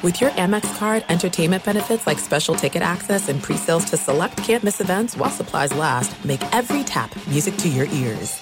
With 0.00 0.20
your 0.20 0.30
Amex 0.30 0.78
card, 0.78 1.04
entertainment 1.08 1.64
benefits 1.64 2.06
like 2.06 2.20
special 2.20 2.54
ticket 2.54 2.82
access 2.82 3.28
and 3.28 3.42
pre-sales 3.42 3.84
to 3.86 3.96
select 3.96 4.36
campus 4.36 4.80
events 4.80 5.16
while 5.16 5.28
supplies 5.28 5.74
last, 5.74 6.14
make 6.24 6.40
every 6.54 6.84
tap 6.84 7.10
music 7.26 7.56
to 7.56 7.68
your 7.68 7.86
ears. 7.86 8.40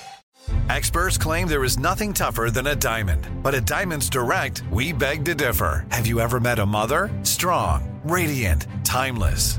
Experts 0.68 1.16
claim 1.16 1.48
there 1.48 1.64
is 1.64 1.78
nothing 1.78 2.12
tougher 2.12 2.50
than 2.50 2.66
a 2.66 2.76
diamond. 2.76 3.26
But 3.42 3.54
at 3.54 3.64
Diamonds 3.64 4.10
Direct, 4.10 4.64
we 4.70 4.92
beg 4.92 5.24
to 5.24 5.34
differ. 5.34 5.86
Have 5.90 6.06
you 6.06 6.20
ever 6.20 6.40
met 6.40 6.58
a 6.58 6.66
mother? 6.66 7.08
Strong, 7.22 8.02
radiant, 8.04 8.66
timeless. 8.84 9.58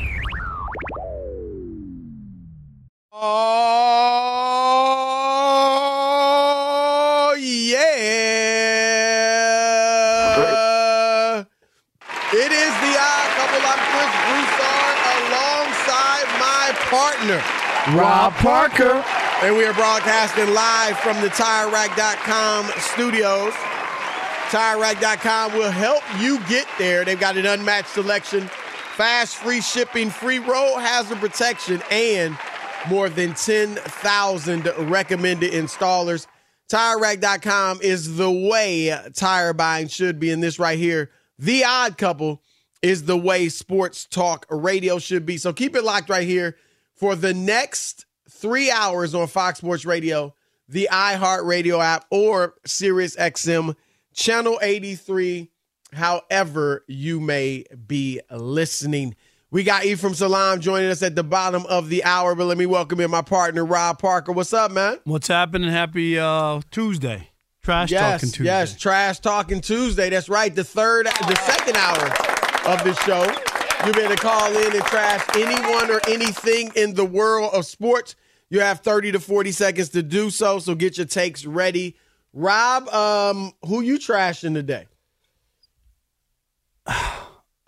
Oh, 3.23 3.37
yeah. 7.37 7.85
It 12.33 12.51
is 12.51 12.73
the 12.81 12.97
odd 12.97 13.29
couple. 13.37 13.61
I'm 13.61 13.77
Chris 13.93 14.09
Broussard 14.25 14.97
alongside 15.21 16.25
my 16.39 16.73
partner, 16.89 17.37
Rob 17.95 18.33
Parker. 18.37 19.05
And 19.43 19.55
we 19.55 19.65
are 19.65 19.73
broadcasting 19.73 20.51
live 20.55 20.97
from 20.97 21.21
the 21.21 21.29
TireRack.com 21.29 22.71
studios. 22.79 23.53
TireRack.com 24.49 25.53
will 25.53 25.69
help 25.69 26.01
you 26.19 26.39
get 26.45 26.67
there. 26.79 27.05
They've 27.05 27.19
got 27.19 27.37
an 27.37 27.45
unmatched 27.45 27.89
selection, 27.89 28.49
fast, 28.95 29.35
free 29.35 29.61
shipping, 29.61 30.09
free 30.09 30.39
road 30.39 30.79
hazard 30.79 31.19
protection, 31.19 31.83
and 31.91 32.35
more 32.89 33.09
than 33.09 33.33
10,000 33.33 34.65
recommended 34.89 35.53
installers. 35.53 36.27
TireRack.com 36.69 37.79
is 37.81 38.15
the 38.15 38.31
way 38.31 38.97
tire 39.13 39.53
buying 39.53 39.87
should 39.87 40.19
be. 40.19 40.31
And 40.31 40.41
this 40.41 40.57
right 40.59 40.79
here, 40.79 41.11
The 41.37 41.63
Odd 41.65 41.97
Couple, 41.97 42.41
is 42.81 43.03
the 43.05 43.17
way 43.17 43.49
sports 43.49 44.05
talk 44.05 44.45
radio 44.49 44.99
should 44.99 45.25
be. 45.25 45.37
So 45.37 45.53
keep 45.53 45.75
it 45.75 45.83
locked 45.83 46.09
right 46.09 46.27
here 46.27 46.57
for 46.95 47.15
the 47.15 47.33
next 47.33 48.05
three 48.29 48.71
hours 48.71 49.13
on 49.13 49.27
Fox 49.27 49.59
Sports 49.59 49.85
Radio, 49.85 50.33
the 50.67 50.87
iHeartRadio 50.91 51.83
app, 51.83 52.05
or 52.09 52.55
SiriusXM 52.65 53.75
Channel 54.13 54.59
83, 54.61 55.49
however 55.93 56.83
you 56.87 57.19
may 57.19 57.65
be 57.87 58.19
listening. 58.31 59.15
We 59.53 59.65
got 59.65 59.83
Ephraim 59.83 60.13
Salaam 60.13 60.61
joining 60.61 60.89
us 60.89 61.03
at 61.03 61.13
the 61.13 61.25
bottom 61.25 61.65
of 61.65 61.89
the 61.89 62.05
hour, 62.05 62.35
but 62.35 62.45
let 62.45 62.57
me 62.57 62.65
welcome 62.65 63.01
in 63.01 63.11
my 63.11 63.21
partner, 63.21 63.65
Rob 63.65 63.99
Parker. 63.99 64.31
What's 64.31 64.53
up, 64.53 64.71
man? 64.71 64.99
What's 65.03 65.27
happening? 65.27 65.69
Happy 65.69 66.17
uh, 66.17 66.61
Tuesday. 66.71 67.31
Trash 67.61 67.91
yes, 67.91 68.21
Talking 68.21 68.29
Tuesday. 68.31 68.45
Yes, 68.45 68.77
Trash 68.77 69.19
Talking 69.19 69.59
Tuesday. 69.59 70.09
That's 70.09 70.29
right. 70.29 70.55
The 70.55 70.63
third, 70.63 71.07
the 71.07 71.35
second 71.35 71.75
hour 71.75 72.05
of 72.73 72.81
the 72.85 72.93
show. 73.03 73.23
You'll 73.85 73.93
be 73.93 74.15
to 74.15 74.21
call 74.21 74.55
in 74.55 74.73
and 74.73 74.85
trash 74.85 75.25
anyone 75.35 75.91
or 75.91 75.99
anything 76.07 76.71
in 76.77 76.93
the 76.93 77.03
world 77.03 77.53
of 77.53 77.65
sports. 77.65 78.15
You 78.49 78.61
have 78.61 78.79
30 78.79 79.11
to 79.11 79.19
40 79.19 79.51
seconds 79.51 79.89
to 79.89 80.01
do 80.01 80.29
so, 80.29 80.59
so 80.59 80.75
get 80.75 80.95
your 80.95 81.07
takes 81.07 81.45
ready. 81.45 81.97
Rob, 82.31 82.87
um, 82.87 83.51
who 83.65 83.81
you 83.81 83.99
trashing 83.99 84.53
today? 84.53 84.87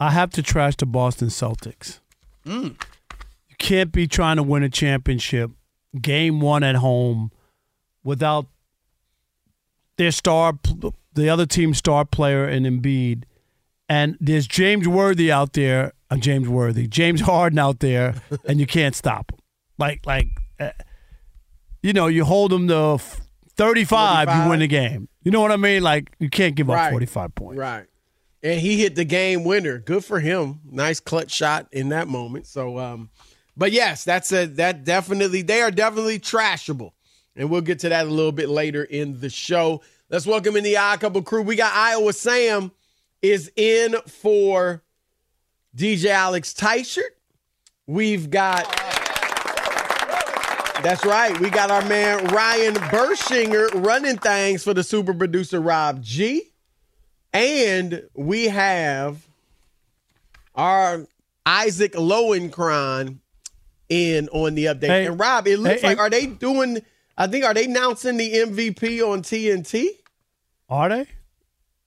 I 0.03 0.12
have 0.12 0.31
to 0.31 0.44
trash 0.44 0.75
the 0.75 0.86
Boston 0.86 1.30
Celtics. 1.30 2.00
Mm. 2.46 2.75
You 3.47 3.56
can't 3.58 3.91
be 3.91 4.06
trying 4.06 4.36
to 4.36 4.44
win 4.44 4.62
a 4.62 4.69
championship, 4.69 5.52
game 6.02 6.41
one 6.41 6.62
at 6.62 6.75
home, 6.75 7.31
without 8.03 8.47
their 9.97 10.12
star, 10.12 10.59
the 11.13 11.30
other 11.30 11.46
team's 11.46 11.78
star 11.78 12.03
player 12.03 12.47
in 12.50 12.63
Embiid. 12.63 13.24
And 13.88 14.18
there's 14.19 14.46
James 14.46 14.88
Worthy 14.90 15.31
out 15.31 15.53
there, 15.53 15.94
uh, 16.12 16.18
James 16.18 16.50
Worthy, 16.50 16.86
James 16.88 17.22
Harden 17.22 17.58
out 17.59 17.80
there, 17.80 18.16
and 18.46 18.59
you 18.59 18.66
can't 18.66 18.96
stop 18.96 19.31
him. 19.31 19.40
Like, 19.78 20.06
like, 20.06 20.28
uh, 20.59 20.72
you 21.81 21.94
know, 21.94 22.08
you 22.08 22.25
hold 22.25 22.52
them 22.52 22.68
to 22.68 22.97
35, 23.56 24.25
45. 24.25 24.44
you 24.44 24.50
win 24.50 24.59
the 24.59 24.68
game. 24.68 25.08
You 25.24 25.31
know 25.31 25.40
what 25.40 25.52
I 25.52 25.58
mean? 25.58 25.81
Like, 25.81 26.12
you 26.19 26.30
can't 26.30 26.56
give 26.56 26.69
up 26.69 26.75
Right. 26.75 26.92
45 26.92 27.36
points. 27.36 27.58
Right. 27.58 27.86
And 28.44 28.59
he 28.59 28.78
hit 28.78 28.96
the 28.96 29.06
game 29.06 29.46
winner. 29.46 29.80
Good 29.80 30.04
for 30.04 30.20
him. 30.20 30.59
Nice 30.70 31.00
clutch 31.00 31.31
shot 31.31 31.68
in 31.72 31.90
that 31.90 32.08
moment. 32.08 32.46
So 32.46 32.78
um 32.78 33.09
but 33.56 33.72
yes, 33.72 34.04
that's 34.04 34.31
a 34.31 34.45
that 34.45 34.84
definitely 34.84 35.42
they 35.42 35.62
are 35.62 35.72
definitely 35.72 36.19
trashable. 36.19 36.92
And 37.36 37.50
we'll 37.50 37.62
get 37.62 37.80
to 37.80 37.90
that 37.90 38.06
a 38.06 38.10
little 38.10 38.31
bit 38.31 38.50
later 38.50 38.84
in 38.84 39.19
the 39.19 39.30
show. 39.30 39.81
Let's 40.10 40.28
welcome 40.28 40.56
in 40.56 40.63
the 40.63 40.78
odd 40.78 41.00
couple 41.00 41.24
crew. 41.24 41.42
We 41.42 41.56
got 41.56 41.74
Iowa 41.74 42.13
Sam 42.13 42.72
is 43.22 43.51
in 43.56 43.95
for 44.06 44.84
DJ 45.75 46.07
Alex 46.07 46.54
Teichert. 46.54 47.01
We've 47.88 48.30
got 48.30 48.66
that's 50.84 51.06
right. 51.06 51.39
We 51.39 51.50
got 51.50 51.72
our 51.72 51.84
man 51.88 52.25
Ryan 52.28 52.74
Bershinger 52.75 53.86
running 53.86 54.18
things 54.18 54.63
for 54.63 54.74
the 54.74 54.84
super 54.84 55.13
producer 55.13 55.62
Rob 55.62 56.01
G. 56.01 56.52
And 57.33 58.03
we 58.13 58.45
have 58.45 59.27
our 60.56 61.07
Isaac 61.45 61.94
Lowenkron 61.94 63.18
in 63.89 64.30
on 64.30 64.56
the 64.56 64.65
update. 64.65 64.88
Hey, 64.88 65.06
and 65.07 65.19
Rob, 65.19 65.47
it 65.47 65.57
looks 65.57 65.81
hey, 65.81 65.88
like 65.88 65.97
hey. 65.97 66.03
are 66.03 66.09
they 66.09 66.27
doing 66.27 66.81
I 67.18 67.27
think 67.27 67.45
are 67.45 67.53
they 67.53 67.65
announcing 67.65 68.18
the 68.18 68.31
MVP 68.31 69.01
on 69.01 69.21
TNT? 69.21 69.88
Are 70.69 70.89
they? 70.89 71.07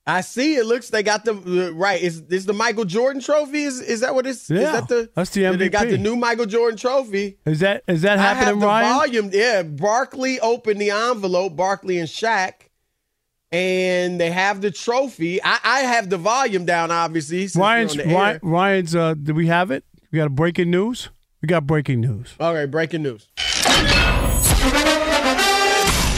I 0.08 0.20
see. 0.20 0.54
It 0.54 0.66
looks 0.66 0.90
they 0.90 1.02
got 1.02 1.24
the, 1.24 1.32
the 1.32 1.72
right. 1.72 2.00
Is 2.00 2.22
is 2.30 2.46
the 2.46 2.52
Michael 2.52 2.84
Jordan 2.84 3.20
Trophy? 3.20 3.64
Is 3.64 3.80
is 3.80 4.00
that 4.00 4.14
what 4.14 4.24
it's? 4.24 4.48
Yeah, 4.48 4.58
is 4.58 4.72
that 4.72 4.88
the 4.88 5.10
that's 5.16 5.30
the 5.30 5.42
MVP. 5.42 5.58
They 5.58 5.68
got 5.68 5.88
the 5.88 5.98
new 5.98 6.14
Michael 6.14 6.46
Jordan 6.46 6.78
Trophy. 6.78 7.38
Is 7.44 7.58
that 7.60 7.82
is 7.88 8.02
that 8.02 8.18
I 8.18 8.22
have 8.22 8.36
happening, 8.36 8.60
the 8.60 8.66
Ryan? 8.66 8.94
volume. 8.94 9.30
Yeah, 9.32 9.62
Barkley 9.64 10.38
opened 10.38 10.80
the 10.80 10.90
envelope. 10.90 11.56
Barkley 11.56 11.98
and 11.98 12.08
Shaq, 12.08 12.65
and 13.52 14.20
they 14.20 14.30
have 14.30 14.60
the 14.60 14.70
trophy. 14.70 15.42
I, 15.42 15.58
I 15.62 15.80
have 15.80 16.10
the 16.10 16.18
volume 16.18 16.64
down, 16.64 16.90
obviously. 16.90 17.48
Ryan's 17.54 17.92
on 17.92 17.98
the 17.98 18.06
air. 18.06 18.14
Ryan, 18.14 18.40
Ryan's. 18.42 18.96
Uh, 18.96 19.14
do 19.14 19.34
we 19.34 19.46
have 19.46 19.70
it? 19.70 19.84
We 20.10 20.16
got 20.16 20.26
a 20.26 20.30
breaking 20.30 20.70
news. 20.70 21.10
We 21.42 21.46
got 21.46 21.66
breaking 21.66 22.00
news. 22.00 22.34
Okay, 22.40 22.66
breaking 22.66 23.02
news. 23.02 23.28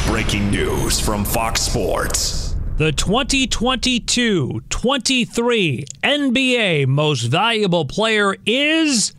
Breaking 0.07 0.51
news 0.51 1.01
from 1.01 1.25
Fox 1.25 1.61
Sports. 1.61 2.57
The 2.77 2.93
2022 2.93 4.63
23 4.71 5.85
NBA 6.05 6.87
Most 6.87 7.23
Valuable 7.25 7.85
Player 7.85 8.37
is 8.47 9.15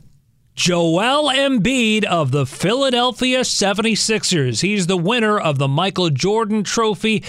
Joel 0.63 1.31
Embiid 1.31 2.03
of 2.03 2.31
the 2.31 2.45
Philadelphia 2.45 3.39
76ers. 3.43 4.59
He's 4.61 4.87
the 4.87 4.97
winner 4.97 5.39
of 5.39 5.57
the 5.57 5.69
Michael 5.69 6.09
Jordan 6.09 6.65
Trophy, 6.65 7.21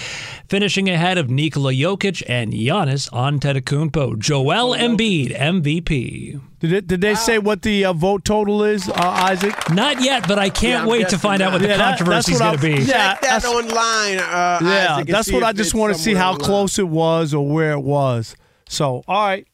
finishing 0.49 0.89
ahead 0.89 1.17
of 1.17 1.29
Nikola 1.29 1.71
Jokic 1.71 2.21
and 2.27 2.51
Giannis 2.51 3.09
Antetokounmpo. 3.11 4.19
Joel 4.19 4.75
Embiid, 4.75 5.33
MVP. 5.33 6.41
Did 6.59 6.73
it, 6.73 6.87
did 6.87 6.99
they 6.99 7.15
say 7.15 7.39
what 7.39 7.61
the 7.61 7.85
uh, 7.85 7.93
vote 7.93 8.25
total 8.25 8.65
is, 8.65 8.89
uh, 8.89 8.93
Isaac? 8.97 9.55
Not 9.71 10.01
yet, 10.03 10.27
but 10.27 10.37
I 10.37 10.49
can't 10.49 10.83
I'm 10.83 10.89
wait 10.89 11.07
to 11.07 11.17
find 11.17 11.41
out 11.41 11.53
what 11.53 11.61
the 11.61 11.69
Yeah, 11.69 11.77
controversy 11.77 12.33
is 12.33 12.39
going 12.39 12.57
to 12.57 12.67
I'm- 12.67 12.75
be. 12.79 12.83
Yeah, 12.83 13.13
Check 13.13 13.21
that 13.21 13.41
that's- 13.41 13.45
online. 13.45 14.19
Uh, 14.19 14.59
Yeah, 14.61 14.95
Isaac, 14.97 15.07
that's 15.07 15.31
what 15.31 15.43
I 15.43 15.53
just 15.53 15.73
want 15.73 15.95
to 15.95 15.99
see 15.99 16.13
how 16.15 16.33
online. 16.33 16.45
close 16.45 16.77
it 16.77 16.87
was 16.89 17.33
or 17.33 17.47
where 17.47 17.71
it 17.71 17.81
was. 17.81 18.35
So, 18.67 19.03
all 19.07 19.25
right. 19.25 19.47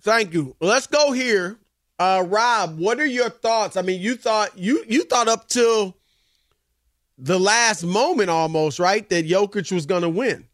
Thank 0.00 0.32
you. 0.32 0.56
Let's 0.62 0.86
go 0.86 1.12
here. 1.12 1.58
Uh, 1.98 2.24
Rob, 2.26 2.78
what 2.78 3.00
are 3.00 3.06
your 3.06 3.28
thoughts? 3.28 3.76
I 3.76 3.82
mean, 3.82 4.00
you 4.00 4.16
thought 4.16 4.56
you 4.56 4.84
you 4.88 5.04
thought 5.04 5.28
up 5.28 5.48
till 5.48 5.96
the 7.16 7.38
last 7.38 7.82
moment 7.82 8.30
almost, 8.30 8.78
right, 8.78 9.08
that 9.08 9.26
Jokic 9.26 9.72
was 9.72 9.86
going 9.86 10.02
to 10.02 10.08
win. 10.08 10.46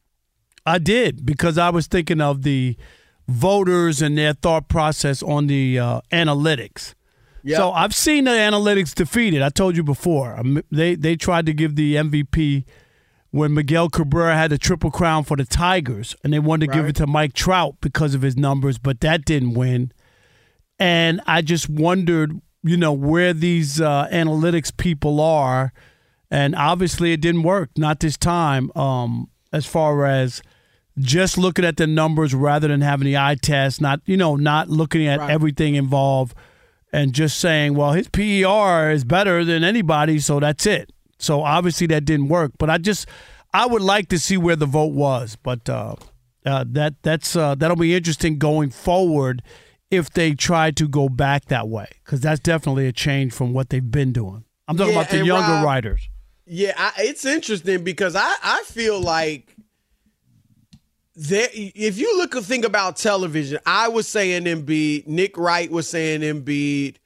I 0.65 0.79
did 0.79 1.27
because 1.27 1.59
I 1.59 1.69
was 1.69 1.87
thinking 1.87 2.23
of 2.23 2.43
the 2.43 2.77
voters 3.29 4.01
and 4.01 4.17
their 4.17 4.33
thought 4.33 4.69
process 4.69 5.23
on 5.23 5.47
the 5.47 5.79
uh, 5.79 6.01
analytics. 6.11 6.95
Yep. 7.43 7.59
So 7.59 7.73
I've 7.73 7.95
seen 7.95 8.25
the 8.25 8.31
analytics 8.31 8.95
defeated. 8.95 9.43
I 9.43 9.51
told 9.51 9.77
you 9.77 9.83
before. 9.83 10.39
Um, 10.39 10.63
They 10.71 10.95
they 10.95 11.17
tried 11.17 11.45
to 11.47 11.53
give 11.53 11.77
the 11.77 11.97
MVP 11.97 12.65
when 13.31 13.53
Miguel 13.53 13.91
Cabrera 13.91 14.35
had 14.35 14.51
the 14.51 14.59
triple 14.59 14.91
crown 14.91 15.25
for 15.25 15.37
the 15.37 15.45
Tigers, 15.45 16.17
and 16.25 16.33
they 16.33 16.39
wanted 16.39 16.69
to 16.69 16.73
give 16.73 16.87
it 16.87 16.97
to 16.97 17.07
Mike 17.07 17.35
Trout 17.35 17.75
because 17.83 18.15
of 18.15 18.23
his 18.23 18.37
numbers, 18.37 18.79
but 18.79 19.01
that 19.01 19.25
didn't 19.27 19.55
win. 19.55 19.93
And 20.79 21.21
I 21.27 21.43
just 21.43 21.69
wondered, 21.69 22.41
you 22.63 22.77
know, 22.77 22.93
where 22.93 23.33
these 23.33 23.81
uh, 23.81 24.09
analytics 24.11 24.77
people 24.77 25.21
are, 25.21 25.73
and 26.31 26.55
obviously 26.57 27.13
it 27.13 27.21
didn't 27.21 27.43
work. 27.45 27.71
Not 27.77 28.01
this 28.01 28.17
time. 28.17 28.71
Um, 28.77 29.29
as 29.53 29.67
far 29.67 30.05
as 30.07 30.43
just 30.99 31.39
looking 31.39 31.65
at 31.65 31.77
the 31.77 31.87
numbers 31.87 32.35
rather 32.35 32.67
than 32.69 32.81
having 32.81 33.07
the 33.07 33.17
eye 33.17 33.37
test, 33.41 33.81
not 33.81 34.01
you 34.07 34.17
know, 34.17 34.35
not 34.37 34.69
looking 34.69 35.07
at 35.07 35.21
Right. 35.21 35.31
everything 35.31 35.75
involved, 35.77 36.37
and 36.93 37.13
just 37.13 37.39
saying, 37.39 37.75
well, 37.75 37.93
his 37.93 38.09
PER 38.09 38.91
is 38.91 39.05
better 39.05 39.45
than 39.45 39.63
anybody, 39.65 40.19
so 40.19 40.39
that's 40.41 40.67
it. 40.67 40.93
So 41.19 41.43
obviously 41.43 41.87
that 41.89 42.05
didn't 42.05 42.29
work. 42.29 42.53
But 42.59 42.71
I 42.71 42.79
just, 42.79 43.07
I 43.53 43.67
would 43.67 43.83
like 43.83 44.09
to 44.09 44.19
see 44.19 44.37
where 44.37 44.57
the 44.57 44.67
vote 44.67 44.93
was. 44.93 45.37
But 45.41 45.69
uh, 45.69 45.95
uh, 46.47 46.65
that 46.69 46.95
that's 47.03 47.35
uh, 47.37 47.55
that'll 47.55 47.77
be 47.77 47.95
interesting 47.95 48.39
going 48.39 48.71
forward 48.71 49.43
if 49.91 50.11
they 50.11 50.35
try 50.35 50.71
to 50.73 50.89
go 50.89 51.09
back 51.09 51.47
that 51.47 51.69
way 51.69 51.89
because 52.05 52.21
that's 52.21 52.41
definitely 52.41 52.87
a 52.87 52.93
change 52.93 53.33
from 53.33 53.53
what 53.53 53.69
they've 53.71 53.91
been 53.91 54.13
doing. 54.13 54.45
I'm 54.67 54.77
talking 54.77 54.95
Yeah, 54.95 55.01
about 55.01 55.11
the 55.11 55.19
younger 55.25 55.53
Rob- 55.53 55.65
writers. 55.65 56.09
Yeah, 56.47 56.73
I, 56.77 56.93
it's 56.99 57.25
interesting 57.25 57.85
because 57.85 58.17
I, 58.17 58.35
I 58.43 58.63
feel 58.67 59.01
like 59.01 59.55
there. 61.17 61.49
If 61.53 61.99
you 61.99 62.19
look 62.19 62.35
and 62.35 62.45
think 62.45 62.65
about 62.65 62.97
television, 62.97 63.59
I 63.65 63.89
was 63.89 64.09
saying 64.09 64.45
Embiid, 64.45 65.07
Nick 65.07 65.37
Wright 65.39 65.71
was 65.71 65.89
saying 65.89 66.21
Embiid, 66.23 66.97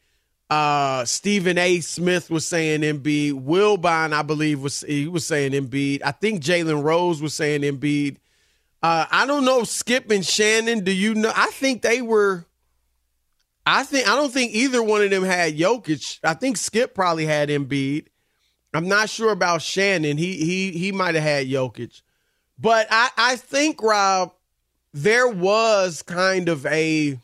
uh, 0.51 1.05
Stephen 1.05 1.59
A. 1.59 1.81
Smith 1.81 2.31
was 2.31 2.47
saying 2.47 2.81
Embiid, 2.81 3.33
Wilbon, 3.45 4.13
I 4.13 4.23
believe 4.23 4.61
was 4.63 4.81
he 4.81 5.07
was 5.07 5.27
saying 5.27 5.53
Embiid. 5.53 6.01
I 6.05 6.13
think 6.13 6.43
Jalen 6.43 6.83
Rose 6.83 7.21
was 7.21 7.35
saying 7.35 7.63
Embiid. 7.63 8.17
Uh, 8.83 9.07
I 9.11 9.27
don't 9.27 9.45
know 9.45 9.65
Skip 9.65 10.11
and 10.11 10.25
Shannon. 10.25 10.85
Do 10.85 10.93
you 10.93 11.15
know? 11.15 11.33
I 11.35 11.49
think 11.49 11.83
they 11.83 12.01
were. 12.03 12.45
I 13.71 13.83
think 13.83 14.09
I 14.09 14.17
don't 14.17 14.33
think 14.33 14.55
either 14.55 14.83
one 14.83 15.03
of 15.03 15.11
them 15.11 15.25
had 15.25 15.59
Jokic. 15.59 16.21
I 16.25 16.33
think 16.33 16.57
Skip 16.57 16.95
probably 16.95 17.27
had 17.27 17.51
Embiid. 17.51 18.07
I'm 18.73 18.89
not 18.89 19.11
sure 19.11 19.31
about 19.31 19.61
Shannon. 19.61 20.17
He 20.17 20.39
he 20.39 20.71
he 20.71 20.91
might 20.91 21.15
have 21.15 21.25
had 21.25 21.47
Jokic. 21.49 22.01
But 22.59 22.89
I, 22.91 23.11
I 23.17 23.37
think, 23.37 23.83
Rob, 23.83 24.33
there 24.95 25.29
was 25.29 26.03
kind 26.03 26.49
of 26.49 26.65
a 26.65 27.19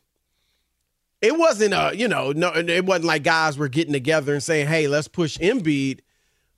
it 1.23 1.38
wasn't 1.38 1.73
a, 1.73 1.93
you 1.94 2.08
know, 2.08 2.32
no 2.32 2.52
it 2.52 2.85
wasn't 2.85 3.06
like 3.06 3.23
guys 3.23 3.56
were 3.56 3.69
getting 3.69 3.94
together 3.94 4.35
and 4.35 4.43
saying, 4.43 4.67
hey, 4.67 4.87
let's 4.87 5.08
push 5.08 5.38
Embiid. 5.38 6.00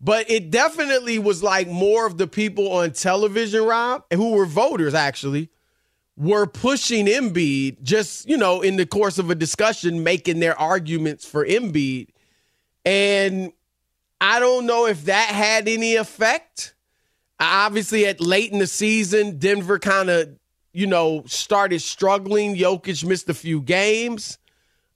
But 0.01 0.29
it 0.29 0.51
definitely 0.51 1.21
was 1.21 1.45
like 1.45 1.69
more 1.69 2.07
of 2.07 2.19
the 2.19 2.27
people 2.27 2.73
on 2.73 2.91
television, 2.91 3.63
Rob, 3.63 4.05
who 4.13 4.33
were 4.33 4.47
voters 4.47 4.95
actually, 4.95 5.49
were 6.17 6.47
pushing 6.47 7.07
Embiid 7.07 7.83
just, 7.83 8.29
you 8.29 8.37
know, 8.37 8.63
in 8.63 8.77
the 8.77 8.87
course 8.87 9.19
of 9.19 9.31
a 9.31 9.35
discussion, 9.35 10.03
making 10.03 10.41
their 10.41 10.59
arguments 10.59 11.27
for 11.27 11.45
Embiid. 11.45 12.09
And 12.85 13.53
I 14.21 14.41
don't 14.41 14.67
know 14.67 14.87
if 14.87 15.05
that 15.05 15.29
had 15.29 15.69
any 15.69 15.97
effect. 15.97 16.75
Obviously, 17.39 18.07
at 18.07 18.21
late 18.21 18.51
in 18.51 18.61
the 18.61 18.67
season, 18.67 19.39
Denver 19.39 19.79
kind 19.79 20.09
of, 20.09 20.31
you 20.73 20.87
know, 20.87 21.23
started 21.27 21.81
struggling. 21.81 22.57
Jokic 22.57 23.05
missed 23.05 23.29
a 23.29 23.35
few 23.35 23.61
games. 23.61 24.39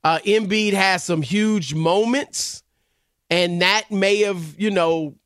Uh, 0.03 0.19
Embiid 0.25 0.73
has 0.73 1.05
some 1.05 1.21
huge 1.21 1.75
moments, 1.75 2.63
and 3.29 3.61
that 3.61 3.91
may 3.91 4.21
have, 4.21 4.59
you 4.59 4.71
know, 4.71 5.17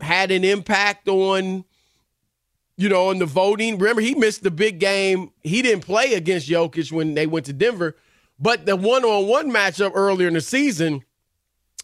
had 0.00 0.30
an 0.30 0.44
impact 0.44 1.08
on, 1.08 1.64
you 2.80 2.88
know, 2.88 3.08
on 3.08 3.18
the 3.18 3.26
voting. 3.26 3.78
Remember, 3.78 4.00
he 4.00 4.14
missed 4.14 4.42
the 4.42 4.50
big 4.50 4.78
game. 4.78 5.32
He 5.42 5.60
didn't 5.62 5.84
play 5.84 6.14
against 6.14 6.48
Jokic 6.48 6.90
when 6.90 7.14
they 7.14 7.26
went 7.26 7.46
to 7.46 7.52
Denver, 7.52 7.96
but 8.38 8.64
the 8.64 8.74
one-on-one 8.74 9.50
matchup 9.50 9.92
earlier 9.94 10.28
in 10.28 10.34
the 10.34 10.40
season, 10.40 11.02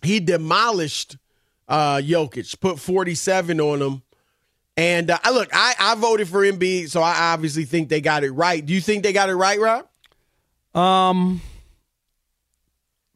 he 0.02 0.20
demolished 0.20 1.19
uh, 1.68 1.97
Jokic, 1.97 2.59
put 2.61 2.78
47 2.78 3.61
on 3.61 3.82
him. 3.82 4.02
And 4.76 5.11
uh, 5.11 5.18
look, 5.32 5.50
I, 5.52 5.75
I 5.78 5.94
voted 5.97 6.28
for 6.28 6.40
Embiid, 6.42 6.90
so 6.90 7.02
I 7.02 7.32
obviously 7.32 7.64
think 7.64 7.88
they 7.88 8.00
got 8.00 8.25
it 8.25 8.30
right. 8.30 8.64
Do 8.64 8.73
you 8.73 8.80
think 8.80 9.02
they 9.02 9.12
got 9.12 9.28
it 9.28 9.35
right, 9.35 9.59
Rob? 9.59 9.87
Um, 10.75 11.40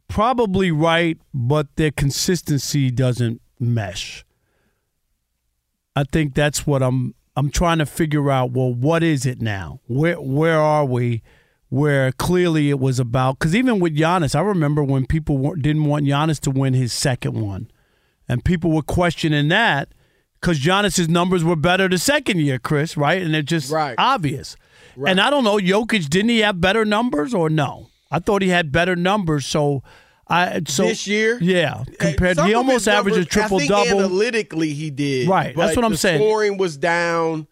probably 0.08 0.70
right, 0.70 1.18
but 1.32 1.76
their 1.76 1.90
consistency 1.90 2.90
doesn't 2.90 3.40
mesh. 3.58 4.24
I 5.94 6.04
think 6.04 6.34
that's 6.34 6.66
what 6.66 6.82
I'm. 6.82 7.14
I'm 7.36 7.50
trying 7.50 7.78
to 7.78 7.86
figure 7.86 8.30
out. 8.30 8.50
Well, 8.52 8.72
what 8.74 9.02
is 9.02 9.24
it 9.26 9.40
now? 9.40 9.80
Where 9.86 10.20
Where 10.20 10.58
are 10.58 10.84
we? 10.84 11.22
Where 11.68 12.10
clearly 12.12 12.68
it 12.70 12.80
was 12.80 12.98
about 12.98 13.38
because 13.38 13.54
even 13.54 13.78
with 13.78 13.96
Giannis, 13.96 14.34
I 14.34 14.40
remember 14.40 14.82
when 14.82 15.06
people 15.06 15.54
didn't 15.54 15.84
want 15.84 16.04
Giannis 16.04 16.40
to 16.40 16.50
win 16.50 16.74
his 16.74 16.92
second 16.92 17.40
one, 17.40 17.70
and 18.28 18.44
people 18.44 18.72
were 18.72 18.82
questioning 18.82 19.48
that 19.48 19.88
because 20.40 20.58
Giannis's 20.58 21.08
numbers 21.08 21.44
were 21.44 21.54
better 21.54 21.88
the 21.88 21.98
second 21.98 22.40
year, 22.40 22.58
Chris, 22.58 22.96
right? 22.96 23.22
And 23.22 23.36
it's 23.36 23.48
just 23.48 23.70
Right. 23.70 23.94
obvious. 23.98 24.56
And 25.06 25.20
I 25.20 25.30
don't 25.30 25.44
know, 25.44 25.58
Jokic 25.58 26.08
didn't 26.10 26.30
he 26.30 26.40
have 26.40 26.60
better 26.60 26.84
numbers 26.84 27.32
or 27.32 27.48
no? 27.48 27.90
I 28.10 28.18
thought 28.18 28.42
he 28.42 28.48
had 28.48 28.72
better 28.72 28.96
numbers. 28.96 29.46
So 29.46 29.82
I 30.30 30.62
so 30.68 30.84
This 30.84 31.06
year? 31.08 31.38
yeah, 31.42 31.82
compared 31.98 32.36
Some 32.36 32.46
he 32.46 32.54
almost 32.54 32.86
averages 32.86 33.18
numbers- 33.18 33.32
triple 33.32 33.60
I 33.60 33.66
double. 33.66 34.00
Analytically, 34.04 34.72
he 34.72 34.90
did. 34.90 35.28
Right, 35.28 35.54
that's 35.56 35.74
what 35.76 35.84
I'm 35.84 35.96
saying. 35.96 36.20
Scoring 36.20 36.56
was 36.56 36.76
down. 36.76 37.46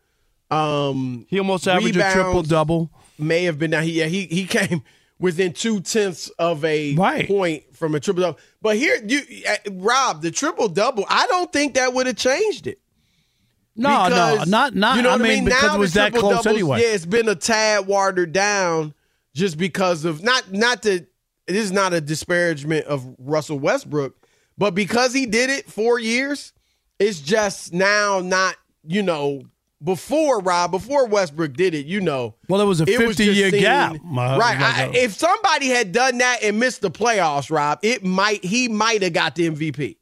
Um, 0.50 1.26
He 1.28 1.38
almost 1.38 1.66
averaged 1.68 1.96
a 1.96 2.12
triple 2.12 2.42
double. 2.42 2.90
May 3.18 3.44
have 3.44 3.58
been 3.58 3.72
down. 3.72 3.82
He, 3.82 3.92
yeah, 3.92 4.06
he 4.06 4.26
he 4.26 4.46
came 4.46 4.82
within 5.18 5.52
two 5.52 5.80
tenths 5.80 6.28
of 6.38 6.64
a 6.64 6.94
Right. 6.94 7.26
point 7.26 7.64
from 7.76 7.94
a 7.96 8.00
triple 8.00 8.22
double. 8.22 8.38
But 8.62 8.76
here, 8.76 8.96
you, 9.04 9.20
uh, 9.48 9.56
Rob, 9.72 10.22
the 10.22 10.30
triple 10.30 10.68
double. 10.68 11.04
I 11.08 11.26
don't 11.26 11.52
think 11.52 11.74
that 11.74 11.92
would 11.92 12.06
have 12.06 12.16
changed 12.16 12.66
it. 12.68 12.78
No, 13.76 14.08
no, 14.08 14.32
Because, 14.34 14.48
not 14.48 14.74
not. 14.74 14.96
You 14.96 15.02
know 15.02 15.10
what 15.10 15.20
I 15.20 15.22
what 15.24 15.28
mean, 15.28 15.44
because 15.44 15.62
Now 15.64 15.74
it 15.74 15.78
was 15.78 15.94
that 15.94 16.12
close 16.12 16.22
doubles, 16.44 16.46
anyway. 16.46 16.80
Yeah, 16.80 16.94
it's 16.94 17.06
been 17.06 17.28
a 17.28 17.34
tad 17.34 17.86
watered 17.86 18.32
down 18.32 18.94
just 19.34 19.58
because 19.58 20.04
of 20.04 20.22
not 20.22 20.52
not 20.52 20.82
to. 20.84 21.04
This 21.48 21.64
is 21.64 21.72
not 21.72 21.94
a 21.94 22.00
disparagement 22.00 22.86
of 22.86 23.14
Russell 23.18 23.58
Westbrook, 23.58 24.14
but 24.56 24.74
because 24.74 25.14
he 25.14 25.26
did 25.26 25.50
it 25.50 25.70
four 25.70 25.98
years, 25.98 26.52
it's 26.98 27.20
just 27.20 27.72
now 27.72 28.20
not 28.20 28.56
you 28.84 29.02
know 29.02 29.42
before 29.82 30.40
Rob, 30.40 30.72
before 30.72 31.06
Westbrook 31.06 31.54
did 31.54 31.74
it, 31.74 31.86
you 31.86 32.00
know. 32.00 32.34
Well, 32.48 32.60
it 32.60 32.64
was 32.64 32.80
a 32.80 32.84
it 32.84 32.98
was 32.98 33.16
50 33.16 33.32
year 33.32 33.50
seen- 33.50 33.60
gap. 33.60 33.96
right. 34.04 34.60
I, 34.60 34.90
if 34.94 35.14
somebody 35.14 35.68
had 35.68 35.92
done 35.92 36.18
that 36.18 36.42
and 36.42 36.58
missed 36.58 36.80
the 36.80 36.90
playoffs, 36.90 37.50
Rob, 37.50 37.78
it 37.82 38.04
might 38.04 38.44
he 38.44 38.68
might 38.68 39.02
have 39.02 39.12
got 39.12 39.34
the 39.34 39.48
MVP. 39.48 39.96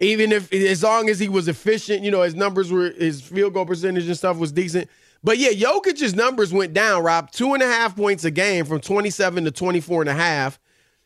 Even 0.00 0.32
if 0.32 0.52
as 0.52 0.82
long 0.82 1.10
as 1.10 1.18
he 1.18 1.28
was 1.28 1.48
efficient, 1.48 2.02
you 2.02 2.10
know, 2.10 2.22
his 2.22 2.34
numbers 2.34 2.72
were 2.72 2.90
his 2.90 3.20
field 3.20 3.54
goal 3.54 3.66
percentage 3.66 4.06
and 4.06 4.16
stuff 4.16 4.38
was 4.38 4.52
decent. 4.52 4.88
But 5.22 5.38
yeah, 5.38 5.50
Jokic's 5.50 6.14
numbers 6.14 6.52
went 6.52 6.72
down, 6.72 7.02
Rob. 7.02 7.30
Two 7.30 7.52
and 7.54 7.62
a 7.62 7.66
half 7.66 7.94
points 7.94 8.24
a 8.24 8.30
game 8.30 8.64
from 8.64 8.80
27 8.80 9.44
to 9.44 9.50
24 9.50 10.02
and 10.02 10.10
a 10.10 10.14
half. 10.14 10.58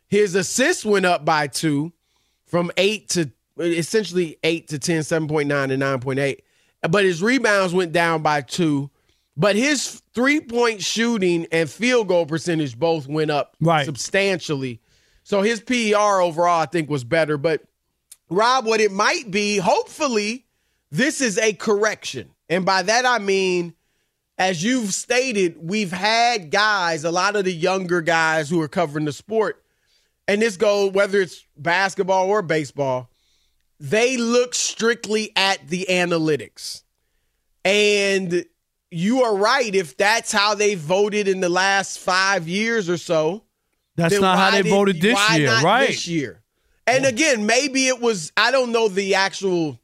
His 0.06 0.34
assists 0.34 0.84
went 0.84 1.04
up 1.06 1.24
by 1.24 1.48
two 1.48 1.92
from 2.46 2.70
eight 2.76 3.08
to 3.10 3.30
essentially 3.58 4.36
eight 4.44 4.68
to 4.68 4.78
10, 4.78 5.00
7.9 5.00 5.46
to 5.68 5.76
9.8. 5.76 6.38
But 6.88 7.04
his 7.04 7.22
rebounds 7.22 7.72
went 7.74 7.92
down 7.92 8.22
by 8.22 8.42
two. 8.42 8.90
But 9.36 9.56
his 9.56 10.00
three 10.14 10.40
point 10.40 10.80
shooting 10.80 11.46
and 11.50 11.68
field 11.68 12.06
goal 12.06 12.26
percentage 12.26 12.78
both 12.78 13.08
went 13.08 13.32
up 13.32 13.56
Right. 13.60 13.84
substantially. 13.84 14.80
So 15.24 15.42
his 15.42 15.60
PER 15.60 16.20
overall, 16.20 16.60
I 16.60 16.66
think, 16.66 16.88
was 16.88 17.02
better. 17.02 17.36
But 17.36 17.62
Rob, 18.30 18.66
what 18.66 18.80
it 18.80 18.92
might 18.92 19.30
be, 19.30 19.56
hopefully, 19.56 20.46
this 20.92 21.20
is 21.20 21.36
a 21.38 21.52
correction. 21.54 22.30
And 22.48 22.64
by 22.64 22.82
that, 22.82 23.06
I 23.06 23.18
mean, 23.18 23.74
as 24.38 24.62
you've 24.64 24.92
stated, 24.92 25.56
we've 25.60 25.92
had 25.92 26.50
guys, 26.50 27.04
a 27.04 27.10
lot 27.10 27.36
of 27.36 27.44
the 27.44 27.52
younger 27.52 28.00
guys 28.00 28.50
who 28.50 28.60
are 28.60 28.68
covering 28.68 29.04
the 29.04 29.12
sport, 29.12 29.62
and 30.26 30.40
this 30.42 30.56
goes 30.56 30.92
whether 30.92 31.20
it's 31.20 31.46
basketball 31.56 32.28
or 32.28 32.42
baseball, 32.42 33.10
they 33.78 34.16
look 34.16 34.54
strictly 34.54 35.32
at 35.36 35.68
the 35.68 35.86
analytics. 35.90 36.82
And 37.64 38.44
you 38.90 39.22
are 39.22 39.36
right. 39.36 39.74
If 39.74 39.96
that's 39.96 40.32
how 40.32 40.54
they 40.54 40.74
voted 40.74 41.28
in 41.28 41.40
the 41.40 41.48
last 41.48 41.98
five 41.98 42.48
years 42.48 42.88
or 42.88 42.96
so, 42.96 43.44
That's 43.96 44.18
not 44.18 44.38
how 44.38 44.50
they 44.50 44.62
did- 44.62 44.70
voted 44.70 45.00
this 45.00 45.14
why 45.14 45.36
year, 45.36 45.46
not 45.46 45.62
right? 45.62 45.86
This 45.88 46.06
year. 46.06 46.42
And 46.86 47.06
again, 47.06 47.46
maybe 47.46 47.86
it 47.88 48.00
was 48.00 48.32
I 48.36 48.50
don't 48.50 48.70
know 48.72 48.88
the 48.88 49.14
actual 49.14 49.80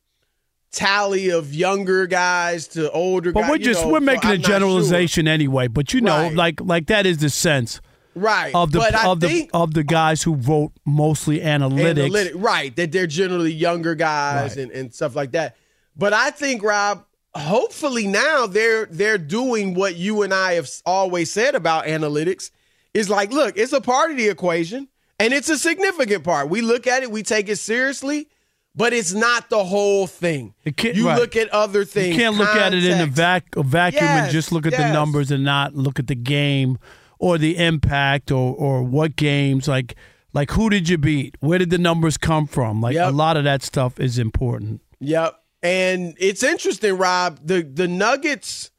tally 0.72 1.30
of 1.30 1.52
younger 1.54 2.06
guys 2.06 2.68
to 2.68 2.90
older 2.92 3.32
But 3.32 3.42
guys. 3.42 3.50
we're 3.50 3.58
just 3.58 3.82
know, 3.84 3.88
we're 3.92 4.00
making 4.00 4.30
I'm 4.30 4.34
a 4.34 4.38
not 4.38 4.46
sure. 4.46 4.54
generalization 4.58 5.26
anyway. 5.28 5.66
But 5.68 5.92
you 5.92 6.00
know, 6.00 6.16
Right. 6.16 6.34
like 6.34 6.60
like 6.60 6.86
that 6.86 7.06
is 7.06 7.18
the 7.18 7.30
sense 7.30 7.80
Right. 8.14 8.54
of 8.54 8.72
the 8.72 8.80
of 9.08 9.20
the 9.20 9.48
of 9.52 9.74
the 9.74 9.82
guys 9.84 10.22
who 10.22 10.36
vote 10.36 10.72
mostly 10.84 11.40
analytics. 11.40 11.90
analytic- 12.04 12.32
right, 12.36 12.74
that 12.76 12.92
they're 12.92 13.06
generally 13.06 13.52
younger 13.52 13.94
guys 13.94 14.50
Right. 14.56 14.64
and, 14.64 14.70
and 14.72 14.94
stuff 14.94 15.16
like 15.16 15.32
that. 15.32 15.56
But 15.96 16.12
I 16.12 16.30
think 16.30 16.62
Rob, 16.62 17.04
hopefully 17.34 18.06
now 18.06 18.46
they're 18.46 18.86
they're 18.86 19.18
doing 19.18 19.74
what 19.74 19.96
you 19.96 20.22
and 20.22 20.32
I 20.32 20.54
have 20.54 20.68
always 20.86 21.30
said 21.32 21.54
about 21.54 21.86
analytics 21.86 22.50
is 22.94 23.08
like, 23.08 23.32
look, 23.32 23.56
it's 23.56 23.72
a 23.72 23.80
part 23.80 24.10
of 24.10 24.16
the 24.16 24.28
equation 24.28 24.88
and 25.18 25.32
it's 25.32 25.48
a 25.48 25.58
significant 25.58 26.24
part. 26.24 26.48
We 26.48 26.60
look 26.60 26.86
at 26.86 27.02
it, 27.02 27.10
we 27.10 27.22
take 27.22 27.48
it 27.48 27.56
seriously, 27.56 28.28
but 28.74 28.92
it's 28.92 29.12
not 29.12 29.50
the 29.50 29.64
whole 29.64 30.06
thing. 30.06 30.54
You 30.64 31.06
right. 31.06 31.18
look 31.18 31.36
at 31.36 31.48
other 31.48 31.84
things. 31.84 32.16
You 32.16 32.22
can't 32.22 32.36
look 32.36 32.54
at 32.54 32.72
it 32.72 32.84
in 32.84 33.00
a, 33.00 33.06
vac- 33.06 33.56
a 33.56 33.62
vacuum 33.62 34.04
and 34.04 34.30
just 34.30 34.52
look 34.52 34.66
at 34.66 34.72
the 34.72 34.92
numbers 34.92 35.30
and 35.30 35.44
not 35.44 35.74
look 35.74 35.98
at 35.98 36.06
the 36.06 36.14
game 36.14 36.78
or 37.18 37.36
the 37.38 37.56
impact 37.58 38.30
or 38.30 38.54
or 38.54 38.82
what 38.82 39.16
games 39.16 39.68
like 39.68 39.94
like 40.32 40.52
who 40.52 40.70
did 40.70 40.88
you 40.88 40.96
beat? 40.98 41.36
Where 41.40 41.58
did 41.58 41.70
the 41.70 41.78
numbers 41.78 42.16
come 42.16 42.46
from? 42.46 42.80
Like 42.80 42.94
Yep. 42.94 43.08
a 43.08 43.12
lot 43.14 43.36
of 43.36 43.44
that 43.44 43.62
stuff 43.62 43.98
is 44.00 44.18
important. 44.18 44.80
Yep. 45.00 45.36
And 45.62 46.14
it's 46.18 46.42
interesting, 46.42 46.96
Rob. 46.96 47.40
The 47.44 47.62
the 47.62 47.88
Nuggets, 47.88 48.70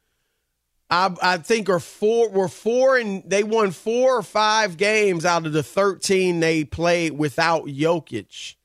I 0.90 1.14
I 1.22 1.36
think 1.36 1.68
are 1.68 1.78
four 1.78 2.30
were 2.30 2.48
four 2.48 2.96
and 2.96 3.22
they 3.24 3.44
won 3.44 3.70
four 3.70 4.16
or 4.16 4.22
five 4.22 4.76
games 4.76 5.24
out 5.24 5.46
of 5.46 5.52
the 5.52 5.62
thirteen 5.62 6.40
they 6.40 6.64
played 6.64 7.12
without 7.12 7.66
Jokic. 7.66 8.56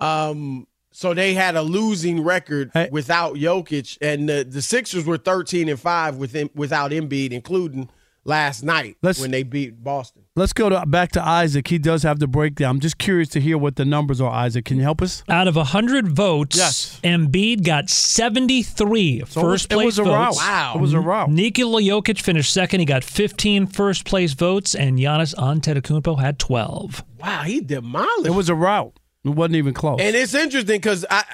Um, 0.00 0.66
so 0.92 1.14
they 1.14 1.34
had 1.34 1.54
a 1.56 1.62
losing 1.62 2.22
record 2.24 2.70
Hey. 2.74 2.88
without 2.90 3.34
Jokic, 3.34 3.96
and 4.00 4.28
the, 4.28 4.44
the 4.48 4.62
Sixers 4.62 5.04
were 5.06 5.18
thirteen 5.18 5.68
and 5.68 5.78
five 5.78 6.16
with 6.16 6.32
him, 6.32 6.50
without 6.54 6.90
Embiid, 6.90 7.30
including 7.32 7.88
last 8.24 8.62
night 8.62 8.96
Let's- 9.02 9.20
when 9.20 9.30
they 9.30 9.42
beat 9.42 9.82
Boston. 9.82 10.22
Let's 10.36 10.52
go 10.52 10.68
to 10.68 10.84
back 10.86 11.12
to 11.12 11.22
Isaac. 11.26 11.68
He 11.68 11.78
does 11.78 12.02
have 12.02 12.18
the 12.18 12.26
breakdown. 12.26 12.76
I'm 12.76 12.80
just 12.80 12.98
curious 12.98 13.28
to 13.30 13.40
hear 13.40 13.58
what 13.58 13.76
the 13.76 13.84
numbers 13.84 14.20
are. 14.20 14.30
Isaac, 14.30 14.64
can 14.64 14.76
you 14.78 14.82
help 14.82 15.02
us? 15.02 15.22
Out 15.28 15.48
of 15.48 15.56
100 15.56 16.08
votes, 16.08 16.56
Yes. 16.56 16.98
Embiid 17.04 17.64
got 17.64 17.88
73 17.90 19.22
So 19.28 19.40
first 19.40 19.70
it 19.72 19.76
was, 19.76 19.82
place 19.82 19.84
it 19.84 19.86
was 19.86 19.98
a 19.98 20.04
votes. 20.04 20.12
rout. 20.14 20.34
Wow. 20.36 20.72
It 20.76 20.80
was 20.80 20.92
a 20.94 21.00
rout. 21.00 21.30
Nikola 21.30 21.82
Jokic 21.82 22.20
finished 22.20 22.52
second. 22.52 22.80
He 22.80 22.86
got 22.86 23.04
15 23.04 23.66
first 23.66 24.04
place 24.04 24.32
votes, 24.34 24.74
and 24.74 24.98
Giannis 24.98 25.34
Antetokounmpo 25.34 26.20
had 26.20 26.38
12. 26.38 27.04
Wow, 27.18 27.42
he 27.42 27.60
demolished. 27.60 28.26
It 28.26 28.34
was 28.34 28.48
a 28.48 28.54
rout. 28.54 28.98
It 29.24 29.30
wasn't 29.30 29.56
even 29.56 29.74
close. 29.74 30.00
And 30.00 30.16
it's 30.16 30.34
interesting 30.34 30.76
because 30.76 31.04
I, 31.10 31.24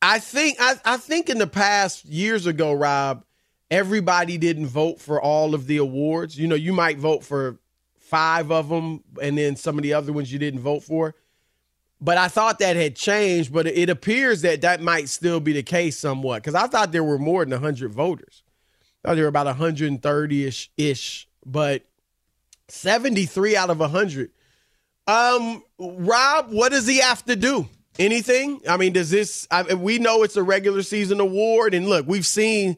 I 0.00 0.18
think 0.18 0.56
I, 0.60 0.76
I 0.84 0.96
think 0.96 1.28
in 1.28 1.38
the 1.38 1.46
past 1.46 2.04
years 2.04 2.46
ago, 2.46 2.72
Rob, 2.72 3.24
everybody 3.70 4.38
didn't 4.38 4.66
vote 4.66 5.00
for 5.00 5.20
all 5.20 5.54
of 5.54 5.66
the 5.66 5.76
awards. 5.76 6.38
You 6.38 6.48
know, 6.48 6.54
you 6.54 6.72
might 6.72 6.98
vote 6.98 7.22
for 7.24 7.58
five 7.98 8.50
of 8.50 8.68
them, 8.68 9.02
and 9.20 9.36
then 9.36 9.56
some 9.56 9.78
of 9.78 9.82
the 9.82 9.94
other 9.94 10.12
ones 10.12 10.32
you 10.32 10.38
didn't 10.38 10.60
vote 10.60 10.82
for. 10.82 11.14
But 12.00 12.18
I 12.18 12.28
thought 12.28 12.58
that 12.58 12.76
had 12.76 12.96
changed. 12.96 13.52
But 13.52 13.66
it 13.66 13.90
appears 13.90 14.42
that 14.42 14.62
that 14.62 14.80
might 14.80 15.08
still 15.08 15.38
be 15.38 15.52
the 15.52 15.62
case 15.62 15.98
somewhat 15.98 16.42
because 16.42 16.54
I 16.54 16.66
thought 16.66 16.92
there 16.92 17.04
were 17.04 17.18
more 17.18 17.44
than 17.44 17.60
hundred 17.60 17.92
voters. 17.92 18.42
I 19.04 19.08
thought 19.08 19.14
there 19.14 19.24
were 19.24 19.28
about 19.28 19.46
130 19.46 20.44
ish 20.44 20.70
ish, 20.76 21.28
but 21.44 21.84
73 22.68 23.56
out 23.56 23.70
of 23.70 23.80
100. 23.80 24.30
Um, 25.06 25.62
Rob, 25.78 26.50
what 26.50 26.72
does 26.72 26.86
he 26.86 27.00
have 27.00 27.24
to 27.24 27.36
do? 27.36 27.68
Anything? 27.98 28.60
I 28.68 28.76
mean, 28.76 28.92
does 28.92 29.10
this? 29.10 29.46
I, 29.50 29.74
we 29.74 29.98
know 29.98 30.22
it's 30.22 30.36
a 30.36 30.42
regular 30.42 30.82
season 30.82 31.20
award, 31.20 31.74
and 31.74 31.88
look, 31.88 32.06
we've 32.06 32.26
seen 32.26 32.76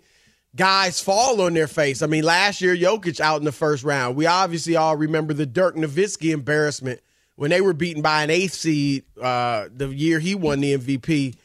guys 0.56 1.00
fall 1.00 1.40
on 1.40 1.54
their 1.54 1.68
face. 1.68 2.02
I 2.02 2.06
mean, 2.06 2.24
last 2.24 2.60
year 2.60 2.76
Jokic 2.76 3.20
out 3.20 3.38
in 3.38 3.44
the 3.44 3.52
first 3.52 3.84
round. 3.84 4.16
We 4.16 4.26
obviously 4.26 4.76
all 4.76 4.96
remember 4.96 5.34
the 5.34 5.46
Dirk 5.46 5.76
Nowitzki 5.76 6.32
embarrassment 6.32 7.00
when 7.36 7.50
they 7.50 7.60
were 7.60 7.72
beaten 7.72 8.02
by 8.02 8.22
an 8.22 8.30
eighth 8.30 8.54
seed 8.54 9.04
uh, 9.20 9.68
the 9.74 9.88
year 9.88 10.18
he 10.18 10.34
won 10.34 10.60
the 10.60 10.76
MVP. 10.76 11.36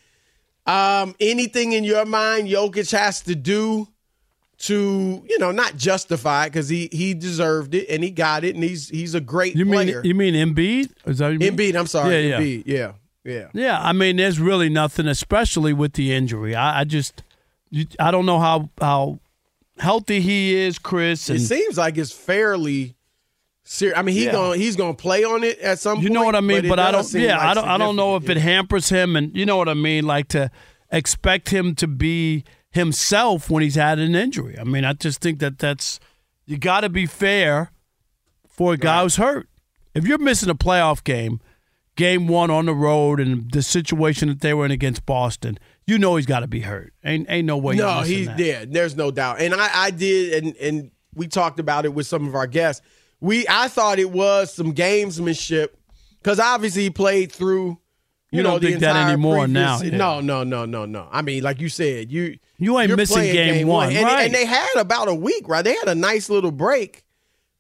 Um, 0.66 1.16
anything 1.20 1.72
in 1.72 1.84
your 1.84 2.06
mind 2.06 2.48
Jokic 2.48 2.92
has 2.92 3.22
to 3.22 3.36
do 3.36 3.88
to, 4.60 5.24
you 5.28 5.40
know, 5.40 5.52
not 5.52 5.78
justify 5.78 6.46
it 6.46 6.50
because 6.50 6.68
he 6.70 6.90
he 6.92 7.14
deserved 7.14 7.74
it 7.74 7.88
and 7.90 8.04
he 8.04 8.12
got 8.12 8.44
it 8.44 8.56
and 8.56 8.64
he's 8.64 8.90
he's 8.90 9.16
a 9.16 9.22
great 9.22 9.56
you 9.56 9.66
mean 9.66 9.88
player. 9.88 10.02
you 10.04 10.14
mean 10.14 10.34
Embiid? 10.34 10.92
Is 11.06 11.20
that 11.20 11.32
you 11.32 11.40
mean? 11.40 11.56
Embiid, 11.56 11.76
I'm 11.80 11.88
sorry, 11.88 12.14
Yeah, 12.28 12.38
yeah. 12.38 12.40
Embiid, 12.40 12.64
yeah, 12.66 12.92
yeah. 13.24 13.48
Yeah, 13.54 13.80
I 13.82 13.94
mean, 13.94 14.18
there's 14.18 14.40
really 14.40 14.70
nothing, 14.70 15.08
especially 15.08 15.72
with 15.74 15.94
the 15.94 16.14
injury. 16.14 16.56
I, 16.56 16.82
I 16.82 16.84
just, 16.84 17.24
you, 17.70 17.86
I 18.00 18.12
don't 18.12 18.26
know 18.26 18.40
how 18.40 18.70
how 18.82 19.20
healthy 19.78 20.20
he 20.20 20.56
is, 20.56 20.78
Chris. 20.78 21.30
It 21.30 21.40
seems 21.40 21.78
like 21.78 21.98
it's 21.98 22.12
fairly 22.12 22.96
serious. 23.64 23.98
I 23.98 24.02
mean, 24.02 24.16
he 24.16 24.26
Yeah. 24.26 24.34
going 24.34 24.60
he's 24.60 24.76
going 24.76 24.94
to 24.96 25.02
play 25.02 25.24
on 25.24 25.46
it 25.46 25.60
at 25.60 25.80
some. 25.80 25.96
Point. 25.98 26.04
You 26.04 26.10
know 26.10 26.20
point, 26.24 26.26
what 26.26 26.36
I 26.36 26.42
mean. 26.42 26.66
it 26.66 26.70
But, 26.70 26.80
I 26.80 26.92
don't. 26.92 27.14
Yeah, 27.14 27.38
like 27.38 27.46
I 27.48 27.54
don't. 27.54 27.68
I 27.68 27.78
don't 27.78 27.96
know 27.96 28.18
if 28.18 28.30
it 28.30 28.36
hampers 28.38 28.90
him, 28.90 29.16
and 29.16 29.34
you 29.34 29.46
know 29.46 29.56
what 29.56 29.70
I 29.70 29.74
mean. 29.74 30.06
Like 30.06 30.28
to 30.30 30.52
expect 30.92 31.50
him 31.50 31.76
to 31.76 31.88
be 31.88 32.44
himself 32.72 33.50
when 33.50 33.64
he's 33.64 33.76
had 33.76 34.00
an 34.00 34.16
injury. 34.16 34.58
I 34.60 34.64
mean, 34.64 34.86
I 34.86 34.94
just 34.94 35.22
think 35.22 35.40
that 35.40 35.60
that's 35.60 36.00
you 36.46 36.58
got 36.58 36.82
to 36.82 36.90
be 36.90 37.06
fair 37.06 37.72
for 38.48 38.74
a 38.74 38.78
guy 38.78 39.04
who's 39.04 39.16
hurt. 39.16 39.48
If 39.94 40.06
you're 40.08 40.18
missing 40.18 40.50
a 40.50 40.56
playoff 40.56 41.04
game, 41.04 41.40
game 41.96 42.28
one 42.28 42.52
on 42.52 42.66
the 42.66 42.74
road, 42.74 43.20
and 43.20 43.52
the 43.52 43.62
situation 43.62 44.30
that 44.30 44.42
they 44.42 44.54
were 44.54 44.66
in 44.66 44.72
against 44.72 45.06
Boston, 45.06 45.58
you 45.86 45.98
know 45.98 46.16
he's 46.16 46.26
got 46.26 46.42
to 46.42 46.48
be 46.48 46.62
hurt. 46.62 46.94
Ain't 47.04 47.30
ain't 47.30 47.46
no 47.46 47.58
way. 47.58 47.76
No, 47.76 48.02
he's 48.02 48.28
that. 48.28 48.40
yeah. 48.40 48.66
There's 48.68 48.96
no 48.96 49.12
doubt, 49.12 49.42
and 49.42 49.54
I, 49.54 49.70
I 49.74 49.92
did, 49.92 50.44
and 50.44 50.56
and 50.58 50.92
we 51.16 51.28
talked 51.28 51.60
about 51.60 51.86
it 51.86 51.94
with 51.94 52.08
some 52.08 52.28
of 52.28 52.36
our 52.36 52.48
guests. 52.48 52.82
We 53.20 53.46
I 53.50 53.68
thought 53.68 54.00
it 54.00 54.12
was 54.12 54.54
some 54.54 54.74
gamesmanship 54.74 55.70
because 56.22 56.40
obviously 56.40 56.84
he 56.84 56.90
played 56.90 57.32
through. 57.32 57.78
You, 58.32 58.38
You 58.38 58.44
know 58.44 58.52
don't 58.52 58.62
think 58.62 58.80
that 58.82 58.96
anymore 58.96 59.48
now, 59.48 59.82
yeah. 59.82 59.98
No, 59.98 60.20
no, 60.22 60.44
no, 60.44 60.66
no, 60.66 60.86
no. 60.86 61.08
I 61.12 61.22
mean, 61.22 61.42
like 61.44 61.60
you 61.60 61.70
said, 61.70 62.12
you 62.12 62.38
You 62.58 62.78
ain't 62.80 62.96
missing 62.96 63.16
playing 63.16 63.34
game 63.34 63.68
one, 63.68 63.92
and, 63.92 64.06
right. 64.06 64.26
and 64.26 64.34
they 64.34 64.46
had 64.46 64.70
about 64.78 65.08
a 65.08 65.16
week, 65.16 65.48
right? 65.48 65.64
They 65.64 65.76
had 65.76 65.88
a 65.88 65.96
nice 65.96 66.30
little 66.30 66.52
break, 66.52 67.04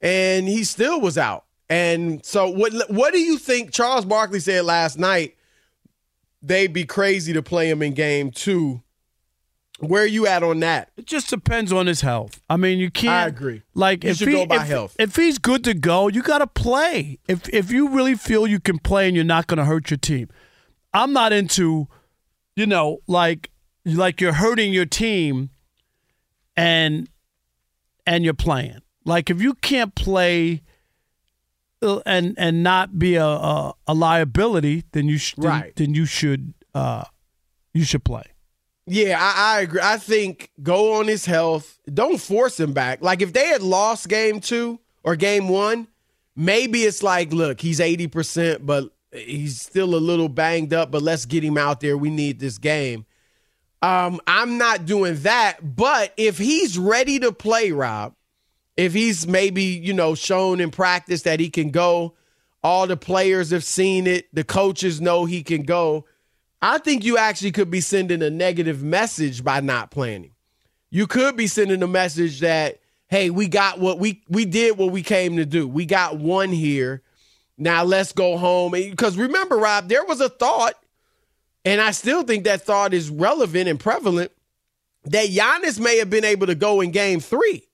and 0.01 0.47
he 0.47 0.63
still 0.63 1.01
was 1.01 1.17
out. 1.17 1.45
And 1.69 2.23
so, 2.25 2.49
what 2.49 2.73
what 2.89 3.13
do 3.13 3.19
you 3.19 3.37
think? 3.37 3.71
Charles 3.71 4.05
Barkley 4.05 4.39
said 4.39 4.65
last 4.65 4.97
night 4.99 5.35
they'd 6.41 6.71
be 6.73 6.85
crazy 6.85 7.33
to 7.33 7.41
play 7.41 7.69
him 7.69 7.81
in 7.81 7.93
game 7.93 8.31
two. 8.31 8.81
Where 9.79 10.03
are 10.03 10.07
you 10.07 10.27
at 10.27 10.43
on 10.43 10.59
that? 10.59 10.91
It 10.97 11.05
just 11.05 11.29
depends 11.29 11.71
on 11.71 11.87
his 11.87 12.01
health. 12.01 12.41
I 12.49 12.57
mean, 12.57 12.79
you 12.79 12.91
can't. 12.91 13.13
I 13.13 13.27
agree. 13.27 13.61
Like 13.73 14.03
You 14.03 14.09
if 14.09 14.19
he, 14.19 14.25
go 14.31 14.45
by 14.45 14.55
if, 14.57 14.67
health. 14.67 14.95
if 14.99 15.15
he's 15.15 15.37
good 15.37 15.63
to 15.63 15.73
go, 15.73 16.09
you 16.09 16.21
got 16.21 16.39
to 16.39 16.47
play. 16.47 17.17
If 17.27 17.47
if 17.49 17.71
you 17.71 17.87
really 17.89 18.15
feel 18.15 18.45
you 18.45 18.59
can 18.59 18.77
play 18.79 19.07
and 19.07 19.15
you're 19.15 19.23
not 19.23 19.47
going 19.47 19.57
to 19.57 19.65
hurt 19.65 19.89
your 19.89 19.97
team, 19.97 20.27
I'm 20.93 21.13
not 21.13 21.31
into, 21.33 21.87
you 22.55 22.65
know, 22.65 22.99
like 23.07 23.51
like 23.85 24.21
you're 24.21 24.33
hurting 24.33 24.73
your 24.73 24.85
team 24.85 25.49
and 26.55 27.07
and 28.05 28.23
you're 28.23 28.33
playing. 28.33 28.79
Like 29.05 29.29
if 29.29 29.41
you 29.41 29.53
can't 29.55 29.95
play 29.95 30.61
uh, 31.81 31.99
and 32.05 32.35
and 32.37 32.63
not 32.63 32.99
be 32.99 33.15
a 33.15 33.25
a, 33.25 33.73
a 33.87 33.93
liability, 33.93 34.83
then 34.91 35.07
you 35.07 35.17
sh- 35.17 35.35
Right. 35.37 35.75
then, 35.75 35.87
then 35.87 35.93
you 35.95 36.05
should 36.05 36.53
uh 36.73 37.05
you 37.73 37.83
should 37.83 38.03
play. 38.03 38.23
Yeah, 38.91 39.17
I, 39.19 39.57
I 39.57 39.61
agree. 39.61 39.81
I 39.83 39.97
think 39.97 40.49
go 40.63 40.93
on 40.99 41.07
his 41.07 41.25
health. 41.25 41.79
Don't 41.93 42.19
force 42.19 42.59
him 42.59 42.73
back. 42.73 43.01
Like 43.03 43.21
if 43.21 43.33
they 43.33 43.45
had 43.47 43.61
lost 43.61 44.09
game 44.09 44.39
two 44.39 44.79
or 45.03 45.15
game 45.15 45.47
one, 45.47 45.87
maybe 46.35 46.79
it's 46.79 47.03
like, 47.03 47.31
look, 47.31 47.61
he's 47.61 47.79
80%, 47.79 48.65
but 48.65 48.89
he's 49.11 49.61
still 49.61 49.95
a 49.95 49.97
little 49.97 50.29
banged 50.29 50.73
up, 50.73 50.91
but 50.91 51.01
let's 51.01 51.25
get 51.25 51.43
him 51.43 51.57
out 51.57 51.79
there. 51.79 51.97
We 51.97 52.09
need 52.09 52.39
this 52.39 52.57
game. 52.57 53.05
Um, 53.81 54.19
I'm 54.27 54.57
not 54.57 54.85
doing 54.85 55.15
that. 55.21 55.75
But 55.75 56.13
if 56.17 56.37
he's 56.37 56.77
ready 56.77 57.19
to 57.19 57.31
play, 57.31 57.71
Rob, 57.71 58.15
if 58.77 58.93
he's 58.93 59.27
maybe, 59.27 59.63
you 59.63 59.93
know, 59.93 60.15
shown 60.15 60.59
in 60.59 60.71
practice 60.71 61.23
that 61.23 61.39
he 61.39 61.49
can 61.49 61.71
go, 61.71 62.15
all 62.63 62.87
the 62.87 62.97
players 62.97 63.51
have 63.51 63.63
seen 63.63 64.05
it, 64.07 64.33
the 64.33 64.43
coaches 64.43 64.99
know 64.99 65.25
he 65.25 65.43
can 65.43 65.63
go. 65.63 66.05
I 66.61 66.77
think 66.77 67.05
you 67.05 67.17
actually 67.17 67.51
could 67.51 67.71
be 67.71 67.81
sending 67.81 68.21
a 68.21 68.29
negative 68.29 68.83
message 68.83 69.43
by 69.43 69.61
not 69.61 69.91
planning. 69.91 70.31
You 70.89 71.07
could 71.07 71.37
be 71.37 71.47
sending 71.47 71.81
a 71.83 71.87
message 71.87 72.41
that, 72.41 72.79
hey, 73.07 73.29
we 73.29 73.47
got 73.47 73.79
what 73.79 73.99
we 73.99 74.23
we 74.27 74.43
did 74.43 74.77
what 74.77 74.91
we 74.91 75.03
came 75.03 75.37
to 75.37 75.45
do. 75.45 75.67
We 75.67 75.85
got 75.85 76.17
one 76.17 76.49
here. 76.49 77.01
Now 77.59 77.83
let's 77.83 78.13
go 78.13 78.37
home. 78.37 78.71
Because 78.71 79.17
remember, 79.17 79.57
Rob, 79.57 79.89
there 79.89 80.05
was 80.05 80.21
a 80.21 80.29
thought, 80.29 80.73
and 81.65 81.81
I 81.81 81.91
still 81.91 82.23
think 82.23 82.45
that 82.45 82.61
thought 82.61 82.93
is 82.93 83.09
relevant 83.09 83.67
and 83.67 83.79
prevalent, 83.79 84.31
that 85.03 85.29
Giannis 85.29 85.79
may 85.79 85.97
have 85.97 86.09
been 86.09 86.25
able 86.25 86.47
to 86.47 86.55
go 86.55 86.81
in 86.81 86.91
game 86.91 87.19
three 87.19 87.67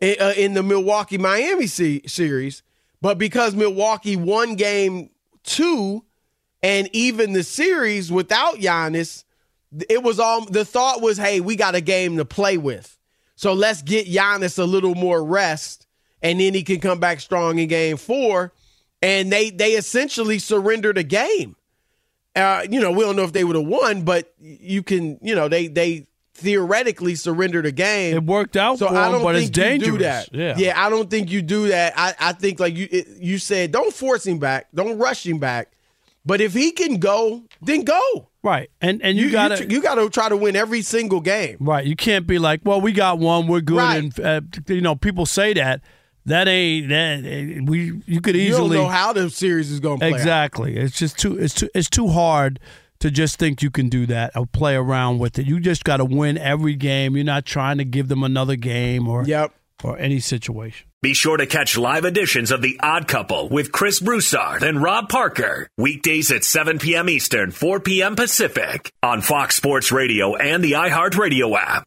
in, 0.00 0.16
uh, 0.20 0.32
in 0.36 0.54
the 0.54 0.62
Milwaukee 0.62 1.18
Miami 1.18 1.66
se- 1.66 2.02
series, 2.06 2.62
but 3.00 3.18
because 3.18 3.54
Milwaukee 3.54 4.16
won 4.16 4.54
game 4.54 5.10
two 5.42 6.04
and 6.62 6.88
even 6.92 7.32
the 7.32 7.42
series 7.42 8.10
without 8.10 8.56
Giannis, 8.56 9.24
it 9.88 10.02
was 10.02 10.18
all 10.18 10.44
the 10.44 10.64
thought 10.64 11.02
was, 11.02 11.18
hey, 11.18 11.40
we 11.40 11.56
got 11.56 11.74
a 11.74 11.80
game 11.80 12.16
to 12.16 12.24
play 12.24 12.56
with. 12.56 12.96
So 13.34 13.52
let's 13.52 13.82
get 13.82 14.06
Giannis 14.06 14.58
a 14.58 14.64
little 14.64 14.94
more 14.94 15.22
rest, 15.22 15.86
and 16.22 16.40
then 16.40 16.54
he 16.54 16.62
can 16.62 16.80
come 16.80 16.98
back 16.98 17.20
strong 17.20 17.58
in 17.58 17.68
game 17.68 17.96
four. 17.96 18.52
And 19.02 19.30
they 19.30 19.50
they 19.50 19.72
essentially 19.72 20.38
surrendered 20.38 20.98
a 20.98 21.02
game. 21.02 21.56
Uh, 22.34 22.66
you 22.70 22.80
know, 22.80 22.90
we 22.90 23.00
don't 23.04 23.16
know 23.16 23.22
if 23.24 23.32
they 23.32 23.44
would 23.44 23.56
have 23.56 23.66
won, 23.66 24.02
but 24.02 24.32
you 24.40 24.82
can, 24.82 25.18
you 25.22 25.34
know, 25.34 25.48
they 25.48 25.68
they 25.68 26.06
theoretically 26.34 27.14
surrendered 27.14 27.64
a 27.64 27.72
game. 27.72 28.14
It 28.14 28.24
worked 28.24 28.56
out 28.58 28.78
So 28.78 28.88
for 28.88 28.94
I 28.96 29.10
don't 29.10 29.22
but 29.22 29.34
think 29.36 29.48
it's 29.48 29.56
you 29.58 29.64
dangerous. 29.64 30.28
do 30.28 30.38
that. 30.38 30.58
Yeah. 30.58 30.74
I 30.84 30.90
don't 30.90 31.08
think 31.08 31.30
you 31.30 31.40
do 31.40 31.68
that. 31.68 31.94
I, 31.96 32.14
I 32.20 32.32
think 32.34 32.60
like 32.60 32.76
you 32.76 32.88
it, 32.90 33.06
you 33.18 33.38
said, 33.38 33.72
don't 33.72 33.92
force 33.92 34.26
him 34.26 34.38
back, 34.38 34.68
don't 34.74 34.98
rush 34.98 35.26
him 35.26 35.38
back. 35.38 35.72
But 36.26 36.40
if 36.40 36.52
he 36.52 36.72
can 36.72 36.98
go, 36.98 37.42
then 37.62 37.84
go. 37.84 38.28
Right. 38.42 38.68
And 38.80 39.00
and 39.02 39.16
you, 39.16 39.26
You, 39.26 39.32
gotta 39.32 39.62
you, 39.62 39.76
you 39.76 39.82
got 39.82 39.94
to 39.94 40.10
try 40.10 40.28
to 40.28 40.36
win 40.36 40.56
every 40.56 40.82
single 40.82 41.20
game. 41.20 41.56
Right. 41.60 41.86
You 41.86 41.96
can't 41.96 42.26
be 42.26 42.38
like, 42.38 42.60
well, 42.64 42.80
we 42.80 42.92
got 42.92 43.18
one, 43.18 43.46
we're 43.46 43.60
good, 43.60 43.76
Right. 43.76 43.96
and 44.18 44.20
uh, 44.20 44.40
you 44.68 44.80
know, 44.80 44.94
people 44.96 45.24
say 45.24 45.54
that. 45.54 45.80
That 46.26 46.48
ain't 46.48 46.88
that. 46.88 47.64
We 47.66 48.02
you 48.06 48.20
could 48.20 48.36
easily 48.36 48.42
You 48.46 48.50
don't 48.52 48.64
easily 48.66 48.78
know 48.78 48.88
how 48.88 49.12
the 49.12 49.30
series 49.30 49.70
is 49.70 49.80
going 49.80 49.98
to 50.00 50.02
play. 50.02 50.10
out. 50.12 50.16
exactly. 50.16 50.76
It's 50.76 50.98
just 50.98 51.18
too. 51.18 51.38
It's 51.38 51.54
too. 51.54 51.70
It's 51.74 51.88
too 51.88 52.08
hard 52.08 52.60
to 53.00 53.10
just 53.10 53.38
think 53.38 53.62
you 53.62 53.70
can 53.70 53.88
do 53.88 54.06
that 54.06 54.36
or 54.36 54.46
play 54.46 54.74
around 54.74 55.18
with 55.18 55.38
it. 55.38 55.46
You 55.46 55.60
just 55.60 55.84
got 55.84 55.98
to 55.98 56.04
win 56.04 56.36
every 56.38 56.74
game. 56.74 57.14
You're 57.16 57.24
not 57.24 57.44
trying 57.44 57.78
to 57.78 57.84
give 57.84 58.08
them 58.08 58.22
another 58.22 58.56
game 58.56 59.06
or 59.08 59.24
Yep. 59.24 59.52
or 59.84 59.98
any 59.98 60.18
situation. 60.20 60.86
Be 61.02 61.12
sure 61.14 61.36
to 61.36 61.46
catch 61.46 61.76
live 61.76 62.04
editions 62.06 62.50
of 62.50 62.62
The 62.62 62.80
Odd 62.82 63.06
Couple 63.06 63.48
with 63.50 63.70
Chris 63.70 64.00
Broussard 64.00 64.62
and 64.64 64.82
Rob 64.82 65.08
Parker. 65.10 65.68
Weekdays 65.78 66.32
at 66.32 66.42
7 66.42 66.78
p.m. 66.80 67.08
Eastern, 67.08 67.50
4 67.52 67.78
p.m. 67.80 68.16
Pacific 68.16 68.90
on 69.02 69.20
Fox 69.20 69.54
Sports 69.54 69.92
Radio 69.92 70.34
and 70.34 70.64
the 70.64 70.72
iHeartRadio 70.72 71.56
app. 71.56 71.86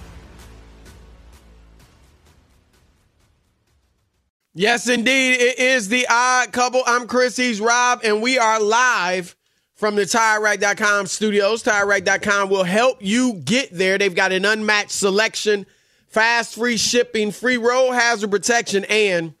Yes, 4.53 4.89
indeed. 4.89 5.39
It 5.39 5.59
is 5.59 5.87
the 5.87 6.05
odd 6.09 6.51
couple. 6.51 6.83
I'm 6.85 7.07
Chris, 7.07 7.37
he's 7.37 7.61
Rob, 7.61 8.01
and 8.03 8.21
we 8.21 8.37
are 8.37 8.59
live 8.59 9.37
from 9.75 9.95
the 9.95 10.01
TireRack.com 10.01 11.07
studios. 11.07 11.63
TireRack.com 11.63 12.49
will 12.49 12.65
help 12.65 12.97
you 12.99 13.35
get 13.35 13.69
there. 13.71 13.97
They've 13.97 14.13
got 14.13 14.33
an 14.33 14.43
unmatched 14.43 14.91
selection, 14.91 15.65
fast, 16.09 16.55
free 16.55 16.75
shipping, 16.75 17.31
free 17.31 17.55
road 17.55 17.93
hazard 17.93 18.29
protection, 18.29 18.83
and 18.89 19.35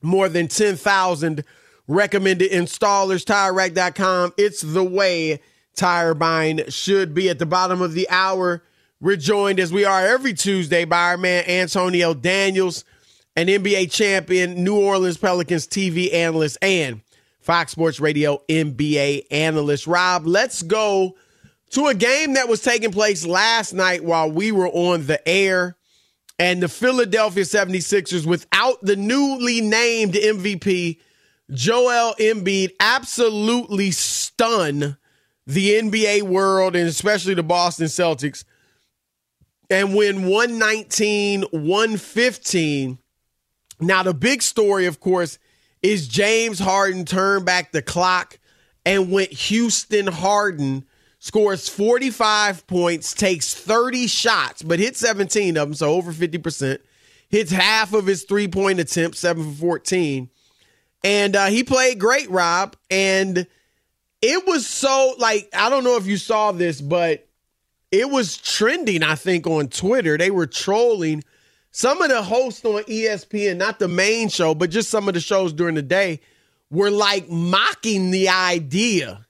more 0.00 0.28
than 0.28 0.46
10,000 0.46 1.42
recommended 1.88 2.52
installers. 2.52 3.24
TireRack.com. 3.24 4.32
It's 4.36 4.60
the 4.60 4.84
way 4.84 5.40
tire 5.74 6.14
buying 6.14 6.60
should 6.68 7.14
be. 7.14 7.28
At 7.28 7.40
the 7.40 7.46
bottom 7.46 7.82
of 7.82 7.94
the 7.94 8.08
hour, 8.10 8.62
we're 9.00 9.16
joined 9.16 9.58
as 9.58 9.72
we 9.72 9.84
are 9.84 10.06
every 10.06 10.34
Tuesday 10.34 10.84
by 10.84 11.10
our 11.10 11.16
man 11.16 11.42
Antonio 11.48 12.14
Daniels 12.14 12.84
an 13.36 13.48
NBA 13.48 13.92
champion, 13.92 14.64
New 14.64 14.80
Orleans 14.80 15.18
Pelicans 15.18 15.66
TV 15.66 16.12
analyst, 16.12 16.56
and 16.62 17.02
Fox 17.40 17.72
Sports 17.72 18.00
Radio 18.00 18.42
NBA 18.48 19.26
analyst. 19.30 19.86
Rob, 19.86 20.26
let's 20.26 20.62
go 20.62 21.16
to 21.70 21.86
a 21.86 21.94
game 21.94 22.34
that 22.34 22.48
was 22.48 22.62
taking 22.62 22.90
place 22.90 23.26
last 23.26 23.74
night 23.74 24.02
while 24.02 24.30
we 24.30 24.50
were 24.50 24.68
on 24.68 25.06
the 25.06 25.26
air. 25.28 25.76
And 26.38 26.62
the 26.62 26.68
Philadelphia 26.68 27.44
76ers, 27.44 28.26
without 28.26 28.82
the 28.82 28.96
newly 28.96 29.60
named 29.60 30.14
MVP, 30.14 30.98
Joel 31.50 32.14
Embiid, 32.18 32.72
absolutely 32.80 33.90
stun 33.90 34.96
the 35.46 35.70
NBA 35.74 36.22
world 36.22 36.74
and 36.74 36.88
especially 36.88 37.34
the 37.34 37.42
Boston 37.42 37.86
Celtics 37.86 38.44
and 39.70 39.94
win 39.94 40.26
119 40.26 41.42
115 41.52 42.98
now, 43.80 44.02
the 44.02 44.14
big 44.14 44.42
story, 44.42 44.86
of 44.86 45.00
course, 45.00 45.38
is 45.82 46.08
James 46.08 46.58
Harden 46.58 47.04
turned 47.04 47.44
back 47.44 47.72
the 47.72 47.82
clock 47.82 48.38
and 48.84 49.10
went 49.10 49.32
Houston 49.32 50.06
Harden, 50.06 50.86
scores 51.18 51.68
45 51.68 52.66
points, 52.66 53.12
takes 53.12 53.54
30 53.54 54.06
shots, 54.06 54.62
but 54.62 54.78
hit 54.78 54.96
17 54.96 55.56
of 55.56 55.68
them, 55.68 55.74
so 55.74 55.92
over 55.92 56.12
50%. 56.12 56.78
Hits 57.28 57.50
half 57.50 57.92
of 57.92 58.06
his 58.06 58.22
three 58.22 58.48
point 58.48 58.80
attempts, 58.80 59.18
7 59.18 59.52
for 59.52 59.58
14. 59.58 60.30
And 61.04 61.36
uh, 61.36 61.46
he 61.46 61.64
played 61.64 61.98
great, 61.98 62.30
Rob. 62.30 62.76
And 62.90 63.46
it 64.22 64.46
was 64.46 64.66
so, 64.66 65.14
like, 65.18 65.48
I 65.52 65.68
don't 65.68 65.84
know 65.84 65.96
if 65.96 66.06
you 66.06 66.16
saw 66.16 66.52
this, 66.52 66.80
but 66.80 67.28
it 67.90 68.08
was 68.08 68.36
trending, 68.36 69.02
I 69.02 69.16
think, 69.16 69.46
on 69.46 69.68
Twitter. 69.68 70.16
They 70.16 70.30
were 70.30 70.46
trolling 70.46 71.24
some 71.76 72.00
of 72.00 72.08
the 72.08 72.22
hosts 72.22 72.64
on 72.64 72.82
ESPN, 72.84 73.58
not 73.58 73.78
the 73.78 73.86
main 73.86 74.30
show, 74.30 74.54
but 74.54 74.70
just 74.70 74.88
some 74.88 75.08
of 75.08 75.14
the 75.14 75.20
shows 75.20 75.52
during 75.52 75.74
the 75.74 75.82
day, 75.82 76.20
were 76.70 76.90
like 76.90 77.28
mocking 77.28 78.10
the 78.10 78.30
idea 78.30 79.26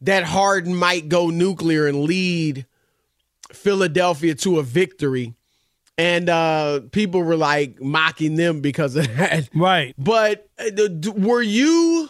that 0.00 0.24
Harden 0.24 0.74
might 0.74 1.10
go 1.10 1.28
nuclear 1.28 1.86
and 1.86 2.04
lead 2.04 2.64
Philadelphia 3.52 4.34
to 4.36 4.58
a 4.60 4.62
victory. 4.62 5.34
And 5.98 6.30
uh, 6.30 6.80
people 6.90 7.22
were 7.22 7.36
like 7.36 7.82
mocking 7.82 8.36
them 8.36 8.62
because 8.62 8.96
of 8.96 9.06
that. 9.18 9.50
Right. 9.54 9.94
But 9.98 10.48
uh, 10.58 11.12
were 11.12 11.42
you 11.42 12.08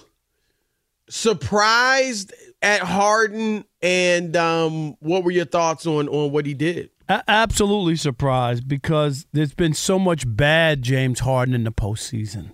surprised 1.08 2.32
at 2.62 2.82
Harden? 2.82 3.64
And 3.82 4.36
um, 4.36 4.96
what 5.00 5.24
were 5.24 5.32
your 5.32 5.46
thoughts 5.46 5.84
on, 5.84 6.08
on 6.08 6.30
what 6.30 6.46
he 6.46 6.54
did? 6.54 6.90
Absolutely 7.10 7.96
surprised 7.96 8.68
because 8.68 9.26
there's 9.32 9.54
been 9.54 9.74
so 9.74 9.98
much 9.98 10.24
bad 10.26 10.82
James 10.82 11.20
Harden 11.20 11.54
in 11.54 11.64
the 11.64 11.72
postseason. 11.72 12.52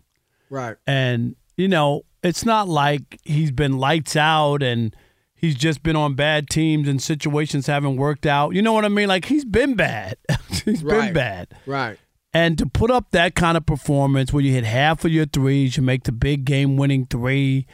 Right. 0.51 0.77
And, 0.87 1.37
you 1.57 1.69
know, 1.69 2.05
it's 2.23 2.45
not 2.45 2.69
like 2.69 3.21
he's 3.23 3.51
been 3.51 3.79
lights 3.79 4.17
out 4.17 4.63
and 4.63 4.95
he's 5.35 5.55
just 5.55 5.83
been 5.83 5.97
on 5.97 6.15
bad 6.15 6.49
teams 6.49 6.89
and 6.89 7.01
situations 7.01 7.67
haven't 7.67 7.97
worked 7.97 8.27
out. 8.27 8.55
You 8.55 8.63
know 8.63 8.73
what 8.73 8.85
I 8.85 8.89
mean? 8.89 9.09
Like 9.09 9.27
he's 9.27 9.45
been 9.45 9.75
bad. 9.75 10.17
he's 10.65 10.83
right. 10.83 11.07
been 11.07 11.15
bad. 11.15 11.49
Right. 11.67 11.99
And 12.33 12.59
to 12.59 12.67
put 12.67 12.91
up 12.91 13.13
that 13.13 13.35
kind 13.35 13.57
of 13.57 13.65
performance 13.65 14.33
where 14.33 14.43
you 14.43 14.53
hit 14.53 14.65
half 14.65 15.05
of 15.05 15.11
your 15.11 15.27
threes, 15.27 15.77
you 15.77 15.83
make 15.83 16.05
the 16.05 16.13
big 16.13 16.45
game 16.45 16.77
winning 16.77 17.07
three, 17.07 17.67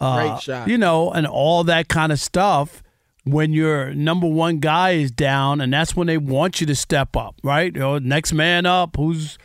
uh, 0.00 0.28
Great 0.28 0.42
shot. 0.42 0.68
you 0.68 0.78
know, 0.78 1.10
and 1.10 1.26
all 1.26 1.64
that 1.64 1.88
kind 1.88 2.12
of 2.12 2.20
stuff 2.20 2.82
when 3.30 3.52
your 3.52 3.94
number 3.94 4.26
one 4.26 4.58
guy 4.58 4.90
is 4.90 5.10
down, 5.10 5.60
and 5.60 5.72
that's 5.72 5.96
when 5.96 6.06
they 6.06 6.18
want 6.18 6.60
you 6.60 6.66
to 6.66 6.74
step 6.74 7.16
up, 7.16 7.36
right? 7.42 7.74
You 7.74 7.80
know, 7.80 7.98
next 7.98 8.32
man 8.32 8.66
up, 8.66 8.96
who's 8.96 9.38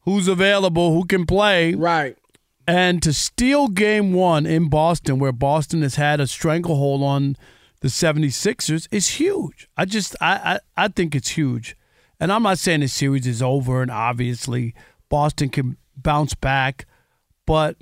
who's 0.00 0.28
available, 0.28 0.92
who 0.92 1.04
can 1.04 1.26
play, 1.26 1.74
right? 1.74 2.16
And 2.66 3.02
to 3.02 3.12
steal 3.12 3.68
game 3.68 4.12
one 4.12 4.44
in 4.46 4.68
Boston, 4.68 5.18
where 5.18 5.32
Boston 5.32 5.82
has 5.82 5.94
had 5.94 6.20
a 6.20 6.26
stranglehold 6.26 7.02
on 7.02 7.36
the 7.80 7.88
76ers, 7.88 8.88
is 8.90 9.08
huge. 9.20 9.68
I 9.76 9.84
just 9.84 10.16
I, 10.20 10.58
I, 10.76 10.84
I 10.84 10.88
think 10.88 11.14
it's 11.14 11.30
huge. 11.30 11.76
And 12.18 12.32
I'm 12.32 12.42
not 12.42 12.58
saying 12.58 12.80
the 12.80 12.88
series 12.88 13.26
is 13.26 13.42
over, 13.42 13.82
and 13.82 13.90
obviously 13.90 14.74
Boston 15.08 15.48
can 15.48 15.76
bounce 15.96 16.34
back, 16.34 16.86
but 17.46 17.76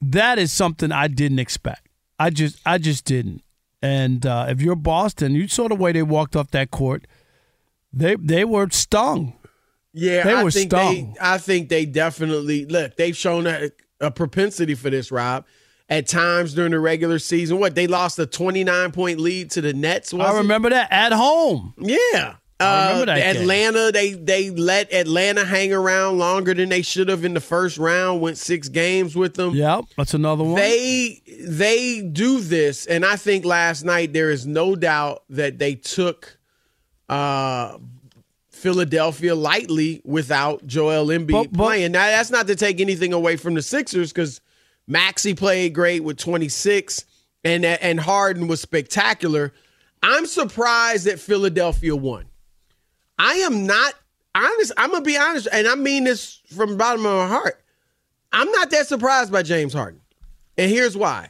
that 0.00 0.38
is 0.38 0.52
something 0.52 0.92
I 0.92 1.08
didn't 1.08 1.38
expect. 1.40 1.88
I 2.18 2.30
just 2.30 2.58
I 2.64 2.78
just 2.78 3.04
didn't. 3.04 3.42
And 3.82 4.26
uh, 4.26 4.46
if 4.48 4.60
you're 4.60 4.76
Boston, 4.76 5.34
you 5.34 5.48
saw 5.48 5.68
the 5.68 5.74
way 5.74 5.92
they 5.92 6.02
walked 6.02 6.36
off 6.36 6.50
that 6.50 6.70
court. 6.70 7.06
They 7.92 8.16
they 8.16 8.44
were 8.44 8.68
stung. 8.70 9.34
Yeah, 9.92 10.24
they 10.24 10.34
I 10.34 10.44
were 10.44 10.50
think 10.50 10.70
stung. 10.70 11.14
They, 11.14 11.14
I 11.20 11.38
think 11.38 11.68
they 11.68 11.86
definitely 11.86 12.66
look. 12.66 12.96
They've 12.96 13.16
shown 13.16 13.46
a, 13.46 13.70
a 14.00 14.10
propensity 14.10 14.74
for 14.74 14.90
this, 14.90 15.10
Rob. 15.10 15.44
At 15.88 16.06
times 16.06 16.54
during 16.54 16.70
the 16.70 16.78
regular 16.78 17.18
season, 17.18 17.58
what 17.58 17.74
they 17.74 17.88
lost 17.88 18.16
a 18.20 18.26
29 18.26 18.92
point 18.92 19.18
lead 19.18 19.50
to 19.52 19.60
the 19.60 19.72
Nets. 19.72 20.14
I 20.14 20.36
remember 20.36 20.68
it? 20.68 20.70
that 20.70 20.92
at 20.92 21.12
home. 21.12 21.74
Yeah, 21.78 22.36
uh, 22.60 23.04
Atlanta, 23.08 23.90
they 23.92 24.12
they 24.12 24.50
let 24.50 24.92
Atlanta 24.92 25.44
hang 25.44 25.72
around 25.72 26.18
longer 26.18 26.52
than 26.52 26.68
they 26.68 26.82
should 26.82 27.08
have 27.08 27.24
in 27.24 27.34
the 27.34 27.40
first 27.40 27.78
round. 27.78 28.20
Went 28.20 28.36
six 28.38 28.68
games 28.68 29.16
with 29.16 29.34
them. 29.34 29.54
Yep, 29.54 29.86
that's 29.96 30.14
another 30.14 30.44
one. 30.44 30.56
They 30.56 31.22
they 31.42 32.02
do 32.02 32.40
this, 32.40 32.86
and 32.86 33.04
I 33.04 33.16
think 33.16 33.44
last 33.44 33.84
night 33.84 34.12
there 34.12 34.30
is 34.30 34.46
no 34.46 34.76
doubt 34.76 35.24
that 35.30 35.58
they 35.58 35.74
took 35.74 36.38
uh, 37.08 37.78
Philadelphia 38.50 39.34
lightly 39.34 40.02
without 40.04 40.66
Joel 40.66 41.06
Embiid 41.06 41.30
but, 41.30 41.52
but, 41.52 41.58
playing. 41.58 41.92
Now 41.92 42.06
that's 42.06 42.30
not 42.30 42.46
to 42.48 42.56
take 42.56 42.80
anything 42.80 43.12
away 43.12 43.36
from 43.36 43.54
the 43.54 43.62
Sixers 43.62 44.12
because 44.12 44.40
Maxey 44.86 45.34
played 45.34 45.74
great 45.74 46.04
with 46.04 46.18
26, 46.18 47.04
and 47.42 47.64
and 47.64 47.98
Harden 47.98 48.48
was 48.48 48.60
spectacular. 48.60 49.52
I'm 50.02 50.26
surprised 50.26 51.06
that 51.06 51.20
Philadelphia 51.20 51.94
won. 51.94 52.26
I 53.22 53.34
am 53.34 53.66
not 53.66 53.92
honest. 54.34 54.72
I'm 54.78 54.92
gonna 54.92 55.04
be 55.04 55.18
honest, 55.18 55.46
and 55.52 55.68
I 55.68 55.74
mean 55.74 56.04
this 56.04 56.40
from 56.56 56.70
the 56.70 56.76
bottom 56.76 57.04
of 57.04 57.18
my 57.18 57.28
heart. 57.28 57.62
I'm 58.32 58.50
not 58.50 58.70
that 58.70 58.86
surprised 58.86 59.30
by 59.30 59.42
James 59.42 59.74
Harden. 59.74 60.00
And 60.56 60.70
here's 60.70 60.96
why. 60.96 61.28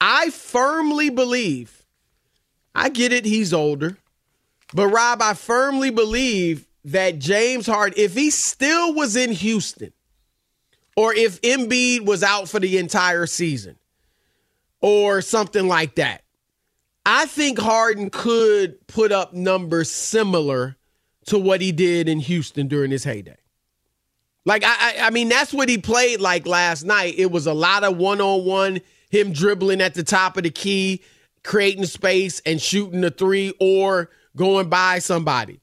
I 0.00 0.30
firmly 0.30 1.10
believe, 1.10 1.82
I 2.72 2.88
get 2.88 3.12
it, 3.12 3.24
he's 3.24 3.52
older. 3.52 3.96
But 4.72 4.86
Rob, 4.88 5.20
I 5.22 5.34
firmly 5.34 5.90
believe 5.90 6.68
that 6.84 7.18
James 7.18 7.66
Harden, 7.66 7.98
if 7.98 8.14
he 8.14 8.30
still 8.30 8.94
was 8.94 9.16
in 9.16 9.32
Houston 9.32 9.92
or 10.96 11.12
if 11.12 11.40
Embiid 11.42 12.06
was 12.06 12.22
out 12.22 12.48
for 12.48 12.60
the 12.60 12.78
entire 12.78 13.26
season 13.26 13.76
or 14.80 15.20
something 15.20 15.66
like 15.66 15.96
that. 15.96 16.22
I 17.04 17.26
think 17.26 17.58
Harden 17.58 18.10
could 18.10 18.86
put 18.86 19.10
up 19.10 19.34
numbers 19.34 19.90
similar 19.90 20.76
to 21.26 21.38
what 21.38 21.60
he 21.60 21.72
did 21.72 22.08
in 22.08 22.20
Houston 22.20 22.68
during 22.68 22.90
his 22.90 23.04
heyday. 23.04 23.36
Like 24.44 24.62
I, 24.64 24.74
I, 24.78 25.06
I 25.06 25.10
mean, 25.10 25.28
that's 25.28 25.52
what 25.54 25.68
he 25.68 25.78
played 25.78 26.20
like 26.20 26.46
last 26.46 26.84
night. 26.84 27.14
It 27.16 27.30
was 27.30 27.46
a 27.46 27.54
lot 27.54 27.84
of 27.84 27.96
one 27.96 28.20
on 28.20 28.44
one, 28.44 28.80
him 29.10 29.32
dribbling 29.32 29.80
at 29.80 29.94
the 29.94 30.02
top 30.02 30.36
of 30.36 30.42
the 30.42 30.50
key, 30.50 31.02
creating 31.42 31.86
space 31.86 32.40
and 32.44 32.60
shooting 32.60 33.00
the 33.00 33.10
three, 33.10 33.54
or 33.58 34.10
going 34.36 34.68
by 34.68 34.98
somebody, 34.98 35.60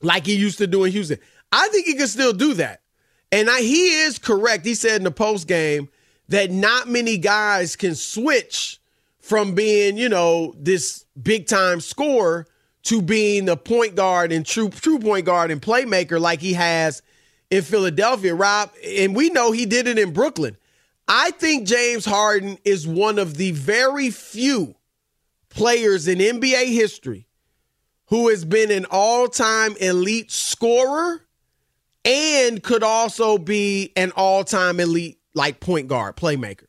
like 0.00 0.26
he 0.26 0.34
used 0.34 0.58
to 0.58 0.66
do 0.66 0.84
in 0.84 0.92
Houston. 0.92 1.18
I 1.50 1.68
think 1.68 1.86
he 1.86 1.94
can 1.94 2.08
still 2.08 2.32
do 2.32 2.54
that, 2.54 2.80
and 3.30 3.50
I, 3.50 3.60
he 3.60 4.02
is 4.02 4.18
correct. 4.18 4.64
He 4.64 4.74
said 4.74 4.96
in 4.96 5.04
the 5.04 5.10
post 5.10 5.46
game 5.46 5.90
that 6.28 6.50
not 6.50 6.88
many 6.88 7.18
guys 7.18 7.76
can 7.76 7.94
switch 7.94 8.80
from 9.18 9.54
being, 9.54 9.98
you 9.98 10.08
know, 10.08 10.54
this 10.58 11.04
big 11.20 11.46
time 11.46 11.80
scorer 11.80 12.46
to 12.84 13.00
being 13.00 13.44
the 13.44 13.56
point 13.56 13.94
guard 13.94 14.32
and 14.32 14.44
true 14.44 14.68
true 14.68 14.98
point 14.98 15.26
guard 15.26 15.50
and 15.50 15.62
playmaker 15.62 16.20
like 16.20 16.40
he 16.40 16.54
has 16.54 17.02
in 17.50 17.62
Philadelphia, 17.62 18.34
Rob, 18.34 18.70
and 18.84 19.14
we 19.14 19.28
know 19.28 19.52
he 19.52 19.66
did 19.66 19.86
it 19.86 19.98
in 19.98 20.12
Brooklyn. 20.12 20.56
I 21.06 21.32
think 21.32 21.66
James 21.66 22.04
Harden 22.04 22.58
is 22.64 22.86
one 22.86 23.18
of 23.18 23.36
the 23.36 23.52
very 23.52 24.10
few 24.10 24.74
players 25.50 26.08
in 26.08 26.18
NBA 26.18 26.72
history 26.72 27.26
who 28.06 28.28
has 28.28 28.44
been 28.44 28.70
an 28.70 28.86
all-time 28.90 29.76
elite 29.80 30.30
scorer 30.30 31.22
and 32.04 32.62
could 32.62 32.82
also 32.82 33.36
be 33.38 33.92
an 33.96 34.12
all-time 34.16 34.80
elite 34.80 35.18
like 35.34 35.60
point 35.60 35.88
guard, 35.88 36.16
playmaker. 36.16 36.66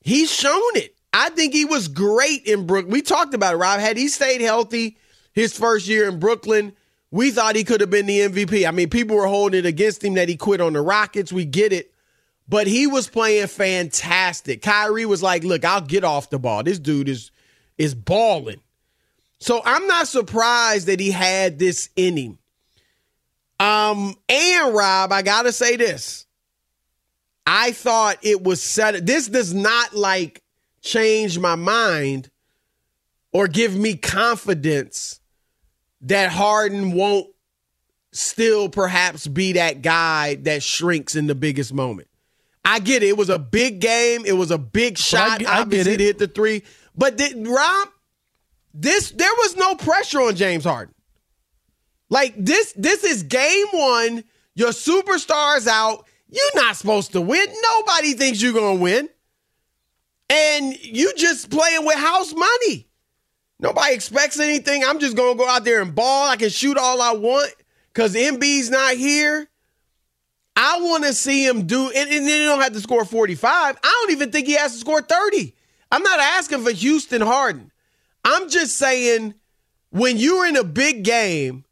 He's 0.00 0.32
shown 0.32 0.76
it. 0.76 0.94
I 1.12 1.30
think 1.30 1.52
he 1.52 1.64
was 1.64 1.88
great 1.88 2.46
in 2.46 2.66
Brooklyn. 2.66 2.92
We 2.92 3.02
talked 3.02 3.34
about 3.34 3.54
it, 3.54 3.58
Rob. 3.58 3.80
Had 3.80 3.96
he 3.96 4.08
stayed 4.08 4.40
healthy 4.40 4.96
his 5.32 5.56
first 5.56 5.86
year 5.88 6.08
in 6.08 6.18
Brooklyn, 6.18 6.74
we 7.10 7.30
thought 7.30 7.56
he 7.56 7.64
could 7.64 7.80
have 7.80 7.90
been 7.90 8.06
the 8.06 8.20
MVP. 8.20 8.66
I 8.66 8.70
mean, 8.70 8.88
people 8.88 9.16
were 9.16 9.26
holding 9.26 9.60
it 9.60 9.66
against 9.66 10.04
him 10.04 10.14
that 10.14 10.28
he 10.28 10.36
quit 10.36 10.60
on 10.60 10.72
the 10.74 10.80
Rockets. 10.80 11.32
We 11.32 11.44
get 11.44 11.72
it. 11.72 11.92
But 12.48 12.66
he 12.66 12.86
was 12.86 13.08
playing 13.08 13.46
fantastic. 13.46 14.62
Kyrie 14.62 15.06
was 15.06 15.22
like, 15.22 15.44
look, 15.44 15.64
I'll 15.64 15.80
get 15.80 16.02
off 16.02 16.30
the 16.30 16.38
ball. 16.38 16.64
This 16.64 16.78
dude 16.78 17.08
is 17.08 17.30
is 17.78 17.94
balling. 17.94 18.60
So 19.38 19.62
I'm 19.64 19.86
not 19.86 20.08
surprised 20.08 20.88
that 20.88 21.00
he 21.00 21.10
had 21.10 21.58
this 21.58 21.88
in 21.96 22.16
him. 22.16 22.38
Um, 23.58 24.14
and 24.28 24.74
Rob, 24.74 25.12
I 25.12 25.22
gotta 25.22 25.52
say 25.52 25.76
this. 25.76 26.26
I 27.46 27.72
thought 27.72 28.18
it 28.22 28.42
was 28.42 28.62
set. 28.62 29.06
This 29.06 29.28
does 29.28 29.54
not 29.54 29.94
like 29.94 30.42
change 30.82 31.38
my 31.38 31.54
mind 31.54 32.30
or 33.32 33.46
give 33.46 33.76
me 33.76 33.96
confidence 33.96 35.19
that 36.02 36.30
Harden 36.30 36.92
won't 36.92 37.28
still 38.12 38.68
perhaps 38.68 39.26
be 39.26 39.52
that 39.52 39.82
guy 39.82 40.36
that 40.36 40.62
shrinks 40.62 41.14
in 41.14 41.26
the 41.26 41.34
biggest 41.34 41.72
moment. 41.72 42.08
I 42.64 42.78
get 42.78 43.02
it. 43.02 43.08
It 43.08 43.16
was 43.16 43.30
a 43.30 43.38
big 43.38 43.80
game. 43.80 44.24
It 44.26 44.32
was 44.32 44.50
a 44.50 44.58
big 44.58 44.98
shot. 44.98 45.44
I, 45.46 45.58
I 45.58 45.60
Obviously, 45.60 45.94
it. 45.94 46.00
hit 46.00 46.18
the 46.18 46.26
three. 46.28 46.62
But 46.94 47.16
did, 47.16 47.46
Rob, 47.46 47.88
this 48.74 49.10
there 49.12 49.32
was 49.38 49.56
no 49.56 49.74
pressure 49.74 50.20
on 50.20 50.36
James 50.36 50.64
Harden. 50.64 50.94
Like 52.08 52.34
this, 52.36 52.72
this 52.76 53.04
is 53.04 53.22
game 53.22 53.66
one. 53.72 54.24
Your 54.54 54.70
superstar's 54.70 55.66
out. 55.66 56.06
You're 56.28 56.54
not 56.56 56.76
supposed 56.76 57.12
to 57.12 57.20
win. 57.20 57.46
Nobody 57.62 58.12
thinks 58.14 58.42
you're 58.42 58.52
gonna 58.52 58.80
win. 58.80 59.08
And 60.28 60.76
you 60.84 61.12
just 61.16 61.50
playing 61.50 61.84
with 61.84 61.96
house 61.96 62.32
money. 62.34 62.88
Nobody 63.60 63.94
expects 63.94 64.40
anything. 64.40 64.82
I'm 64.84 64.98
just 64.98 65.16
gonna 65.16 65.36
go 65.36 65.48
out 65.48 65.64
there 65.64 65.82
and 65.82 65.94
ball. 65.94 66.28
I 66.28 66.36
can 66.36 66.48
shoot 66.48 66.78
all 66.78 67.00
I 67.02 67.12
want 67.12 67.52
because 67.92 68.14
Embiid's 68.14 68.70
not 68.70 68.94
here. 68.94 69.48
I 70.56 70.80
want 70.80 71.04
to 71.04 71.12
see 71.12 71.46
him 71.46 71.66
do, 71.66 71.86
and, 71.86 72.10
and 72.10 72.26
then 72.26 72.40
he 72.40 72.44
don't 72.44 72.60
have 72.60 72.72
to 72.72 72.80
score 72.80 73.04
45. 73.04 73.78
I 73.82 74.00
don't 74.02 74.12
even 74.12 74.30
think 74.30 74.46
he 74.46 74.54
has 74.54 74.72
to 74.72 74.78
score 74.78 75.00
30. 75.00 75.54
I'm 75.92 76.02
not 76.02 76.18
asking 76.18 76.64
for 76.64 76.70
Houston 76.70 77.22
Harden. 77.22 77.70
I'm 78.24 78.48
just 78.48 78.76
saying 78.76 79.34
when 79.90 80.16
you're 80.16 80.46
in 80.46 80.56
a 80.56 80.64
big 80.64 81.04
game, 81.04 81.64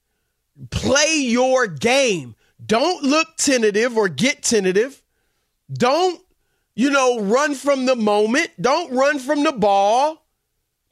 play 0.70 1.18
your 1.18 1.66
game. 1.66 2.34
Don't 2.64 3.02
look 3.02 3.36
tentative 3.36 3.96
or 3.96 4.08
get 4.08 4.42
tentative. 4.42 5.02
Don't, 5.72 6.20
you 6.74 6.90
know, 6.90 7.20
run 7.20 7.54
from 7.54 7.86
the 7.86 7.96
moment. 7.96 8.50
Don't 8.60 8.92
run 8.92 9.18
from 9.18 9.44
the 9.44 9.52
ball. 9.52 10.24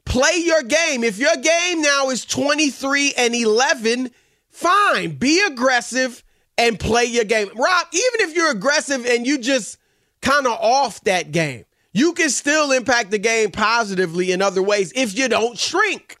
Play 0.07 0.37
your 0.37 0.63
game. 0.63 1.03
If 1.03 1.17
your 1.17 1.35
game 1.35 1.81
now 1.81 2.09
is 2.09 2.25
23 2.25 3.13
and 3.17 3.35
11, 3.35 4.11
fine. 4.49 5.11
Be 5.15 5.43
aggressive 5.45 6.23
and 6.57 6.79
play 6.79 7.05
your 7.05 7.25
game. 7.25 7.49
Rob, 7.55 7.87
even 7.91 8.27
if 8.29 8.35
you're 8.35 8.51
aggressive 8.51 9.05
and 9.05 9.27
you 9.27 9.37
just 9.37 9.77
kind 10.21 10.47
of 10.47 10.53
off 10.53 11.01
that 11.01 11.31
game, 11.31 11.65
you 11.93 12.13
can 12.13 12.29
still 12.29 12.71
impact 12.71 13.11
the 13.11 13.17
game 13.17 13.51
positively 13.51 14.31
in 14.31 14.41
other 14.41 14.63
ways 14.63 14.93
if 14.95 15.17
you 15.17 15.27
don't 15.27 15.57
shrink. 15.57 16.19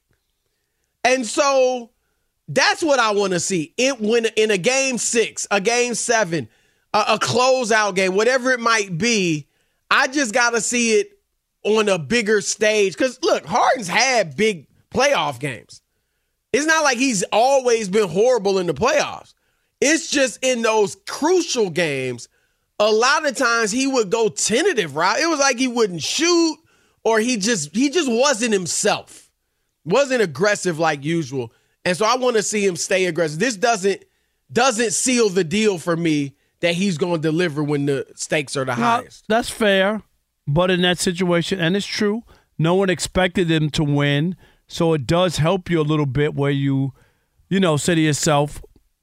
And 1.03 1.25
so 1.25 1.91
that's 2.47 2.83
what 2.83 2.99
I 2.99 3.11
want 3.11 3.33
to 3.33 3.39
see. 3.39 3.73
It 3.77 4.01
when 4.01 4.25
in 4.35 4.51
a 4.51 4.57
game 4.57 4.97
six, 4.97 5.47
a 5.49 5.61
game 5.61 5.93
seven, 5.93 6.49
a, 6.93 7.05
a 7.09 7.19
closeout 7.19 7.95
game, 7.95 8.15
whatever 8.15 8.51
it 8.51 8.59
might 8.59 8.97
be, 8.97 9.47
I 9.89 10.07
just 10.07 10.33
got 10.33 10.51
to 10.51 10.61
see 10.61 10.99
it 10.99 11.16
on 11.67 11.89
a 11.89 11.99
bigger 11.99 12.41
stage. 12.41 12.93
Because 12.93 13.19
look, 13.21 13.45
Harden's 13.45 13.87
had 13.87 14.35
big 14.35 14.67
playoff 14.91 15.39
games. 15.39 15.81
It's 16.53 16.65
not 16.65 16.83
like 16.83 16.97
he's 16.97 17.23
always 17.31 17.89
been 17.89 18.07
horrible 18.07 18.57
in 18.57 18.67
the 18.67 18.73
playoffs. 18.73 19.33
It's 19.81 20.09
just 20.09 20.39
in 20.41 20.61
those 20.61 20.95
crucial 21.07 21.69
games, 21.69 22.29
a 22.79 22.91
lot 22.91 23.27
of 23.27 23.35
times 23.35 23.71
he 23.71 23.85
would 23.85 24.09
go 24.09 24.29
tentative, 24.29 24.95
right? 24.95 25.21
It 25.21 25.27
was 25.27 25.39
like 25.39 25.59
he 25.59 25.67
wouldn't 25.67 26.01
shoot 26.01 26.57
or 27.03 27.19
he 27.19 27.37
just 27.37 27.75
he 27.75 27.89
just 27.89 28.09
wasn't 28.09 28.53
himself. 28.53 29.29
Wasn't 29.85 30.21
aggressive 30.21 30.79
like 30.79 31.03
usual. 31.03 31.53
And 31.85 31.95
so 31.95 32.05
I 32.05 32.17
want 32.17 32.35
to 32.37 32.43
see 32.43 32.65
him 32.65 32.75
stay 32.75 33.05
aggressive. 33.05 33.39
This 33.39 33.55
doesn't 33.55 34.03
doesn't 34.51 34.91
seal 34.91 35.29
the 35.29 35.43
deal 35.43 35.77
for 35.77 35.95
me 35.95 36.35
that 36.61 36.73
he's 36.73 36.97
going 36.97 37.21
to 37.21 37.21
deliver 37.21 37.63
when 37.63 37.85
the 37.85 38.05
stakes 38.15 38.57
are 38.57 38.65
the 38.65 38.73
highest. 38.73 39.25
That's 39.27 39.49
fair. 39.49 40.01
But 40.47 40.71
in 40.71 40.81
that 40.83 40.97
situation, 40.97 41.59
and 41.59 41.75
it's 41.75 41.85
true, 41.85 42.23
no 42.57 42.75
one 42.75 42.89
expected 42.89 43.47
them 43.47 43.69
to 43.71 43.83
win. 43.83 44.35
So 44.67 44.93
it 44.93 45.05
does 45.05 45.37
help 45.37 45.69
you 45.69 45.79
a 45.79 45.83
little 45.83 46.05
bit 46.05 46.35
where 46.35 46.51
you, 46.51 46.93
you 47.49 47.59
know, 47.59 47.77
say 47.77 47.95
to 47.95 48.01
yourself, 48.01 48.61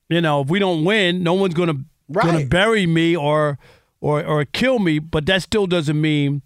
you 0.08 0.20
know, 0.20 0.42
if 0.42 0.48
we 0.48 0.58
don't 0.58 0.84
win, 0.84 1.22
no 1.22 1.34
one's 1.34 1.54
gonna 1.54 1.84
right. 2.08 2.26
gonna 2.26 2.46
bury 2.46 2.86
me 2.86 3.16
or 3.16 3.58
or 4.00 4.24
or 4.24 4.44
kill 4.44 4.78
me. 4.78 4.98
But 4.98 5.26
that 5.26 5.42
still 5.42 5.66
doesn't 5.66 6.00
mean 6.00 6.42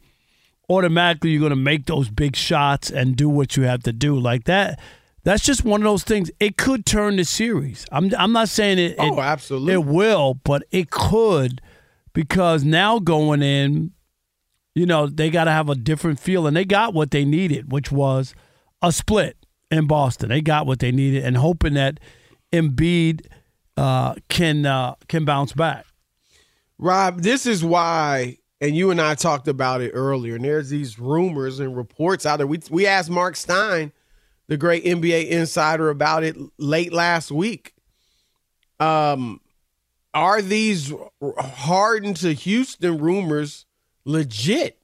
automatically 0.69 1.31
you're 1.31 1.43
gonna 1.43 1.57
make 1.57 1.87
those 1.87 2.11
big 2.11 2.37
shots 2.37 2.91
and 2.91 3.17
do 3.17 3.29
what 3.29 3.57
you 3.57 3.65
have 3.65 3.83
to 3.85 3.93
do 3.93 4.19
like 4.19 4.45
that. 4.45 4.79
That's 5.25 5.45
just 5.45 5.65
one 5.65 5.81
of 5.83 5.85
those 5.85 6.05
things. 6.05 6.31
It 6.41 6.57
could 6.57 6.87
turn 6.87 7.17
the 7.17 7.25
series. 7.25 7.85
I'm 7.91 8.13
I'm 8.17 8.33
not 8.33 8.49
saying 8.49 8.79
it. 8.79 8.97
Oh, 8.99 9.19
it, 9.19 9.21
absolutely. 9.21 9.75
It 9.75 9.85
will, 9.85 10.35
but 10.35 10.63
it 10.71 10.91
could 10.91 11.61
because 12.13 12.65
now 12.65 12.99
going 12.99 13.43
in, 13.43 13.93
you 14.79 14.87
know, 14.87 15.09
they 15.09 15.29
got 15.29 15.45
to 15.45 15.51
have 15.51 15.69
a 15.69 15.75
different 15.75 16.21
feel. 16.21 16.47
And 16.47 16.57
they 16.57 16.65
got 16.65 16.95
what 16.95 17.11
they 17.11 17.25
needed, 17.25 17.73
which 17.73 17.91
was 17.91 18.35
a 18.81 18.93
split 18.93 19.37
in 19.73 19.89
Boston. 19.89 20.29
They 20.29 20.41
got 20.41 20.67
what 20.67 20.79
they 20.79 20.93
needed 20.93 21.25
and 21.25 21.37
hoping 21.37 21.75
that 21.75 21.99
Embiid 22.53 23.27
uh, 23.77 24.15
can 24.29 24.65
uh, 24.67 24.95
can 25.09 25.25
bounce 25.25 25.53
back. 25.53 25.85
Rob, 26.79 27.23
this 27.23 27.45
is 27.45 27.65
why, 27.65 28.39
and 28.61 28.77
you 28.77 28.93
and 28.93 29.01
I 29.01 29.17
talked 29.17 29.49
about 29.49 29.81
it 29.81 29.91
earlier, 29.95 30.37
and 30.37 30.45
there's 30.45 30.71
these 30.71 30.99
rumors 30.99 31.59
and 31.59 31.77
reports 31.77 32.25
out 32.25 32.37
there. 32.37 32.47
We, 32.47 32.61
we 32.71 32.87
asked 32.87 33.11
Mark 33.11 33.35
Stein, 33.35 33.93
the 34.47 34.57
great 34.57 34.85
NBA 34.85 35.29
insider, 35.29 35.91
about 35.91 36.23
it 36.23 36.37
late 36.57 36.93
last 36.93 37.33
week. 37.33 37.75
Um, 38.79 39.41
are 40.15 40.41
these 40.41 40.93
Harden 41.21 42.15
to 42.15 42.33
Houston 42.33 42.99
rumors 42.99 43.67
legit. 44.09 44.79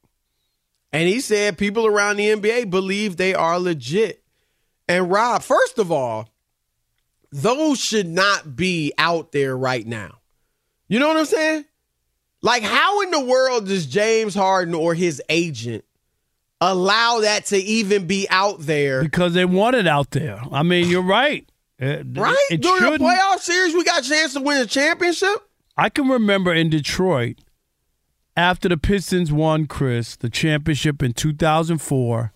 And 0.93 1.09
he 1.09 1.21
said 1.21 1.59
people 1.59 1.87
around 1.87 2.17
the 2.17 2.29
NBA 2.29 2.71
believe 2.71 3.17
they 3.17 3.35
are 3.35 3.59
legit. 3.59 4.23
And 4.87 5.11
Rob, 5.11 5.43
first 5.43 5.79
of 5.79 5.91
all, 5.91 6.29
those 7.33 7.81
should 7.81 8.07
not 8.07 8.55
be 8.55 8.93
out 8.97 9.33
there 9.33 9.57
right 9.57 9.85
now. 9.85 10.19
You 10.87 11.01
know 11.01 11.09
what 11.09 11.17
I'm 11.17 11.25
saying? 11.25 11.65
Like, 12.43 12.63
how 12.63 13.01
in 13.01 13.11
the 13.11 13.25
world 13.25 13.67
does 13.67 13.87
James 13.87 14.35
Harden 14.35 14.75
or 14.75 14.95
his 14.95 15.21
agent 15.31 15.85
allow 16.61 17.21
that 17.21 17.47
to 17.47 17.57
even 17.57 18.07
be 18.07 18.29
out 18.31 18.61
there? 18.61 19.03
Because 19.03 19.33
they 19.33 19.47
want 19.47 19.75
it 19.75 19.89
out 19.89 20.11
there. 20.11 20.41
I 20.53 20.63
mean, 20.63 20.89
you're 20.89 21.03
right. 21.03 21.49
It, 21.79 22.07
right? 22.13 22.37
It 22.51 22.61
During 22.61 22.93
the 22.93 22.99
playoff 22.99 23.41
series, 23.41 23.75
we 23.75 23.83
got 23.83 24.05
a 24.05 24.09
chance 24.09 24.35
to 24.35 24.41
win 24.41 24.61
a 24.61 24.67
championship. 24.67 25.49
I 25.77 25.89
can 25.89 26.09
remember 26.09 26.53
in 26.53 26.71
Detroit 26.71 27.39
after 28.37 28.69
the 28.69 28.77
Pistons 28.77 29.33
won, 29.33 29.67
Chris, 29.67 30.17
the 30.17 30.29
championship 30.31 31.03
in 31.03 31.13
2004. 31.13 32.33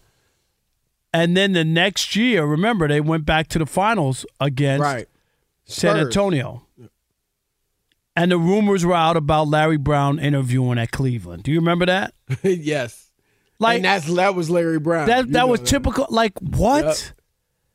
And 1.13 1.37
then 1.37 1.53
the 1.53 1.65
next 1.65 2.15
year, 2.17 2.45
remember, 2.45 2.87
they 2.87 3.01
went 3.01 3.25
back 3.25 3.49
to 3.49 3.59
the 3.59 3.67
finals 3.67 4.27
against 4.41 4.83
Right. 4.83 5.09
San 5.65 5.97
Spurs. 5.97 6.07
Antonio. 6.07 6.67
And 8.15 8.33
the 8.33 8.39
rumors 8.39 8.85
were 8.85 8.95
out 8.95 9.17
about 9.17 9.49
Larry 9.49 9.77
Brown 9.77 10.19
interviewing 10.19 10.79
at 10.79 10.91
Cleveland. 10.91 11.45
Do 11.45 11.53
you 11.53 11.61
remember 11.61 11.87
that? 11.87 12.15
yes. 12.43 13.11
Like 13.61 13.77
and 13.77 13.85
that's 13.85 14.13
that 14.15 14.35
was 14.35 14.51
Larry 14.51 14.79
Brown. 14.79 15.07
that 15.09 15.27
You 15.27 15.33
that 15.33 15.49
was 15.49 15.61
typical 15.61 16.07
like 16.11 16.33
what? 16.41 17.13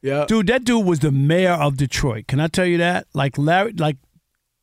Yeah. 0.01 0.25
Dude, 0.27 0.47
that 0.47 0.63
dude 0.65 0.86
was 0.86 0.99
the 0.99 1.12
mayor 1.12 1.51
of 1.53 1.77
Detroit. 1.77 2.27
Can 2.27 2.39
I 2.39 2.47
tell 2.47 2.65
you 2.65 2.77
that? 2.77 3.07
Like 3.13 3.38
Larry 3.38 3.73
like 3.73 3.97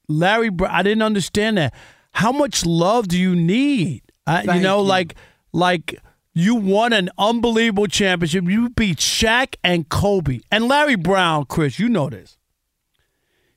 Larry 0.09 0.51
I 0.69 0.83
didn't 0.83 1.03
understand 1.03 1.57
that. 1.59 1.75
How 2.13 2.33
much 2.33 2.67
love 2.67 3.09
do 3.09 3.19
you 3.19 3.35
need? 3.35 4.03
I, 4.27 4.43
you 4.57 4.61
know, 4.61 4.81
you. 4.81 4.89
like 4.89 5.15
like 5.53 6.01
you 6.33 6.55
won 6.55 6.93
an 6.93 7.11
unbelievable 7.19 7.87
championship. 7.87 8.45
You 8.45 8.71
beat 8.71 8.99
Shaq 8.99 9.57
and 9.65 9.89
Kobe. 9.89 10.41
And 10.51 10.69
Larry 10.69 10.97
Brown, 10.97 11.47
Chris, 11.47 11.79
you 11.79 11.89
know 11.89 12.09
this. 12.09 12.39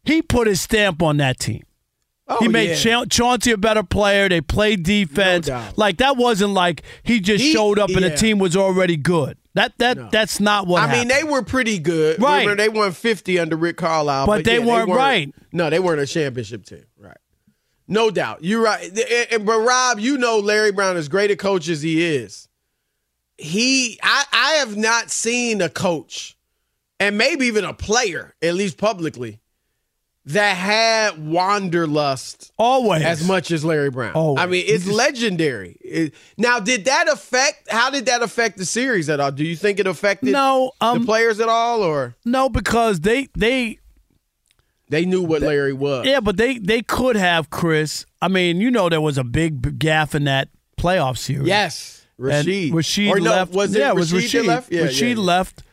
He 0.03 0.21
put 0.21 0.47
his 0.47 0.61
stamp 0.61 1.01
on 1.01 1.17
that 1.17 1.39
team. 1.39 1.63
Oh, 2.27 2.39
he 2.39 2.47
made 2.47 2.69
yeah. 2.69 2.75
Cha- 2.75 3.05
Chauncey 3.05 3.51
a 3.51 3.57
better 3.57 3.83
player. 3.83 4.29
They 4.29 4.41
played 4.41 4.83
defense. 4.83 5.47
No 5.47 5.63
like 5.75 5.97
that 5.97 6.17
wasn't 6.17 6.51
like 6.51 6.83
he 7.03 7.19
just 7.19 7.43
He- 7.43 7.53
showed 7.53 7.79
up 7.79 7.89
and 7.89 8.03
the 8.03 8.15
team 8.15 8.39
was 8.39 8.55
already 8.55 8.97
good. 8.97 9.37
That 9.55 9.77
that 9.77 10.11
that's 10.11 10.39
not 10.39 10.65
what 10.65 10.81
I 10.81 10.91
mean, 10.91 11.09
they 11.09 11.23
were 11.23 11.43
pretty 11.43 11.77
good. 11.77 12.21
Right. 12.21 12.39
Remember, 12.41 12.55
they 12.63 12.69
won 12.69 12.91
50 12.91 13.37
under 13.37 13.55
Rick 13.55 13.77
Carlisle. 13.77 14.25
But 14.25 14.45
they 14.45 14.57
yeah, 14.59 14.65
weren't 14.65 14.89
right. 14.89 15.33
No, 15.51 15.69
they 15.69 15.79
weren't 15.79 15.99
a 15.99 16.07
championship 16.07 16.65
team. 16.65 16.85
Right. 16.97 17.17
No 17.87 18.09
doubt. 18.11 18.43
You're 18.43 18.63
right. 18.63 18.91
But 19.41 19.59
Rob, 19.59 19.99
you 19.99 20.17
know 20.17 20.39
Larry 20.39 20.71
Brown, 20.71 20.97
as 20.97 21.09
great 21.09 21.31
a 21.31 21.35
coach 21.35 21.67
as 21.67 21.81
he 21.81 22.03
is, 22.03 22.47
he 23.37 23.99
I, 24.01 24.23
I 24.31 24.51
have 24.59 24.77
not 24.77 25.09
seen 25.11 25.61
a 25.61 25.69
coach, 25.69 26.37
and 26.99 27.17
maybe 27.17 27.45
even 27.47 27.65
a 27.65 27.73
player, 27.73 28.35
at 28.41 28.53
least 28.55 28.77
publicly, 28.77 29.39
that 30.25 30.55
had 30.55 31.27
wanderlust 31.27 32.53
always 32.57 33.03
as 33.03 33.27
much 33.27 33.51
as 33.51 33.65
Larry 33.65 33.89
Brown. 33.89 34.13
Always. 34.13 34.41
I 34.41 34.45
mean, 34.45 34.63
it's 34.65 34.87
legendary. 34.87 35.77
It- 35.81 36.13
now, 36.37 36.59
did 36.59 36.85
that 36.85 37.09
affect? 37.09 37.69
How 37.69 37.89
did 37.89 38.05
that 38.05 38.21
affect 38.21 38.57
the 38.57 38.65
series 38.65 39.09
at 39.09 39.19
all? 39.19 39.31
Do 39.31 39.43
you 39.43 39.55
think 39.57 39.79
it 39.79 39.87
affected 39.87 40.31
No, 40.31 40.71
um, 40.79 40.99
the 40.99 41.05
players 41.05 41.39
at 41.41 41.49
all, 41.49 41.81
or 41.83 42.15
No, 42.23 42.47
because 42.47 43.01
they 43.01 43.27
they 43.35 43.79
they 44.89 45.05
knew 45.05 45.21
what 45.23 45.41
Larry 45.41 45.73
was? 45.73 46.05
yeah, 46.05 46.19
but 46.19 46.37
they 46.37 46.57
they 46.57 46.81
could 46.81 47.15
have 47.15 47.49
Chris. 47.49 48.05
I 48.21 48.27
mean, 48.27 48.61
you 48.61 48.69
know, 48.71 48.89
there 48.89 49.01
was 49.01 49.17
a 49.17 49.23
big 49.23 49.79
gaffe 49.79 50.13
in 50.15 50.23
that 50.25 50.49
playoff 50.77 51.17
series. 51.17 51.47
Yes, 51.47 52.05
And 52.17 52.47
Rasheed. 52.47 53.09
Or 53.09 53.19
no, 53.19 53.31
left. 53.31 53.53
was 53.53 53.75
it 53.75 53.79
yeah, 53.79 53.91
was 53.93 54.11
Rasheed 54.11 54.45
left? 54.45 54.71
Yeah, 54.71 54.81
Rasheed 54.87 55.15
yeah, 55.15 55.21
left. 55.21 55.63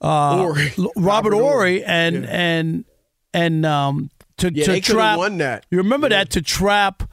Uh, 0.00 0.36
Horry. 0.38 0.72
Robert, 0.76 0.92
Robert 0.96 1.32
Horry 1.34 1.80
Horry. 1.80 1.84
and 1.84 2.24
Yeah. 2.24 2.30
and 2.30 2.84
and 3.32 3.66
um 3.66 4.10
to 4.38 4.52
Yeah, 4.52 4.64
to 4.66 4.80
trap. 4.80 5.18
won 5.18 5.38
that. 5.38 5.64
You 5.70 5.78
remember 5.78 6.08
that 6.08 6.30
to 6.30 6.42
trap 6.42 7.04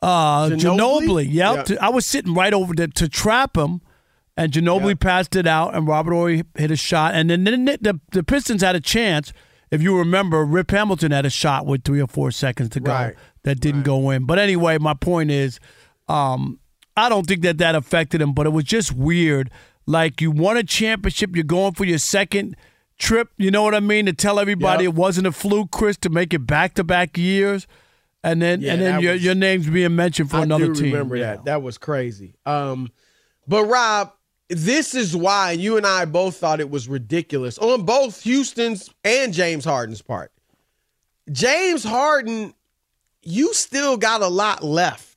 uh 0.00 0.48
Ginobili? 0.48 0.60
Ginobili? 0.60 1.26
Yep. 1.32 1.56
Yeah. 1.56 1.62
To- 1.64 1.84
I 1.84 1.88
was 1.90 2.06
sitting 2.06 2.34
right 2.34 2.52
over 2.54 2.74
there 2.74 2.88
to 2.88 3.08
trap 3.08 3.56
him. 3.56 3.80
And 4.34 4.50
Ginobili 4.50 4.88
Yeah. 4.90 4.94
passed 4.94 5.36
it 5.36 5.46
out, 5.46 5.74
and 5.74 5.86
Robert 5.86 6.14
Horry 6.14 6.42
hit 6.56 6.70
a 6.70 6.76
shot, 6.76 7.14
and 7.14 7.28
then, 7.28 7.44
then 7.44 7.66
the, 7.66 8.00
the 8.12 8.22
Pistons 8.24 8.62
had 8.62 8.74
a 8.74 8.80
chance. 8.80 9.30
If 9.72 9.82
you 9.82 9.98
remember, 9.98 10.44
Rip 10.44 10.70
Hamilton 10.70 11.10
had 11.10 11.26
a 11.26 11.30
shot 11.30 11.66
with 11.66 11.82
three 11.82 12.00
or 12.00 12.06
four 12.06 12.30
seconds 12.30 12.68
to 12.70 12.80
go 12.80 12.92
Right. 12.92 13.14
that 13.42 13.58
didn't 13.58 13.82
go 13.82 14.10
in. 14.10 14.24
But 14.26 14.38
anyway, 14.38 14.78
my 14.78 14.94
point 14.94 15.30
is, 15.32 15.58
um, 16.08 16.60
I 16.96 17.08
don't 17.08 17.26
think 17.26 17.42
that 17.42 17.58
that 17.58 17.74
affected 17.74 18.20
him, 18.20 18.34
but 18.34 18.46
it 18.46 18.50
was 18.50 18.64
just 18.64 18.92
weird. 18.92 19.50
Like 19.86 20.20
you 20.20 20.30
won 20.30 20.56
a 20.58 20.62
championship, 20.62 21.34
you're 21.34 21.42
going 21.44 21.72
for 21.72 21.84
your 21.84 21.98
second 21.98 22.54
trip. 22.98 23.30
You 23.38 23.50
know 23.50 23.62
what 23.62 23.74
I 23.74 23.80
mean? 23.80 24.06
To 24.06 24.12
tell 24.12 24.38
everybody 24.38 24.84
Yep. 24.84 24.92
it 24.92 24.96
wasn't 24.96 25.26
a 25.26 25.32
fluke, 25.32 25.70
Chris, 25.72 25.96
to 25.98 26.10
make 26.10 26.34
it 26.34 26.40
back 26.46 26.74
to 26.74 26.84
back 26.84 27.16
years, 27.16 27.66
and 28.22 28.40
then 28.42 28.60
Yeah, 28.60 28.74
and 28.74 28.82
then 28.82 29.00
your 29.00 29.14
was- 29.14 29.24
your 29.24 29.34
name's 29.34 29.66
being 29.68 29.96
mentioned 29.96 30.30
for 30.30 30.36
I 30.36 30.42
another 30.42 30.66
do 30.66 30.74
team. 30.74 30.92
remember 30.92 31.16
Yeah. 31.16 31.36
that. 31.36 31.44
That 31.46 31.62
was 31.62 31.78
crazy. 31.78 32.34
Um, 32.44 32.90
but 33.48 33.64
Rob, 33.64 34.12
this 34.54 34.94
is 34.94 35.16
why 35.16 35.52
you 35.52 35.76
and 35.76 35.86
I 35.86 36.04
both 36.04 36.36
thought 36.36 36.60
it 36.60 36.70
was 36.70 36.88
ridiculous 36.88 37.58
on 37.58 37.84
both 37.84 38.22
Houston's 38.22 38.90
and 39.04 39.32
James 39.32 39.64
Harden's 39.64 40.02
part. 40.02 40.30
James 41.30 41.84
Harden, 41.84 42.52
you 43.22 43.54
still 43.54 43.96
got 43.96 44.22
a 44.22 44.28
lot 44.28 44.62
left. 44.62 45.16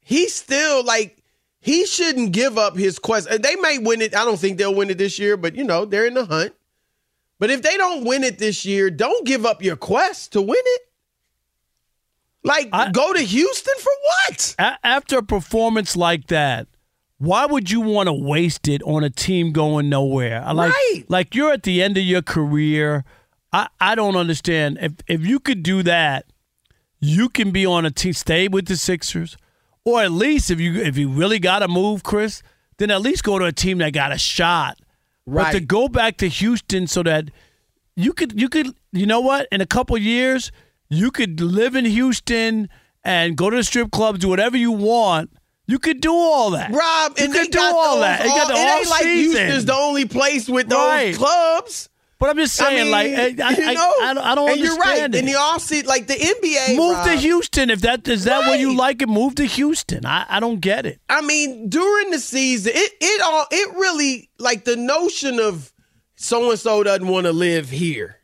He 0.00 0.28
still 0.28 0.84
like 0.84 1.18
he 1.60 1.86
shouldn't 1.86 2.32
give 2.32 2.58
up 2.58 2.76
his 2.76 2.98
quest. 2.98 3.28
They 3.28 3.56
may 3.56 3.78
win 3.78 4.02
it. 4.02 4.14
I 4.14 4.24
don't 4.24 4.38
think 4.38 4.58
they'll 4.58 4.74
win 4.74 4.90
it 4.90 4.98
this 4.98 5.18
year, 5.18 5.36
but 5.36 5.54
you 5.56 5.64
know 5.64 5.84
they're 5.84 6.06
in 6.06 6.14
the 6.14 6.26
hunt. 6.26 6.54
But 7.38 7.50
if 7.50 7.62
they 7.62 7.76
don't 7.76 8.04
win 8.04 8.22
it 8.22 8.38
this 8.38 8.64
year, 8.64 8.90
don't 8.90 9.26
give 9.26 9.44
up 9.44 9.62
your 9.62 9.76
quest 9.76 10.32
to 10.32 10.42
win 10.42 10.56
it. 10.58 10.80
Like 12.42 12.68
I- 12.72 12.90
go 12.92 13.12
to 13.12 13.20
Houston 13.20 13.74
for 13.78 13.92
what? 14.02 14.54
A- 14.58 14.78
after 14.86 15.18
a 15.18 15.22
performance 15.22 15.96
like 15.96 16.26
that, 16.28 16.68
why 17.18 17.46
would 17.46 17.70
you 17.70 17.80
want 17.80 18.08
to 18.08 18.12
waste 18.12 18.68
it 18.68 18.82
on 18.82 19.04
a 19.04 19.10
team 19.10 19.52
going 19.52 19.88
nowhere? 19.88 20.42
I 20.44 20.52
Like, 20.52 20.72
Right. 20.72 21.04
like 21.08 21.34
you're 21.34 21.52
at 21.52 21.62
the 21.62 21.82
end 21.82 21.96
of 21.96 22.04
your 22.04 22.22
career. 22.22 23.04
I, 23.52 23.68
I 23.80 23.94
don't 23.94 24.16
understand. 24.16 24.78
If 24.80 24.92
if 25.06 25.24
you 25.26 25.38
could 25.38 25.62
do 25.62 25.82
that, 25.84 26.26
you 27.00 27.28
can 27.28 27.50
be 27.50 27.64
on 27.64 27.84
a 27.86 27.90
team, 27.90 28.12
stay 28.12 28.48
with 28.48 28.66
the 28.66 28.76
Sixers, 28.76 29.36
or 29.84 30.02
at 30.02 30.10
least 30.10 30.50
if 30.50 30.58
you 30.60 30.74
if 30.80 30.96
you 30.98 31.08
really 31.08 31.38
got 31.38 31.60
to 31.60 31.68
move, 31.68 32.02
Chris, 32.02 32.42
then 32.78 32.90
at 32.90 33.00
least 33.00 33.22
go 33.22 33.38
to 33.38 33.44
a 33.44 33.52
team 33.52 33.78
that 33.78 33.92
got 33.92 34.10
a 34.12 34.18
shot. 34.18 34.78
But 35.26 35.52
to 35.52 35.60
go 35.60 35.88
back 35.88 36.16
to 36.18 36.28
Houston 36.28 36.86
so 36.86 37.02
that 37.04 37.30
you 37.96 38.12
could 38.12 38.38
you 38.38 38.48
could 38.48 38.74
you 38.92 39.06
know 39.06 39.20
what 39.20 39.46
in 39.52 39.60
a 39.60 39.66
couple 39.66 39.96
years 39.96 40.50
you 40.90 41.10
could 41.12 41.40
live 41.40 41.76
in 41.76 41.84
Houston 41.84 42.68
and 43.04 43.36
go 43.36 43.50
to 43.50 43.56
the 43.56 43.64
strip 43.64 43.90
clubs 43.92 44.18
do 44.18 44.28
whatever 44.28 44.56
you 44.56 44.72
want 44.72 45.30
you 45.66 45.78
could 45.78 46.00
do 46.00 46.12
all 46.12 46.50
that 46.50 46.70
Rob, 46.72 47.18
you 47.18 47.24
and 47.24 47.32
could 47.34 47.50
do 47.50 47.58
all 47.60 48.00
that 48.00 48.20
all- 48.20 48.36
got 48.36 48.48
the 48.48 48.54
it 48.54 48.58
off 48.58 48.78
ain't 48.80 48.90
like 48.90 49.02
season 49.02 49.40
Houston's 49.42 49.64
the 49.64 49.74
only 49.74 50.04
place 50.06 50.48
with 50.48 50.68
those 50.68 50.78
Right. 50.78 51.14
clubs. 51.14 51.88
but 52.18 52.30
I'm 52.30 52.36
just 52.36 52.54
saying 52.54 52.80
I 52.80 52.82
mean, 52.82 52.90
like 52.90 53.40
I, 53.40 53.48
I, 53.48 53.50
you 53.70 53.74
know, 53.74 53.92
I, 54.02 54.32
I 54.32 54.34
don't, 54.34 54.50
and 54.50 54.60
you're 54.60 54.76
right. 54.76 55.02
understand 55.02 55.14
In 55.14 55.28
it 55.28 55.32
the 55.32 55.38
offseason, 55.38 55.86
like 55.86 56.06
the 56.06 56.14
NBA, 56.14 56.76
move 56.76 56.92
Rob, 56.96 57.06
to 57.06 57.16
Houston 57.16 57.70
if 57.70 57.80
that 57.82 58.06
is 58.08 58.24
that 58.24 58.40
what 58.46 58.58
you 58.60 58.74
like 58.76 59.02
it 59.02 59.08
move 59.08 59.34
to 59.36 59.44
Houston 59.44 60.04
I, 60.06 60.26
I 60.28 60.40
don't 60.40 60.60
get 60.60 60.86
it 60.86 61.00
I 61.08 61.20
mean, 61.22 61.68
during 61.68 62.10
the 62.10 62.18
season, 62.18 62.72
it 62.74 62.92
it 63.00 63.20
all 63.22 63.46
it 63.50 63.74
really 63.76 64.30
like 64.38 64.64
the 64.64 64.76
notion 64.76 65.38
of 65.40 65.72
so 66.16 66.50
and 66.50 66.58
so 66.60 66.82
doesn't 66.82 67.08
want 67.08 67.26
to 67.26 67.32
live 67.32 67.68
here. 67.70 68.16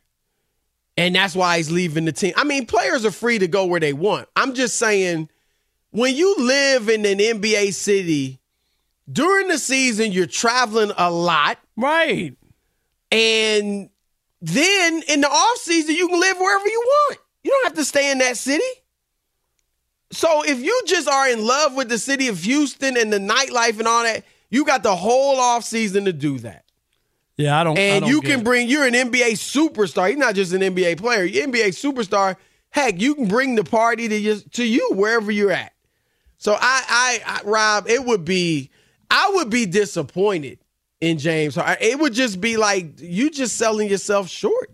And 0.97 1.15
that's 1.15 1.35
why 1.35 1.57
he's 1.57 1.71
leaving 1.71 2.05
the 2.05 2.11
team. 2.11 2.33
I 2.35 2.43
mean, 2.43 2.65
players 2.65 3.05
are 3.05 3.11
free 3.11 3.39
to 3.39 3.47
go 3.47 3.65
where 3.65 3.79
they 3.79 3.93
want. 3.93 4.27
I'm 4.35 4.53
just 4.53 4.77
saying 4.77 5.29
when 5.91 6.15
you 6.15 6.35
live 6.37 6.89
in 6.89 7.05
an 7.05 7.17
NBA 7.19 7.73
city 7.73 8.39
during 9.11 9.47
the 9.49 9.57
season, 9.57 10.11
you're 10.11 10.25
traveling 10.25 10.91
a 10.97 11.11
lot. 11.11 11.57
right 11.77 12.35
And 13.11 13.89
then 14.41 15.03
in 15.07 15.21
the 15.21 15.27
off 15.29 15.57
season, 15.57 15.95
you 15.95 16.07
can 16.07 16.19
live 16.19 16.37
wherever 16.37 16.67
you 16.67 16.83
want. 16.85 17.19
You 17.43 17.51
don't 17.51 17.63
have 17.65 17.73
to 17.75 17.85
stay 17.85 18.11
in 18.11 18.19
that 18.19 18.37
city. 18.37 18.63
So 20.11 20.43
if 20.43 20.59
you 20.59 20.81
just 20.87 21.07
are 21.07 21.29
in 21.29 21.45
love 21.45 21.75
with 21.75 21.89
the 21.89 21.97
city 21.97 22.27
of 22.27 22.39
Houston 22.43 22.97
and 22.97 23.11
the 23.11 23.17
nightlife 23.19 23.79
and 23.79 23.87
all 23.87 24.03
that, 24.03 24.23
you 24.49 24.65
got 24.65 24.83
the 24.83 24.95
whole 24.95 25.37
off 25.39 25.63
season 25.63 26.05
to 26.05 26.13
do 26.13 26.39
that. 26.39 26.65
yeah 27.37 27.59
I 27.59 27.63
don't 27.63 27.77
I 27.77 27.81
And 27.81 28.01
don't 28.03 28.09
you 28.11 28.21
can 28.21 28.41
it. 28.41 28.43
bring 28.43 28.67
you're 28.67 28.85
an 28.85 28.93
NBA 28.93 29.31
superstar. 29.33 30.09
You're 30.09 30.19
not 30.19 30.35
just 30.35 30.53
an 30.53 30.61
NBA 30.61 30.97
player. 30.97 31.23
You're 31.23 31.45
an 31.45 31.51
NBA 31.53 31.67
superstar. 31.69 32.35
Heck, 32.71 32.99
you 33.01 33.15
can 33.15 33.27
bring 33.27 33.55
the 33.55 33.63
party 33.63 34.07
to 34.09 34.15
you, 34.17 34.37
to 34.53 34.65
you 34.65 34.91
wherever 34.93 35.31
you're 35.31 35.51
at. 35.51 35.73
So 36.41 36.53
I, 36.53 36.57
I, 36.59 37.21
I, 37.23 37.41
Rob, 37.47 37.87
it 37.87 38.03
would 38.03 38.25
be, 38.25 38.71
I 39.11 39.29
would 39.35 39.51
be 39.51 39.67
disappointed 39.67 40.57
in 40.99 41.19
James. 41.19 41.55
It 41.79 41.99
would 41.99 42.13
just 42.13 42.41
be 42.41 42.57
like 42.57 42.99
you 42.99 43.29
just 43.29 43.57
selling 43.57 43.87
yourself 43.87 44.27
short. 44.27 44.71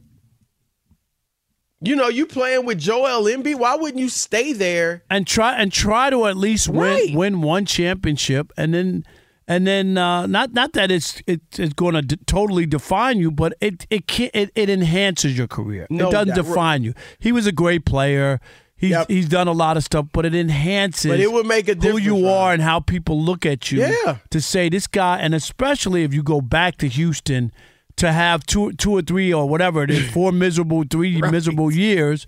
You 1.81 1.97
know, 1.97 2.07
you 2.07 2.25
playing 2.25 2.65
with 2.65 2.79
Joel 2.79 3.25
Embiid. 3.25 3.59
Why 3.59 3.75
wouldn't 3.75 3.99
you 3.99 4.07
stay 4.07 4.53
there? 4.53 5.03
and 5.09 5.27
try 5.27 5.55
and 5.57 5.69
try 5.71 6.09
to 6.09 6.25
at 6.25 6.37
least 6.37 6.69
win 6.69 6.79
Right. 6.79 7.13
win 7.13 7.41
one 7.41 7.65
championship 7.65 8.53
and 8.55 8.73
then 8.73 9.03
and 9.45 9.67
then 9.67 9.97
uh, 9.97 10.25
not 10.25 10.53
not 10.53 10.71
that 10.71 10.89
it's 10.89 11.21
it, 11.27 11.41
it's 11.59 11.73
going 11.73 11.95
to 11.95 12.01
d- 12.01 12.17
totally 12.25 12.65
define 12.65 13.19
you, 13.19 13.29
but 13.29 13.53
it 13.61 13.85
it 13.89 14.07
can 14.07 14.29
it, 14.33 14.51
it 14.55 14.69
enhances 14.69 15.37
your 15.37 15.47
career. 15.47 15.85
No 15.89 16.07
it 16.07 16.11
doesn't 16.13 16.35
doubt. 16.35 16.45
define 16.45 16.83
you. 16.83 16.93
He 17.19 17.31
was 17.33 17.45
a 17.45 17.51
great 17.51 17.85
player. 17.85 18.39
He's 18.77 18.91
Yep. 18.91 19.09
he's 19.09 19.27
done 19.27 19.47
a 19.47 19.53
lot 19.53 19.75
of 19.75 19.83
stuff, 19.83 20.05
but 20.13 20.25
it 20.25 20.35
enhances 20.35 21.09
But 21.11 21.19
it 21.19 21.31
would 21.31 21.47
make 21.47 21.67
a 21.67 21.73
who 21.73 21.97
you 21.97 22.27
are 22.27 22.53
and 22.53 22.61
how 22.61 22.79
people 22.79 23.21
look 23.21 23.45
at 23.45 23.71
you. 23.71 23.79
Yeah. 23.81 24.17
To 24.29 24.39
say 24.39 24.69
this 24.69 24.85
guy, 24.87 25.17
and 25.17 25.33
especially 25.33 26.03
if 26.03 26.13
you 26.13 26.21
go 26.23 26.41
back 26.41 26.77
to 26.77 26.87
Houston 26.87 27.51
to 27.97 28.11
have 28.11 28.45
two 28.45 28.73
two 28.73 28.91
or 28.91 29.01
three 29.01 29.33
or 29.33 29.49
whatever 29.49 29.83
it 29.83 29.89
is, 29.89 30.07
four 30.13 30.31
miserable, 30.31 30.83
three 30.89 31.19
miserable 31.21 31.71
years. 31.71 32.27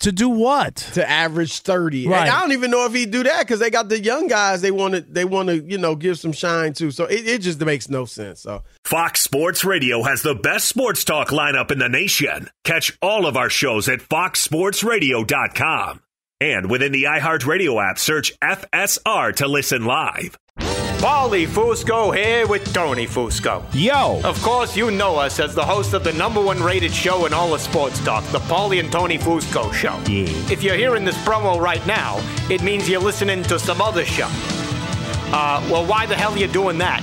To 0.00 0.12
do 0.12 0.30
what? 0.30 0.76
To 0.94 1.08
average 1.08 1.60
30. 1.60 2.08
Right. 2.08 2.22
And 2.22 2.30
I 2.30 2.40
don't 2.40 2.52
even 2.52 2.70
know 2.70 2.86
if 2.86 2.94
he'd 2.94 3.10
do 3.10 3.22
that 3.22 3.40
because 3.40 3.60
they 3.60 3.68
got 3.68 3.90
the 3.90 4.00
young 4.00 4.28
guys 4.28 4.62
they 4.62 4.70
want 4.70 4.94
to 4.94 5.02
they 5.02 5.26
want 5.26 5.48
to, 5.48 5.58
you 5.58 5.76
know, 5.76 5.94
give 5.94 6.18
some 6.18 6.32
shine 6.32 6.72
to. 6.74 6.90
So 6.90 7.04
it, 7.04 7.28
it 7.28 7.42
just 7.42 7.60
makes 7.60 7.90
no 7.90 8.06
sense. 8.06 8.40
So 8.40 8.62
Fox 8.84 9.20
Sports 9.20 9.64
Radio 9.64 10.02
has 10.02 10.22
the 10.22 10.34
best 10.34 10.68
sports 10.68 11.04
talk 11.04 11.28
lineup 11.28 11.70
in 11.70 11.78
the 11.78 11.88
nation. 11.88 12.48
Catch 12.64 12.96
all 13.02 13.26
of 13.26 13.36
our 13.36 13.50
shows 13.50 13.88
at 13.88 14.00
foxsportsradio.com. 14.00 16.00
And 16.42 16.70
within 16.70 16.92
the 16.92 17.04
iHeartRadio 17.04 17.90
app, 17.90 17.98
search 17.98 18.32
FSR 18.40 19.36
to 19.36 19.46
listen 19.46 19.84
live. 19.84 20.38
Paulie 21.00 21.46
Fusco 21.46 22.14
here 22.14 22.46
with 22.46 22.74
Tony 22.74 23.06
Fusco. 23.06 23.64
Yo! 23.72 24.20
Of 24.22 24.38
course, 24.42 24.76
you 24.76 24.90
know 24.90 25.16
us 25.16 25.40
as 25.40 25.54
the 25.54 25.64
host 25.64 25.94
of 25.94 26.04
the 26.04 26.12
number 26.12 26.42
one 26.42 26.62
rated 26.62 26.92
show 26.92 27.24
in 27.24 27.32
all 27.32 27.54
of 27.54 27.62
sports 27.62 27.98
talk, 28.04 28.22
the 28.32 28.38
Paulie 28.40 28.80
and 28.80 28.92
Tony 28.92 29.16
Fusco 29.16 29.72
Show. 29.72 29.98
Yeah. 30.06 30.28
If 30.52 30.62
you're 30.62 30.74
hearing 30.76 31.06
this 31.06 31.16
promo 31.24 31.58
right 31.58 31.84
now, 31.86 32.20
it 32.50 32.62
means 32.62 32.86
you're 32.86 33.00
listening 33.00 33.42
to 33.44 33.58
some 33.58 33.80
other 33.80 34.04
show. 34.04 34.28
Uh, 35.32 35.66
well, 35.72 35.86
why 35.86 36.04
the 36.04 36.14
hell 36.14 36.34
are 36.34 36.38
you 36.38 36.48
doing 36.48 36.76
that? 36.76 37.00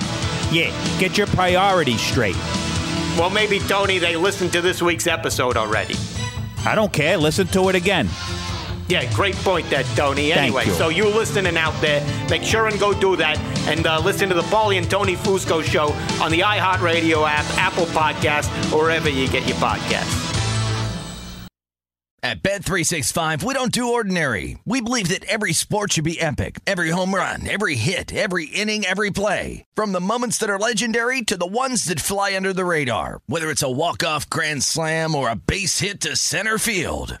Yeah, 0.52 0.70
get 1.00 1.18
your 1.18 1.26
priorities 1.26 2.00
straight. 2.00 2.36
Well, 3.18 3.30
maybe, 3.30 3.58
Tony, 3.58 3.98
they 3.98 4.14
listened 4.14 4.52
to 4.52 4.60
this 4.60 4.80
week's 4.80 5.08
episode 5.08 5.56
already. 5.56 5.96
I 6.64 6.76
don't 6.76 6.92
care. 6.92 7.16
Listen 7.16 7.48
to 7.48 7.68
it 7.68 7.74
again. 7.74 8.08
Yeah, 8.88 9.12
great 9.12 9.34
point 9.36 9.68
there, 9.68 9.82
Tony. 9.94 10.32
Anyway, 10.32 10.64
you. 10.64 10.72
so 10.72 10.88
you 10.88 11.08
listening 11.08 11.56
out 11.58 11.78
there, 11.80 12.00
make 12.30 12.42
sure 12.42 12.66
and 12.68 12.80
go 12.80 12.98
do 12.98 13.16
that 13.16 13.38
and 13.68 13.86
uh, 13.86 14.00
listen 14.00 14.28
to 14.30 14.34
the 14.34 14.42
Paulie 14.42 14.78
and 14.78 14.90
Tony 14.90 15.14
Fusco 15.14 15.62
show 15.62 15.88
on 16.22 16.30
the 16.30 16.40
iHeartRadio 16.40 17.28
app, 17.28 17.44
Apple 17.58 17.84
Podcast, 17.86 18.72
or 18.72 18.84
wherever 18.84 19.10
you 19.10 19.28
get 19.28 19.46
your 19.46 19.56
podcasts. 19.58 20.28
At 22.20 22.42
Bet365, 22.42 23.44
we 23.44 23.54
don't 23.54 23.70
do 23.70 23.92
ordinary. 23.92 24.58
We 24.64 24.80
believe 24.80 25.08
that 25.08 25.24
every 25.26 25.52
sport 25.52 25.92
should 25.92 26.02
be 26.02 26.20
epic. 26.20 26.58
Every 26.66 26.90
home 26.90 27.14
run, 27.14 27.46
every 27.46 27.76
hit, 27.76 28.12
every 28.12 28.46
inning, 28.46 28.84
every 28.84 29.10
play. 29.10 29.64
From 29.74 29.92
the 29.92 30.00
moments 30.00 30.38
that 30.38 30.50
are 30.50 30.58
legendary 30.58 31.22
to 31.22 31.36
the 31.36 31.46
ones 31.46 31.84
that 31.84 32.00
fly 32.00 32.34
under 32.34 32.52
the 32.52 32.64
radar. 32.64 33.20
Whether 33.26 33.50
it's 33.50 33.62
a 33.62 33.70
walk-off 33.70 34.28
grand 34.28 34.64
slam 34.64 35.14
or 35.14 35.28
a 35.28 35.36
base 35.36 35.78
hit 35.78 36.00
to 36.00 36.16
center 36.16 36.58
field. 36.58 37.20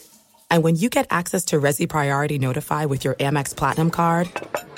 And 0.51 0.63
when 0.63 0.75
you 0.75 0.89
get 0.89 1.07
access 1.09 1.45
to 1.45 1.61
Resy 1.61 1.87
Priority 1.87 2.37
Notify 2.37 2.85
with 2.85 3.05
your 3.05 3.15
Amex 3.15 3.55
Platinum 3.55 3.89
card. 3.89 4.29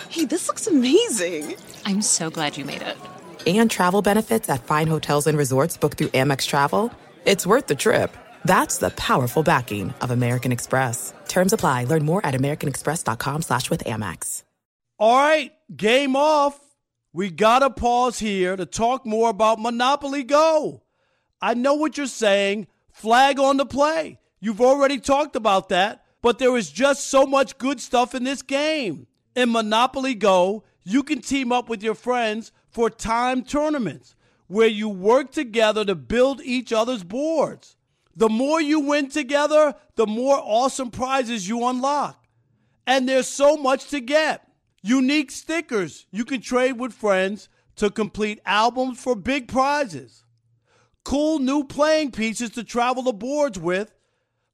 Hey, 0.08 0.24
this 0.24 0.48
looks 0.48 0.68
amazing! 0.68 1.56
I'm 1.84 2.04
so 2.04 2.30
glad 2.30 2.56
you 2.58 2.64
made 2.64 2.84
it. 2.84 2.96
And 3.48 3.72
travel 3.72 4.04
benefits 4.04 4.48
at 4.50 4.64
fine 4.64 4.88
hotels 4.88 5.26
and 5.26 5.36
resorts 5.36 5.76
booked 5.76 5.98
through 5.98 6.10
Amex 6.10 6.48
Travel. 6.48 6.94
It's 7.26 7.48
worth 7.48 7.66
the 7.68 7.76
trip. 7.76 8.16
That's 8.46 8.78
the 8.78 8.92
powerful 8.92 9.42
backing 9.42 9.96
of 10.00 10.12
American 10.12 10.52
Express. 10.52 11.12
Terms 11.28 11.54
apply. 11.54 11.86
Learn 11.86 12.06
more 12.06 12.24
at 12.24 12.36
americanexpress.com 12.36 13.42
slash 13.42 13.70
with 13.72 13.84
Amex. 13.86 14.44
All 15.00 15.18
right, 15.18 15.52
game 15.76 16.16
off. 16.16 16.60
We 17.14 17.32
gotta 17.32 17.72
pause 17.72 18.20
here 18.20 18.56
to 18.56 18.68
talk 18.68 19.08
more 19.08 19.30
about 19.30 19.60
Monopoly 19.60 20.24
Go. 20.24 20.84
I 21.42 21.56
know 21.56 21.74
what 21.74 21.98
you're 21.98 22.06
saying. 22.06 22.68
Flag 22.92 23.40
on 23.40 23.58
the 23.58 23.66
play. 23.66 24.20
You've 24.44 24.60
already 24.60 25.00
talked 25.00 25.38
about 25.38 25.70
that, 25.70 26.04
but 26.22 26.38
there 26.38 26.58
is 26.58 26.70
just 26.70 27.08
so 27.08 27.26
much 27.26 27.58
good 27.58 27.80
stuff 27.80 28.14
in 28.14 28.26
this 28.26 28.42
game. 28.42 29.08
In 29.38 29.54
Monopoly 29.54 30.16
Go, 30.16 30.66
you 30.84 31.02
can 31.02 31.22
team 31.22 31.54
up 31.54 31.70
with 31.70 31.82
your 31.82 31.96
friends 31.96 32.52
for 32.70 32.90
time 32.90 33.46
tournaments 33.46 34.16
where 34.48 34.68
you 34.68 34.90
work 34.90 35.32
together 35.32 35.86
to 35.86 35.96
build 35.96 36.42
each 36.42 36.74
other's 36.74 37.06
boards. 37.06 37.78
The 38.18 38.28
more 38.28 38.60
you 38.60 38.82
win 38.82 39.10
together, 39.10 39.76
the 39.96 40.08
more 40.08 40.42
awesome 40.44 40.92
prizes 40.92 41.48
you 41.48 41.66
unlock. 41.66 42.28
And 42.86 43.08
there's 43.08 43.30
so 43.30 43.56
much 43.56 43.88
to 43.92 44.02
get. 44.02 44.46
Unique 44.82 45.32
stickers 45.32 46.06
you 46.12 46.26
can 46.26 46.42
trade 46.42 46.74
with 46.74 46.92
friends 46.92 47.48
to 47.78 47.90
complete 47.90 48.42
albums 48.46 49.02
for 49.02 49.16
big 49.16 49.48
prizes. 49.48 50.26
Cool 51.06 51.40
new 51.40 51.64
playing 51.64 52.12
pieces 52.12 52.50
to 52.50 52.66
travel 52.66 53.04
the 53.04 53.14
boards 53.14 53.58
with. 53.58 53.94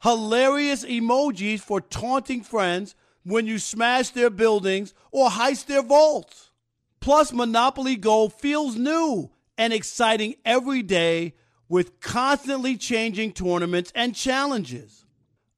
Hilarious 0.01 0.85
emojis 0.85 1.59
for 1.59 1.81
taunting 1.81 2.41
friends 2.41 2.95
when 3.23 3.45
you 3.45 3.59
smash 3.59 4.09
their 4.09 4.29
buildings 4.29 4.93
or 5.11 5.29
heist 5.29 5.65
their 5.65 5.83
vaults. 5.83 6.51
Plus, 6.99 7.33
Monopoly 7.33 7.95
Go 7.95 8.29
feels 8.29 8.75
new 8.75 9.29
and 9.57 9.73
exciting 9.73 10.35
every 10.45 10.81
day 10.81 11.33
with 11.67 11.99
constantly 11.99 12.77
changing 12.77 13.31
tournaments 13.33 13.91
and 13.93 14.15
challenges. 14.15 15.05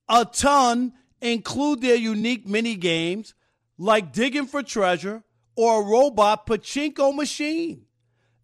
A 0.09 0.25
ton 0.25 0.93
include 1.21 1.81
their 1.81 1.95
unique 1.95 2.47
mini 2.47 2.75
games 2.75 3.33
like 3.77 4.11
digging 4.11 4.47
for 4.47 4.61
treasure 4.61 5.23
or 5.55 5.81
a 5.81 5.85
robot 5.85 6.45
pachinko 6.45 7.15
machine. 7.15 7.85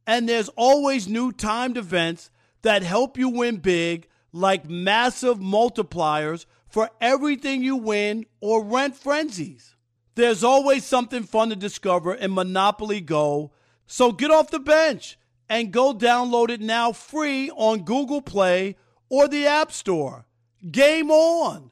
And 0.06 0.30
there's 0.30 0.50
always 0.50 1.08
new 1.08 1.32
timed 1.32 1.78
events 1.78 2.30
that 2.62 2.84
help 2.84 3.18
you 3.18 3.30
win 3.30 3.58
big, 3.58 4.08
like 4.38 4.70
massive 4.70 5.40
multipliers 5.40 6.46
for 6.68 6.90
everything 7.02 7.64
you 7.64 7.76
win 7.76 8.26
or 8.40 8.64
rent 8.64 8.96
frenzies. 8.96 9.76
There's 10.16 10.44
always 10.44 10.86
something 10.86 11.24
fun 11.24 11.50
to 11.50 11.56
discover 11.56 12.14
in 12.14 12.34
Monopoly 12.34 13.02
Go, 13.02 13.52
so 13.86 14.12
get 14.12 14.32
off 14.32 14.52
the 14.52 14.60
bench 14.60 15.18
and 15.50 15.72
go 15.72 15.94
download 15.94 16.50
it 16.50 16.62
now 16.62 16.92
free 16.92 17.50
on 17.52 17.84
Google 17.84 18.22
Play 18.22 18.76
or 19.10 19.28
the 19.28 19.46
App 19.46 19.72
Store. 19.72 20.26
Game 20.72 21.12
on! 21.12 21.72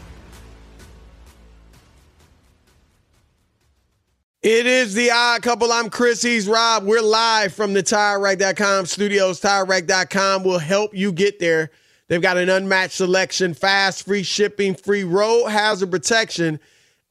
It 4.41 4.65
is 4.65 4.95
the 4.95 5.11
odd 5.11 5.43
couple. 5.43 5.71
I'm 5.71 5.91
Chris. 5.91 6.23
He's 6.23 6.47
Rob. 6.47 6.83
We're 6.83 7.03
live 7.03 7.53
from 7.53 7.73
the 7.73 7.83
TireRack.com 7.83 8.87
studios. 8.87 9.39
TireRack.com 9.39 10.43
will 10.43 10.57
help 10.57 10.95
you 10.95 11.11
get 11.11 11.37
there. 11.37 11.69
They've 12.07 12.23
got 12.23 12.37
an 12.37 12.49
unmatched 12.49 12.93
selection, 12.95 13.53
fast, 13.53 14.03
free 14.03 14.23
shipping, 14.23 14.73
free 14.73 15.03
road 15.03 15.49
hazard 15.49 15.91
protection, 15.91 16.59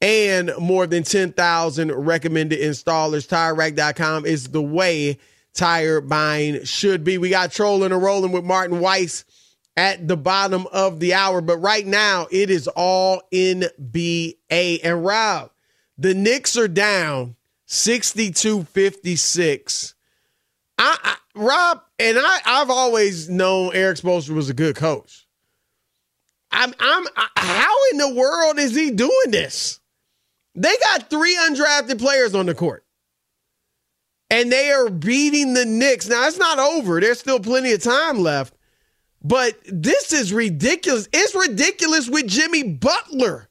and 0.00 0.50
more 0.58 0.88
than 0.88 1.04
10,000 1.04 1.92
recommended 1.92 2.58
installers. 2.58 3.28
TireRack.com 3.28 4.26
is 4.26 4.48
the 4.48 4.60
way 4.60 5.16
tire 5.54 6.00
buying 6.00 6.64
should 6.64 7.04
be. 7.04 7.16
We 7.16 7.30
got 7.30 7.52
trolling 7.52 7.92
and 7.92 8.02
rolling 8.02 8.32
with 8.32 8.42
Martin 8.42 8.80
Weiss 8.80 9.24
at 9.76 10.08
the 10.08 10.16
bottom 10.16 10.66
of 10.72 10.98
the 10.98 11.14
hour, 11.14 11.40
but 11.40 11.58
right 11.58 11.86
now 11.86 12.26
it 12.32 12.50
is 12.50 12.66
all 12.66 13.22
NBA. 13.32 14.80
And 14.82 15.04
Rob, 15.04 15.52
the 16.00 16.14
Knicks 16.14 16.56
are 16.56 16.66
down 16.66 17.36
62 17.66 18.64
56. 18.64 19.94
I, 20.78 20.98
I 21.02 21.16
Rob 21.34 21.82
and 21.98 22.18
I 22.18 22.38
I've 22.44 22.70
always 22.70 23.28
known 23.28 23.74
Erik 23.74 23.98
Spoelstra 23.98 24.30
was 24.30 24.48
a 24.48 24.54
good 24.54 24.74
coach. 24.74 25.28
I'm 26.50 26.74
I'm 26.80 27.06
how 27.36 27.74
in 27.92 27.98
the 27.98 28.14
world 28.14 28.58
is 28.58 28.74
he 28.74 28.90
doing 28.90 29.30
this? 29.30 29.78
They 30.54 30.74
got 30.82 31.10
three 31.10 31.36
undrafted 31.36 31.98
players 31.98 32.34
on 32.34 32.46
the 32.46 32.54
court. 32.54 32.84
And 34.30 34.50
they 34.50 34.70
are 34.70 34.88
beating 34.88 35.54
the 35.54 35.64
Knicks. 35.64 36.08
Now 36.08 36.26
it's 36.26 36.38
not 36.38 36.58
over. 36.58 37.00
There's 37.00 37.20
still 37.20 37.40
plenty 37.40 37.72
of 37.72 37.82
time 37.82 38.20
left. 38.20 38.54
But 39.22 39.58
this 39.66 40.12
is 40.12 40.32
ridiculous. 40.32 41.08
It's 41.12 41.34
ridiculous 41.34 42.08
with 42.08 42.26
Jimmy 42.26 42.62
Butler 42.62 43.48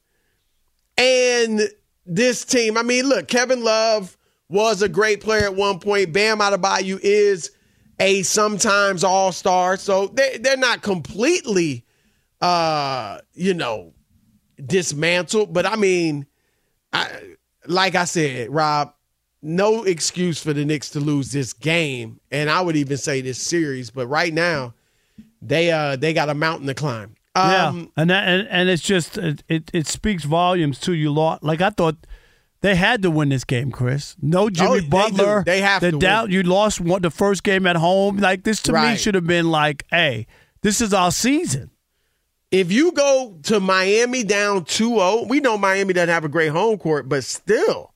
and 0.98 1.70
this 2.10 2.44
team. 2.44 2.76
I 2.76 2.82
mean, 2.82 3.08
look, 3.08 3.28
Kevin 3.28 3.62
Love 3.62 4.18
was 4.48 4.82
a 4.82 4.88
great 4.88 5.20
player 5.20 5.44
at 5.44 5.54
one 5.54 5.78
point. 5.78 6.12
Bam 6.12 6.40
out 6.40 6.52
of 6.52 6.60
Adebayo 6.60 6.98
is 7.00 7.52
a 8.00 8.22
sometimes 8.22 9.04
all 9.04 9.30
star. 9.30 9.76
So 9.76 10.08
they, 10.08 10.38
they're 10.38 10.56
not 10.56 10.82
completely, 10.82 11.86
uh, 12.40 13.18
you 13.32 13.54
know, 13.54 13.94
dismantled. 14.64 15.54
But 15.54 15.66
I 15.66 15.76
mean, 15.76 16.26
I, 16.92 17.36
like 17.66 17.94
I 17.94 18.04
said, 18.04 18.50
Rob, 18.50 18.92
no 19.40 19.84
excuse 19.84 20.42
for 20.42 20.52
the 20.52 20.64
Knicks 20.64 20.90
to 20.90 21.00
lose 21.00 21.30
this 21.30 21.52
game. 21.52 22.20
And 22.32 22.50
I 22.50 22.60
would 22.60 22.76
even 22.76 22.96
say 22.96 23.20
this 23.20 23.40
series. 23.40 23.90
But 23.90 24.08
right 24.08 24.34
now, 24.34 24.74
they 25.40 25.70
uh 25.70 25.96
they 25.96 26.12
got 26.12 26.28
a 26.28 26.34
mountain 26.34 26.66
to 26.66 26.74
climb. 26.74 27.14
Um, 27.34 27.50
yeah, 27.52 27.84
and 27.96 28.10
that, 28.10 28.28
and, 28.28 28.48
and 28.48 28.68
it's 28.68 28.82
just 28.82 29.16
it, 29.16 29.42
it, 29.48 29.70
it 29.72 29.86
speaks 29.86 30.24
volumes 30.24 30.78
to 30.80 30.92
you 30.94 31.12
lot. 31.12 31.44
Like 31.44 31.60
I 31.60 31.70
thought 31.70 31.96
they 32.60 32.74
had 32.74 33.02
to 33.02 33.10
win 33.10 33.28
this 33.28 33.44
game, 33.44 33.70
Chris. 33.70 34.16
No 34.20 34.50
Jimmy 34.50 34.80
Oh, 34.84 34.88
Butler. 34.88 35.42
they. 35.46 35.52
They 35.58 35.60
have 35.60 35.80
the 35.80 35.92
to 35.92 35.98
doubt 35.98 36.24
win. 36.24 36.32
you 36.32 36.42
lost 36.42 36.80
one 36.80 37.02
the 37.02 37.10
first 37.10 37.44
game 37.44 37.66
at 37.66 37.76
home. 37.76 38.16
Like 38.16 38.42
this 38.42 38.60
to 38.62 38.72
me 38.72 38.96
should 38.96 39.14
have 39.14 39.26
been 39.26 39.50
like, 39.50 39.84
hey, 39.90 40.26
this 40.62 40.80
is 40.80 40.92
our 40.92 41.12
season. 41.12 41.70
If 42.50 42.72
you 42.72 42.90
go 42.90 43.38
to 43.44 43.60
Miami 43.60 44.24
down 44.24 44.64
2-0, 44.64 45.28
we 45.28 45.38
know 45.38 45.56
Miami 45.56 45.92
doesn't 45.92 46.08
have 46.08 46.24
a 46.24 46.28
great 46.28 46.48
home 46.50 46.78
court, 46.78 47.08
but 47.08 47.22
still. 47.22 47.92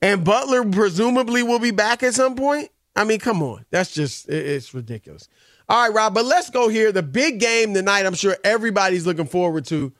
And 0.00 0.24
Butler 0.24 0.64
presumably 0.70 1.42
will 1.42 1.58
be 1.58 1.70
back 1.70 2.02
at 2.02 2.14
some 2.14 2.34
point. 2.34 2.70
I 2.96 3.04
mean, 3.04 3.18
come 3.18 3.42
on. 3.42 3.66
That's 3.70 3.92
just 3.92 4.26
it- 4.30 4.46
it's 4.46 4.72
ridiculous. 4.72 5.28
All 5.68 5.86
right, 5.86 5.94
Rob, 5.94 6.14
but 6.14 6.26
let's 6.26 6.50
go 6.50 6.68
here. 6.68 6.92
The 6.92 7.02
big 7.02 7.40
game 7.40 7.72
tonight, 7.72 8.04
I'm 8.04 8.14
sure 8.14 8.36
everybody's 8.44 9.06
looking 9.06 9.26
forward 9.26 9.64
to, 9.66 9.92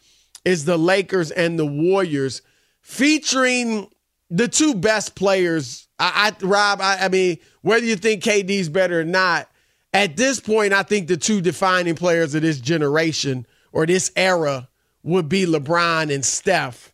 is 0.45 0.65
the 0.67 0.77
Lakers 0.77 1.31
and 1.31 1.59
the 1.59 1.65
Warriors, 1.67 2.43
featuring 2.83 3.89
the 4.29 4.49
two 4.49 4.75
best 4.75 5.15
players. 5.15 5.89
I, 5.99 6.33
I 6.43 6.45
Rob, 6.45 6.81
I, 6.83 6.99
I 7.01 7.09
mean, 7.09 7.39
whether 7.63 7.87
you 7.87 7.97
think 7.97 8.23
KD's 8.23 8.69
better 8.69 9.01
or 9.01 9.05
not, 9.05 9.49
at 9.95 10.17
this 10.17 10.41
point, 10.41 10.73
I 10.73 10.83
think 10.83 11.09
the 11.09 11.17
two 11.17 11.41
defining 11.41 11.95
players 11.95 12.35
of 12.35 12.43
this 12.43 12.61
generation 12.61 13.47
or 13.73 13.87
this 13.87 14.11
era 14.17 14.69
would 15.03 15.29
be 15.29 15.47
LeBron 15.47 16.13
and 16.13 16.25
Steph. 16.25 16.93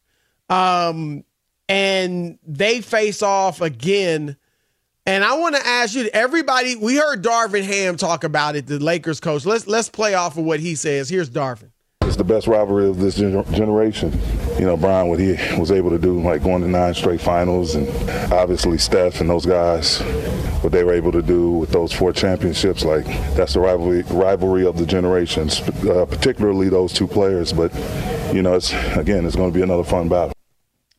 Um, 0.48 1.24
and 1.68 2.38
they 2.46 2.80
face 2.82 3.22
off 3.22 3.60
again. 3.60 4.36
And 5.10 5.24
I 5.24 5.36
want 5.36 5.56
to 5.56 5.66
ask 5.66 5.96
you, 5.96 6.08
everybody, 6.12 6.76
we 6.76 6.94
heard 6.94 7.20
Darvin 7.20 7.64
Ham 7.64 7.96
talk 7.96 8.22
about 8.22 8.54
it, 8.54 8.68
the 8.68 8.78
Lakers 8.78 9.18
coach. 9.18 9.44
Let's 9.44 9.66
let's 9.66 9.88
play 9.88 10.14
off 10.14 10.38
of 10.38 10.44
what 10.44 10.60
he 10.60 10.76
says. 10.76 11.08
Here's 11.08 11.28
Darvin. 11.28 11.72
It's 12.02 12.14
the 12.14 12.22
best 12.22 12.46
rivalry 12.46 12.88
of 12.88 12.98
this 12.98 13.16
generation. 13.16 14.16
You 14.56 14.66
know, 14.66 14.76
Bron, 14.76 15.08
what 15.08 15.18
he 15.18 15.32
was 15.58 15.72
able 15.72 15.90
to 15.90 15.98
do, 15.98 16.20
like 16.20 16.44
going 16.44 16.62
to 16.62 16.68
nine 16.68 16.94
straight 16.94 17.20
finals, 17.20 17.74
and 17.74 17.88
obviously 18.32 18.78
Steph 18.78 19.20
and 19.20 19.28
those 19.28 19.44
guys, 19.44 19.98
what 20.62 20.70
they 20.72 20.84
were 20.84 20.92
able 20.92 21.10
to 21.10 21.22
do 21.22 21.50
with 21.50 21.70
those 21.70 21.92
four 21.92 22.12
championships, 22.12 22.84
like 22.84 23.06
that's 23.34 23.54
the 23.54 23.60
rivalry 23.60 24.02
rivalry 24.02 24.64
of 24.64 24.78
the 24.78 24.86
generations, 24.86 25.60
uh, 25.88 26.06
particularly 26.08 26.68
those 26.68 26.92
two 26.92 27.08
players. 27.08 27.52
But 27.52 27.74
you 28.32 28.42
know, 28.42 28.54
it's 28.54 28.72
again, 28.94 29.26
it's 29.26 29.34
going 29.34 29.50
to 29.50 29.58
be 29.58 29.64
another 29.64 29.82
fun 29.82 30.08
battle. 30.08 30.34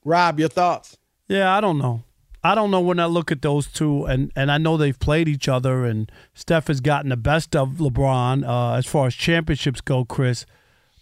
Rob, 0.03 0.37
your 0.37 0.49
thoughts? 0.49 0.97
Yeah, 1.29 1.55
I 1.55 1.61
don't 1.61 1.77
know. 1.77 2.03
I 2.43 2.55
don't 2.55 2.71
know 2.71 2.81
when 2.81 2.99
I 2.99 3.05
look 3.05 3.31
at 3.31 3.41
those 3.43 3.67
two, 3.67 4.05
and, 4.05 4.31
and 4.35 4.51
I 4.51 4.57
know 4.57 4.75
they've 4.75 4.97
played 4.97 5.27
each 5.27 5.47
other, 5.47 5.85
and 5.85 6.11
Steph 6.33 6.67
has 6.67 6.81
gotten 6.81 7.09
the 7.09 7.17
best 7.17 7.55
of 7.55 7.73
LeBron 7.73 8.43
uh, 8.47 8.77
as 8.77 8.85
far 8.87 9.07
as 9.07 9.13
championships 9.15 9.79
go, 9.81 10.05
Chris. 10.05 10.45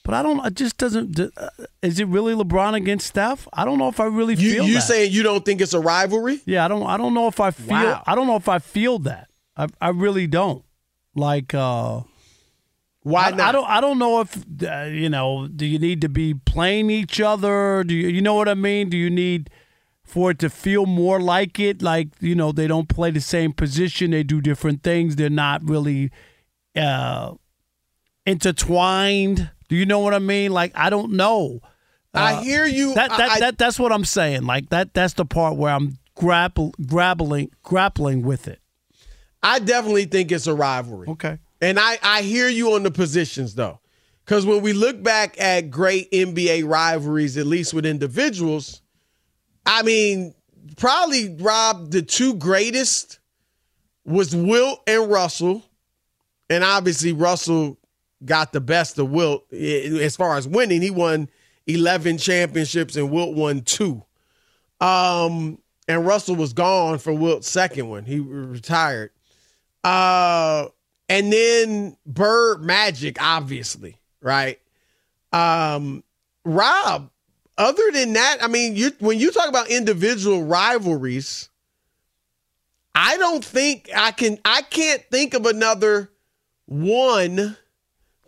But 0.03 0.13
I 0.15 0.23
don't. 0.23 0.45
It 0.45 0.55
just 0.55 0.77
doesn't. 0.77 1.19
Uh, 1.19 1.49
is 1.81 1.99
it 1.99 2.07
really 2.07 2.33
LeBron 2.33 2.73
against 2.73 3.07
Steph? 3.07 3.47
I 3.53 3.63
don't 3.63 3.77
know 3.77 3.87
if 3.89 3.99
I 3.99 4.05
really 4.05 4.33
You 4.35 4.53
feel. 4.53 4.65
you 4.65 4.73
that. 4.75 4.81
saying 4.81 5.11
you 5.11 5.23
don't 5.23 5.45
think 5.45 5.61
it's 5.61 5.73
a 5.73 5.79
rivalry? 5.79 6.41
Yeah, 6.45 6.65
I 6.65 6.67
don't. 6.67 6.83
I 6.87 6.97
don't 6.97 7.13
know 7.13 7.27
if 7.27 7.39
I 7.39 7.51
feel. 7.51 7.67
Wow. 7.75 8.03
I 8.07 8.15
don't 8.15 8.27
know 8.27 8.35
if 8.37 8.49
I 8.49 8.59
feel 8.59 8.99
that. 8.99 9.29
I 9.55 9.67
I 9.79 9.89
really 9.89 10.25
don't. 10.27 10.63
Like. 11.15 11.53
uh 11.53 12.01
Why 13.03 13.27
I, 13.27 13.31
not? 13.31 13.39
I 13.39 13.51
don't. 13.51 13.69
I 13.69 13.81
don't 13.81 13.99
know 13.99 14.21
if 14.21 14.37
uh, 14.63 14.83
you 14.89 15.09
know. 15.09 15.47
Do 15.47 15.65
you 15.65 15.79
need 15.79 16.01
to 16.01 16.09
be 16.09 16.33
playing 16.33 16.89
each 16.89 17.21
other? 17.21 17.83
Do 17.85 17.93
you? 17.93 18.07
You 18.07 18.21
know 18.21 18.35
what 18.35 18.49
I 18.49 18.55
mean? 18.55 18.89
Do 18.89 18.97
you 18.97 19.09
need 19.09 19.49
for 20.10 20.32
it 20.32 20.39
to 20.39 20.49
feel 20.49 20.86
more 20.86 21.22
like 21.22 21.60
it? 21.60 21.82
Like 21.82 22.10
you 22.20 22.36
know, 22.36 22.51
they 22.51 22.68
don't 22.68 22.89
play 22.89 23.12
the 23.12 23.22
same 23.22 23.53
position. 23.53 24.12
They 24.12 24.24
do 24.24 24.41
different 24.41 24.84
things. 24.84 25.16
They're 25.16 25.30
not 25.30 25.64
really 25.64 26.12
uh 26.76 27.34
intertwined. 28.26 29.49
Do 29.68 29.76
you 29.76 29.86
know 29.86 29.99
what 29.99 30.14
I 30.14 30.20
mean? 30.20 30.51
Like 30.51 30.72
I 30.76 30.89
don't 30.89 31.14
know. 31.14 31.60
I 32.14 32.43
hear 32.43 32.66
you. 32.66 32.95
That 32.95 33.10
that, 33.12 33.32
I- 33.32 33.39
that 33.39 33.57
that's 33.57 33.80
what 33.80 33.91
I'm 33.91 34.05
saying. 34.05 34.43
Like 34.43 34.70
that 34.70 34.93
that's 34.93 35.14
the 35.14 35.26
part 35.26 35.57
where 35.57 35.74
I'm 35.74 35.97
grapple 36.16 36.74
grappling 36.86 37.51
grappling 37.64 38.24
with 38.24 38.47
it. 38.47 38.60
I 39.41 39.60
definitely 39.60 40.05
think 40.05 40.32
it's 40.32 40.47
a 40.47 40.53
rivalry. 40.53 41.07
Okay. 41.10 41.38
And 41.62 41.80
I, 41.80 41.97
I 42.03 42.22
hear 42.24 42.47
you 42.49 42.74
on 42.74 42.84
the 42.84 42.91
positions 42.91 43.55
though. 43.55 43.80
Because 44.26 44.45
when 44.45 44.62
we 44.62 44.74
look 44.74 45.01
back 45.01 45.39
at 45.41 45.72
great 45.72 46.12
NBA 46.12 46.68
rivalries, 46.68 47.36
at 47.38 47.47
least 47.47 47.74
with 47.74 47.86
individuals, 47.86 48.82
I 49.66 49.84
mean, 49.84 50.34
probably 50.78 51.36
Rob, 51.39 51.91
the 51.91 52.01
two 52.01 52.36
greatest 52.36 53.20
was 54.05 54.36
Wilt 54.36 54.82
and 54.88 55.10
Russell. 55.10 55.64
And 56.49 56.64
obviously 56.64 57.14
Russell 57.14 57.78
got 58.26 58.51
the 58.53 58.62
best 58.62 58.97
of 58.97 59.10
Wilt 59.12 59.51
as 59.53 60.16
far 60.16 60.38
as 60.38 60.47
winning. 60.47 60.82
He 60.82 60.89
won 60.89 61.30
11 61.68 62.18
championships 62.18 62.95
and 62.95 63.12
Wilt 63.12 63.36
won 63.36 63.62
two. 63.62 64.03
Um, 64.82 65.60
and 65.88 66.05
Russell 66.05 66.36
was 66.36 66.53
gone 66.53 66.99
for 66.99 67.14
Wilt's 67.14 67.49
second 67.49 67.89
one. 67.89 68.05
He 68.05 68.20
retired. 68.20 69.12
Uh, 69.84 70.68
and 71.07 71.32
then 71.32 71.97
Bird 72.05 72.64
Magic, 72.64 73.22
obviously, 73.22 73.97
right? 74.22 74.60
Um, 75.32 76.03
Rob, 76.45 77.10
other 77.60 77.84
than 77.93 78.14
that, 78.14 78.38
I 78.41 78.47
mean, 78.47 78.76
you 78.76 78.91
when 78.99 79.20
you 79.20 79.32
talk 79.32 79.47
about 79.49 79.70
individual 79.70 80.43
rivalries, 80.43 81.49
I 82.95 83.18
don't 83.18 83.45
think 83.45 83.89
I 83.95 84.12
can 84.12 84.39
I 84.43 84.62
can't 84.64 85.03
think 85.12 85.34
of 85.36 85.45
another 85.45 86.10
one. 86.66 87.55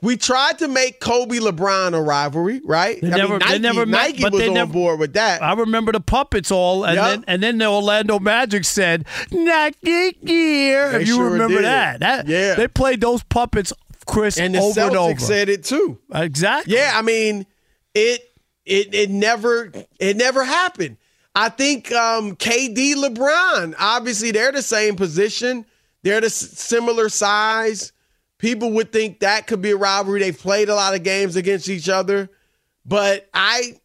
We 0.04 0.18
tried 0.18 0.58
to 0.60 0.68
make 0.68 1.00
Kobe 1.00 1.38
LeBron 1.38 1.94
a 1.94 2.02
rivalry, 2.02 2.60
right? 2.66 3.00
They 3.00 3.12
I 3.12 3.18
never, 3.18 3.34
mean, 3.34 3.40
Nike, 3.40 3.52
they 3.52 3.60
never 3.60 3.86
met, 3.86 3.98
Nike 4.08 4.24
but 4.24 4.34
was 4.34 4.42
they 4.42 4.48
on 4.48 4.54
never, 4.56 4.74
board 4.74 5.00
with 5.00 5.14
that. 5.14 5.44
I 5.44 5.54
remember 5.54 5.92
the 5.92 6.00
puppets 6.00 6.50
all, 6.50 6.86
and 6.86 6.96
Yup. 6.96 7.06
then 7.12 7.24
and 7.28 7.44
then 7.44 7.58
the 7.60 7.68
Orlando 7.68 8.18
Magic 8.18 8.66
said, 8.66 9.06
"Not 9.32 9.76
this 9.84 10.14
year." 10.22 10.92
They 10.94 11.02
if 11.02 11.08
you 11.08 11.16
sure 11.16 11.30
remember 11.30 11.58
did. 11.58 11.66
that, 11.66 12.00
that 12.00 12.28
Yeah. 12.28 12.56
they 12.56 12.68
played 12.68 13.00
those 13.00 13.22
puppets, 13.24 13.74
Chris, 14.08 14.40
and 14.40 14.56
the 14.56 14.60
over 14.60 14.82
Celtics 14.82 14.88
and 14.88 14.98
over. 14.98 15.20
said 15.20 15.50
it 15.50 15.64
too. 15.66 16.00
exactly. 16.16 16.74
Yeah, 16.74 16.94
I 16.96 17.04
mean, 17.04 17.46
it 17.94 18.28
it 18.66 18.94
it 18.94 19.10
never 19.10 19.72
it 20.00 20.18
never 20.18 20.44
happened. 20.44 20.98
I 21.34 21.50
think 21.50 21.92
um, 21.94 22.36
KD 22.36 22.96
LeBron, 22.96 23.76
obviously 23.80 24.32
they're 24.32 24.52
the 24.52 24.62
same 24.62 24.96
position. 24.96 25.66
They're 26.04 26.20
the 26.20 26.26
s- 26.28 26.36
similar 26.36 27.08
size. 27.10 27.94
People 28.38 28.72
would 28.74 28.92
think 28.92 29.20
that 29.22 29.48
could 29.48 29.62
be 29.62 29.72
a 29.72 29.78
rivalry. 29.78 30.20
They've 30.20 30.38
played 30.38 30.68
a 30.68 30.76
lot 30.76 30.94
of 30.96 31.04
games 31.04 31.36
against 31.36 31.70
each 31.70 31.88
other, 31.88 32.30
but 32.86 33.30
I 33.34 33.80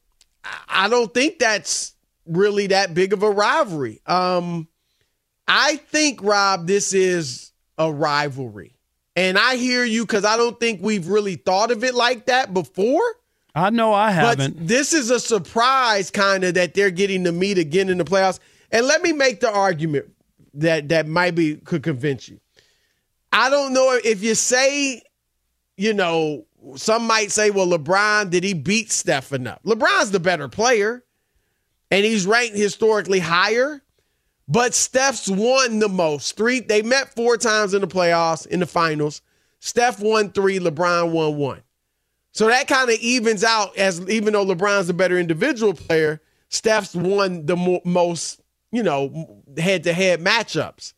I 0.69 0.89
don't 0.89 1.13
think 1.13 1.39
that's 1.39 1.95
really 2.27 2.69
that 2.69 2.95
big 2.95 3.13
of 3.13 3.23
a 3.23 3.31
rivalry. 3.31 4.01
Um, 4.07 4.67
I 5.47 5.77
think 5.77 6.23
Rob, 6.23 6.67
this 6.67 6.93
is 6.93 7.53
a 7.79 7.93
rivalry, 7.93 8.77
and 9.15 9.39
I 9.39 9.57
hear 9.57 9.85
you 9.85 10.05
because 10.05 10.25
I 10.25 10.37
don't 10.37 10.59
think 10.59 10.81
we've 10.83 11.07
really 11.09 11.37
thought 11.37 11.71
of 11.71 11.85
it 11.85 11.95
like 11.95 12.27
that 12.27 12.53
before. 12.53 13.03
I 13.57 13.71
know 13.71 13.93
I 13.93 14.11
haven't. 14.11 14.57
But 14.59 14.69
this 14.69 14.93
is 14.93 15.11
a 15.11 15.19
surprise, 15.19 16.11
kind 16.11 16.45
of, 16.45 16.55
that 16.55 16.75
they're 16.75 16.91
getting 16.91 17.25
to 17.25 17.33
meet 17.33 17.57
again 17.59 17.89
in 17.89 17.97
the 17.99 18.05
playoffs. 18.05 18.39
And 18.71 18.87
let 18.87 19.01
me 19.03 19.13
make 19.13 19.41
the 19.41 19.51
argument 19.51 20.07
that 20.55 20.91
that 20.91 21.09
might 21.09 21.35
be 21.35 21.57
could 21.57 21.83
convince 21.83 22.29
you. 22.29 22.39
I 23.33 23.49
don't 23.49 23.73
know 23.73 23.99
if 24.05 24.23
you 24.23 24.35
say, 24.35 25.01
you 25.77 25.95
know, 25.95 26.45
some 26.75 27.07
might 27.07 27.31
say, 27.31 27.51
well, 27.51 27.67
LeBron 27.67 28.29
did 28.31 28.45
he 28.45 28.53
beat 28.55 28.93
Steph 28.93 29.33
enough? 29.33 29.63
LeBron's 29.65 30.11
the 30.11 30.21
better 30.21 30.49
player, 30.49 31.03
and 31.91 32.05
he's 32.05 32.27
ranked 32.27 32.57
historically 32.57 33.21
higher. 33.21 33.83
but 34.49 34.75
Steph's 34.75 35.29
won 35.29 35.79
the 35.79 35.89
most. 35.89 36.37
Three, 36.37 36.61
they 36.61 36.83
met 36.83 37.15
four 37.15 37.37
times 37.37 37.75
in 37.75 37.81
the 37.81 37.89
playoffs, 37.89 38.47
in 38.47 38.61
the 38.61 38.67
finals. 38.67 39.23
Steph 39.61 40.01
won 40.01 40.31
three, 40.31 40.59
LeBron 40.59 41.11
won 41.11 41.37
one. 41.37 41.63
So 42.37 42.49
that 42.49 42.69
kind 42.69 42.91
of 42.91 42.97
evens 42.97 43.43
out 43.43 43.75
as 43.79 43.99
even 44.11 44.35
though 44.35 44.45
LeBron's 44.45 44.91
a 44.91 44.95
better 44.95 45.19
individual 45.19 45.73
player, 45.73 46.21
Steph's 46.51 46.95
won 46.95 47.47
the 47.47 47.57
mo- 47.57 47.81
most, 47.83 48.43
you 48.71 48.83
know, 48.83 49.43
head 49.57 49.85
to 49.85 49.95
head 49.95 50.21
matchups. 50.21 50.93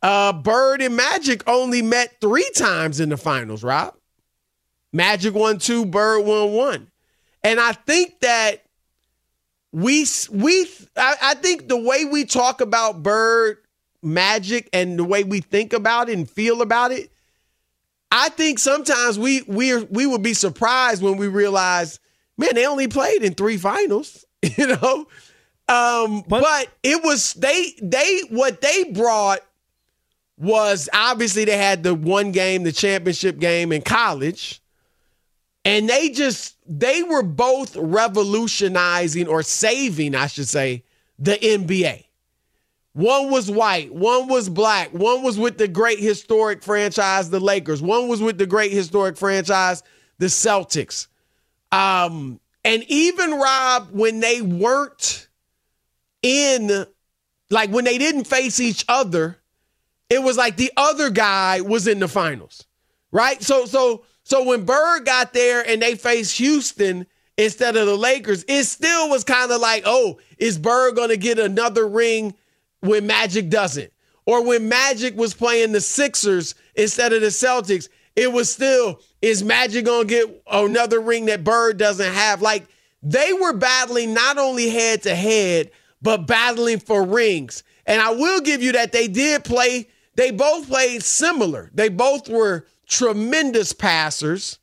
Uh, 0.00 0.32
Bird 0.32 0.80
and 0.80 0.94
Magic 0.94 1.42
only 1.48 1.82
met 1.82 2.20
three 2.20 2.48
times 2.54 3.00
in 3.00 3.08
the 3.08 3.16
finals, 3.16 3.64
Rob. 3.64 3.96
Magic 4.92 5.34
won 5.34 5.58
two, 5.58 5.86
Bird 5.86 6.24
won 6.24 6.52
one. 6.52 6.90
And 7.42 7.58
I 7.58 7.72
think 7.72 8.20
that 8.20 8.62
we 9.72 10.06
we 10.30 10.68
I, 10.96 11.16
I 11.20 11.34
think 11.34 11.66
the 11.66 11.80
way 11.80 12.04
we 12.04 12.24
talk 12.24 12.60
about 12.60 13.02
Bird 13.02 13.58
Magic 14.04 14.68
and 14.72 15.00
the 15.00 15.04
way 15.04 15.24
we 15.24 15.40
think 15.40 15.72
about 15.72 16.08
it 16.10 16.16
and 16.16 16.30
feel 16.30 16.62
about 16.62 16.92
it, 16.92 17.10
I 18.10 18.28
think 18.28 18.58
sometimes 18.58 19.18
we 19.18 19.42
we 19.42 19.82
we 19.84 20.06
would 20.06 20.22
be 20.22 20.34
surprised 20.34 21.02
when 21.02 21.16
we 21.16 21.28
realize, 21.28 21.98
man, 22.38 22.54
they 22.54 22.66
only 22.66 22.88
played 22.88 23.22
in 23.22 23.34
three 23.34 23.56
finals, 23.56 24.24
you 24.56 24.66
know. 24.66 25.06
Um, 25.66 26.22
but, 26.28 26.42
but 26.42 26.68
it 26.82 27.02
was 27.02 27.34
they 27.34 27.74
they 27.82 28.22
what 28.30 28.60
they 28.60 28.84
brought 28.84 29.40
was 30.36 30.88
obviously 30.92 31.44
they 31.44 31.56
had 31.56 31.82
the 31.82 31.94
one 31.94 32.32
game, 32.32 32.64
the 32.64 32.72
championship 32.72 33.38
game 33.38 33.72
in 33.72 33.82
college. 33.82 34.60
And 35.64 35.88
they 35.88 36.10
just, 36.10 36.56
they 36.66 37.02
were 37.02 37.22
both 37.22 37.76
revolutionizing 37.76 39.28
or 39.28 39.42
saving, 39.42 40.14
I 40.14 40.26
should 40.26 40.48
say, 40.48 40.84
the 41.18 41.36
NBA. 41.36 42.03
One 42.94 43.28
was 43.30 43.50
white, 43.50 43.92
one 43.92 44.28
was 44.28 44.48
black, 44.48 44.92
one 44.92 45.22
was 45.22 45.36
with 45.38 45.58
the 45.58 45.66
great 45.66 45.98
historic 45.98 46.62
franchise, 46.62 47.28
the 47.28 47.40
Lakers, 47.40 47.82
one 47.82 48.06
was 48.06 48.22
with 48.22 48.38
the 48.38 48.46
great 48.46 48.70
historic 48.70 49.16
franchise, 49.16 49.82
the 50.18 50.26
Celtics. 50.26 51.08
Um, 51.72 52.38
and 52.64 52.84
even 52.84 53.32
Rob, 53.32 53.88
when 53.90 54.20
they 54.20 54.40
weren't 54.40 55.26
in, 56.22 56.86
like 57.50 57.70
when 57.70 57.84
they 57.84 57.98
didn't 57.98 58.28
face 58.28 58.60
each 58.60 58.84
other, 58.88 59.38
it 60.08 60.22
was 60.22 60.36
like 60.36 60.56
the 60.56 60.72
other 60.76 61.10
guy 61.10 61.62
was 61.62 61.88
in 61.88 61.98
the 61.98 62.06
finals, 62.06 62.64
right? 63.10 63.42
So, 63.42 63.66
so 63.66 64.04
so 64.24 64.42
when 64.44 64.64
Bird 64.64 65.04
got 65.04 65.32
there 65.32 65.66
and 65.66 65.82
they 65.82 65.96
faced 65.96 66.38
Houston 66.38 67.06
instead 67.36 67.76
of 67.76 67.86
the 67.86 67.96
Lakers, 67.96 68.44
it 68.48 68.64
still 68.64 69.10
was 69.10 69.22
kind 69.22 69.50
of 69.50 69.60
like, 69.60 69.82
oh, 69.84 70.18
is 70.38 70.58
Bird 70.58 70.96
going 70.96 71.10
to 71.10 71.16
get 71.16 71.38
another 71.38 71.86
ring 71.86 72.34
when 72.84 73.06
Magic 73.06 73.48
doesn't? 73.48 73.92
Or 74.26 74.44
when 74.44 74.68
Magic 74.68 75.16
was 75.16 75.34
playing 75.34 75.72
the 75.72 75.80
Sixers 75.80 76.54
instead 76.74 77.12
of 77.12 77.20
the 77.20 77.28
Celtics, 77.28 77.88
it 78.16 78.32
was 78.32 78.52
still, 78.52 79.00
is 79.20 79.42
Magic 79.42 79.84
going 79.84 80.08
to 80.08 80.14
get 80.14 80.42
another 80.50 81.00
ring 81.00 81.26
that 81.26 81.44
Bird 81.44 81.76
doesn't 81.76 82.12
have? 82.12 82.40
Like 82.40 82.66
they 83.02 83.32
were 83.32 83.52
battling 83.52 84.14
not 84.14 84.38
only 84.38 84.70
head 84.70 85.02
to 85.02 85.14
head, 85.14 85.70
but 86.00 86.26
battling 86.26 86.78
for 86.78 87.04
rings. 87.04 87.62
And 87.86 88.00
I 88.00 88.10
will 88.10 88.40
give 88.40 88.62
you 88.62 88.72
that 88.72 88.92
they 88.92 89.08
did 89.08 89.44
play, 89.44 89.88
they 90.16 90.30
both 90.30 90.68
played 90.68 91.02
similar. 91.02 91.70
They 91.74 91.88
both 91.88 92.28
were 92.28 92.66
tremendous 92.86 93.72
passers, 93.72 94.58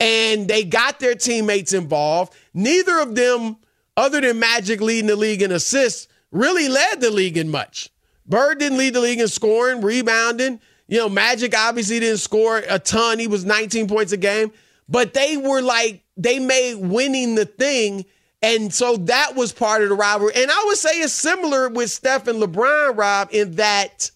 and 0.00 0.48
they 0.48 0.64
got 0.64 0.98
their 0.98 1.14
teammates 1.14 1.72
involved. 1.72 2.34
Neither 2.54 2.98
of 2.98 3.14
them, 3.14 3.56
other 3.96 4.20
than 4.20 4.38
Magic 4.38 4.80
leading 4.80 5.06
the 5.06 5.16
league 5.16 5.42
in 5.42 5.52
assists, 5.52 6.08
really 6.30 6.68
led 6.68 7.00
the 7.00 7.10
league 7.10 7.36
in 7.36 7.50
much. 7.50 7.90
Bird 8.26 8.58
didn't 8.58 8.78
lead 8.78 8.94
the 8.94 9.00
league 9.00 9.20
in 9.20 9.28
scoring, 9.28 9.80
rebounding. 9.80 10.60
You 10.88 10.98
know, 10.98 11.08
Magic 11.08 11.56
obviously 11.56 12.00
didn't 12.00 12.18
score 12.18 12.58
a 12.68 12.78
ton. 12.78 13.18
He 13.18 13.26
was 13.26 13.44
19 13.44 13.88
points 13.88 14.12
a 14.12 14.16
game, 14.16 14.52
but 14.88 15.14
they 15.14 15.36
were 15.36 15.62
like, 15.62 16.02
they 16.16 16.38
made 16.38 16.76
winning 16.76 17.34
the 17.34 17.44
thing. 17.44 18.04
And 18.42 18.72
so 18.72 18.96
that 18.98 19.34
was 19.34 19.52
part 19.52 19.82
of 19.82 19.88
the 19.88 19.94
rivalry. 19.94 20.32
And 20.36 20.50
I 20.50 20.64
would 20.66 20.76
say 20.76 21.00
it's 21.00 21.12
similar 21.12 21.68
with 21.68 21.90
Steph 21.90 22.28
and 22.28 22.40
LeBron, 22.40 22.96
Rob, 22.96 23.28
in 23.32 23.56
that, 23.56 24.10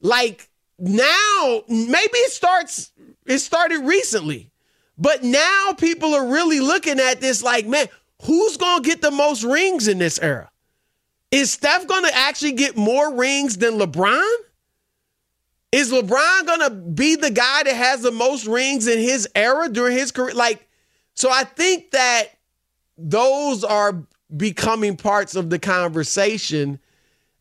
like, 0.00 0.48
now 0.78 1.62
maybe 1.68 2.18
it 2.18 2.32
starts 2.32 2.92
it 3.26 3.38
started 3.38 3.80
recently 3.80 4.50
but 4.96 5.24
now 5.24 5.72
people 5.76 6.14
are 6.14 6.26
really 6.26 6.60
looking 6.60 7.00
at 7.00 7.20
this 7.20 7.42
like 7.42 7.66
man 7.66 7.86
who's 8.22 8.56
going 8.56 8.82
to 8.82 8.88
get 8.88 9.02
the 9.02 9.10
most 9.10 9.42
rings 9.42 9.88
in 9.88 9.98
this 9.98 10.18
era 10.20 10.50
is 11.30 11.50
steph 11.50 11.86
going 11.86 12.04
to 12.04 12.16
actually 12.16 12.52
get 12.52 12.76
more 12.76 13.14
rings 13.14 13.56
than 13.58 13.74
lebron 13.74 14.36
is 15.72 15.92
lebron 15.92 16.46
going 16.46 16.60
to 16.60 16.70
be 16.70 17.16
the 17.16 17.30
guy 17.30 17.62
that 17.62 17.74
has 17.74 18.02
the 18.02 18.10
most 18.10 18.46
rings 18.46 18.86
in 18.86 18.98
his 18.98 19.28
era 19.34 19.68
during 19.68 19.96
his 19.96 20.10
career 20.12 20.34
like 20.34 20.66
so 21.14 21.30
i 21.30 21.44
think 21.44 21.90
that 21.90 22.26
those 22.96 23.64
are 23.64 24.02
becoming 24.36 24.96
parts 24.96 25.36
of 25.36 25.50
the 25.50 25.58
conversation 25.58 26.78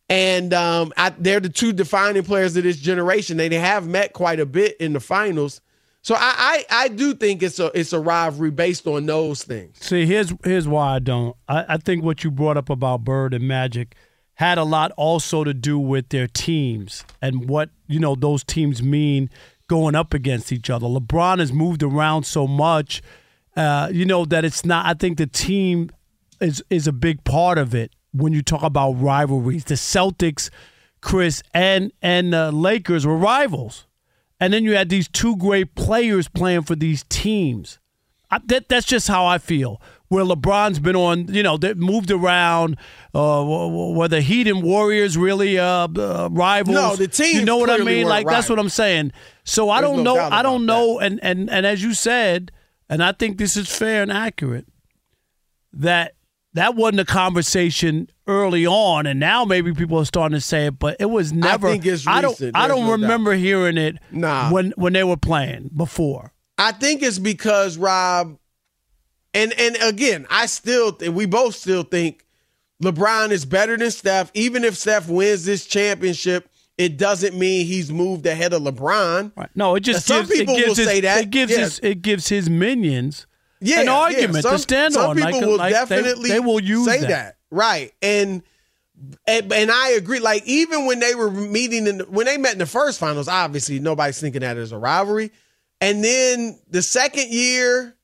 and 0.09 0.53
um, 0.53 0.93
I, 0.95 1.09
they're 1.09 1.39
the 1.39 1.49
two 1.49 1.73
defining 1.73 2.23
players 2.23 2.55
of 2.55 2.63
this 2.63 2.77
generation. 2.77 3.37
They 3.37 3.53
have 3.55 3.87
met 3.87 4.13
quite 4.13 4.39
a 4.39 4.45
bit 4.45 4.77
in 4.77 4.93
the 4.93 4.99
finals. 4.99 5.61
So 6.07 6.15
I, 6.15 6.63
I, 6.69 6.83
I 6.83 6.87
do 6.87 7.13
think 7.13 7.43
it's 7.43 7.59
a 7.59 7.69
it's 7.77 7.91
a 7.91 7.99
rivalry 7.99 8.49
based 8.49 8.87
on 8.87 9.07
those 9.07 9.43
things. 9.43 9.75
See, 9.81 10.05
here's 10.05 10.31
here's 10.41 10.65
why 10.65 10.95
I 10.95 10.99
don't. 10.99 11.35
I, 11.49 11.65
I 11.67 11.77
think 11.77 12.01
what 12.01 12.23
you 12.23 12.31
brought 12.31 12.55
up 12.55 12.69
about 12.69 13.03
Bird 13.03 13.33
and 13.33 13.45
Magic 13.45 13.93
had 14.35 14.57
a 14.57 14.63
lot 14.63 14.93
also 14.95 15.43
to 15.43 15.53
do 15.53 15.77
with 15.77 16.07
their 16.07 16.27
teams 16.27 17.03
and 17.21 17.49
what 17.49 17.71
you 17.87 17.99
know 17.99 18.15
those 18.15 18.45
teams 18.45 18.81
mean 18.81 19.29
going 19.67 19.95
up 19.95 20.13
against 20.13 20.53
each 20.53 20.69
other. 20.69 20.87
LeBron 20.87 21.39
has 21.39 21.51
moved 21.51 21.83
around 21.83 22.23
so 22.23 22.47
much, 22.47 23.01
uh, 23.57 23.89
you 23.91 24.05
know 24.05 24.23
that 24.23 24.45
it's 24.45 24.63
not. 24.63 24.85
I 24.85 24.93
think 24.93 25.17
the 25.17 25.27
team 25.27 25.89
is 26.39 26.63
is 26.69 26.87
a 26.87 26.93
big 26.93 27.21
part 27.25 27.57
of 27.57 27.75
it 27.75 27.91
when 28.13 28.31
you 28.31 28.41
talk 28.41 28.63
about 28.63 28.93
rivalries. 28.93 29.65
The 29.65 29.75
Celtics, 29.75 30.51
Chris, 31.01 31.43
and 31.53 31.91
and 32.01 32.31
the 32.31 32.53
Lakers 32.53 33.05
were 33.05 33.17
rivals, 33.17 33.86
and 34.39 34.53
then 34.53 34.63
you 34.63 34.75
had 34.75 34.89
these 34.89 35.07
two 35.07 35.35
great 35.37 35.75
players 35.75 36.27
playing 36.27 36.63
for 36.63 36.75
these 36.75 37.03
teams. 37.09 37.79
I, 38.29 38.39
that, 38.45 38.67
that's 38.67 38.85
just 38.85 39.07
how 39.07 39.25
I 39.25 39.37
feel. 39.37 39.81
Where 40.09 40.23
LeBron's 40.23 40.79
been 40.79 40.95
on, 40.95 41.33
you 41.33 41.43
know, 41.43 41.57
they 41.57 41.73
moved 41.73 42.11
around. 42.11 42.77
Uh, 43.13 43.43
were 43.93 44.07
the 44.07 44.21
Heat 44.21 44.47
and 44.47 44.63
Warriors 44.63 45.17
really 45.17 45.59
uh, 45.59 45.87
uh, 45.87 46.29
rivals? 46.31 46.75
No, 46.75 46.95
the 46.95 47.07
team. 47.07 47.35
You 47.39 47.45
know 47.45 47.57
what 47.57 47.69
I 47.69 47.77
mean? 47.77 48.07
Like 48.07 48.25
that's 48.25 48.49
what 48.49 48.57
I'm 48.57 48.69
saying. 48.69 49.11
So 49.43 49.69
I 49.69 49.81
don't 49.81 50.03
no 50.03 50.15
know. 50.15 50.21
I 50.21 50.41
don't 50.41 50.65
know. 50.65 50.99
that. 50.99 51.05
And 51.05 51.19
and 51.23 51.49
and 51.49 51.65
as 51.65 51.83
you 51.83 51.93
said, 51.93 52.53
and 52.89 53.03
I 53.03 53.11
think 53.11 53.37
this 53.37 53.57
is 53.57 53.69
fair 53.69 54.01
and 54.01 54.11
accurate, 54.11 54.67
that 55.73 56.13
that 56.57 56.75
wasn't 56.75 56.99
a 57.01 57.05
conversation 57.05 58.09
early 58.25 58.65
on, 58.65 59.05
and 59.05 59.19
now 59.19 59.45
maybe 59.45 59.73
people 59.73 59.99
are 59.99 60.05
starting 60.05 60.35
to 60.35 60.41
say 60.41 60.65
it, 60.65 60.79
but 60.79 60.97
it 60.99 61.05
was 61.05 61.31
never. 61.31 61.67
I 61.67 61.71
think 61.71 61.85
it's 61.85 62.07
I 62.07 62.21
don't. 62.21 62.39
I 62.55 62.67
don't 62.67 62.85
no 62.85 62.91
remember 62.93 63.33
hearing 63.33 63.77
it. 63.77 63.97
Nah. 64.11 64.51
when 64.51 64.71
when 64.75 64.93
they 64.93 65.03
were 65.03 65.17
playing 65.17 65.69
before. 65.75 66.33
I 66.57 66.71
think 66.71 67.03
it's 67.03 67.19
because 67.19 67.77
Rob, 67.77 68.39
and 69.35 69.53
and 69.53 69.77
again, 69.83 70.25
I 70.29 70.47
still 70.47 70.91
think 70.91 71.15
we 71.15 71.27
both 71.27 71.55
still 71.55 71.83
think 71.83 72.25
LeBron 72.83 73.29
is 73.29 73.45
better 73.45 73.77
than 73.77 73.91
Steph. 73.91 74.31
Even 74.33 74.63
if 74.63 74.75
Steph 74.75 75.07
wins 75.07 75.45
this 75.45 75.67
championship, 75.67 76.49
it 76.79 76.97
doesn't 76.97 77.37
mean 77.37 77.67
he's 77.67 77.91
moved 77.91 78.25
ahead 78.25 78.53
of 78.53 78.63
LeBron. 78.63 79.31
Right. 79.37 79.49
No, 79.53 79.75
it 79.75 79.81
just 79.81 80.07
Some 80.07 80.25
people 80.27 80.55
gives 80.55 80.69
will 80.69 80.75
his, 80.75 80.87
say 80.87 81.01
that. 81.01 81.21
It 81.21 81.29
gives 81.29 81.51
Yeah. 81.51 81.59
his 81.59 81.79
it 81.83 82.01
gives 82.01 82.29
his 82.29 82.49
minions 82.49 83.26
yeah, 83.59 83.79
an 83.81 83.85
yeah. 83.87 83.93
argument 83.93 84.43
Some- 84.43 84.51
to 84.53 84.59
stand 84.59 84.93
some 84.93 85.09
on. 85.11 85.15
people 85.15 85.31
like, 85.31 85.41
will 85.45 85.57
like 85.57 85.73
definitely 85.73 86.29
they, 86.29 86.39
will 86.39 86.59
use 86.61 86.85
say 86.85 87.01
that. 87.01 87.09
that. 87.09 87.37
right? 87.51 87.93
And, 88.01 88.43
and 89.27 89.53
and 89.53 89.71
I 89.71 89.89
agree. 89.91 90.19
Like 90.19 90.43
even 90.47 90.85
when 90.85 90.99
they 90.99 91.13
were 91.15 91.29
meeting 91.31 91.85
in 91.87 91.99
the, 91.99 92.05
when 92.05 92.25
they 92.25 92.37
met 92.37 92.53
in 92.53 92.59
the 92.59 92.65
first 92.65 92.99
finals, 92.99 93.27
obviously 93.27 93.79
nobody's 93.79 94.19
thinking 94.19 94.41
that 94.41 94.57
as 94.57 94.71
a 94.71 94.77
rivalry. 94.77 95.31
And 95.79 96.03
then 96.03 96.57
the 96.69 96.81
second 96.81 97.29
year, 97.29 97.95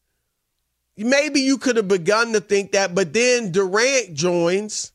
maybe 0.97 1.39
you 1.41 1.57
could 1.57 1.77
have 1.77 1.87
begun 1.87 2.33
to 2.33 2.39
think 2.39 2.73
that, 2.73 2.93
but 2.93 3.13
then 3.13 3.51
Durant 3.51 4.13
joins. 4.13 4.91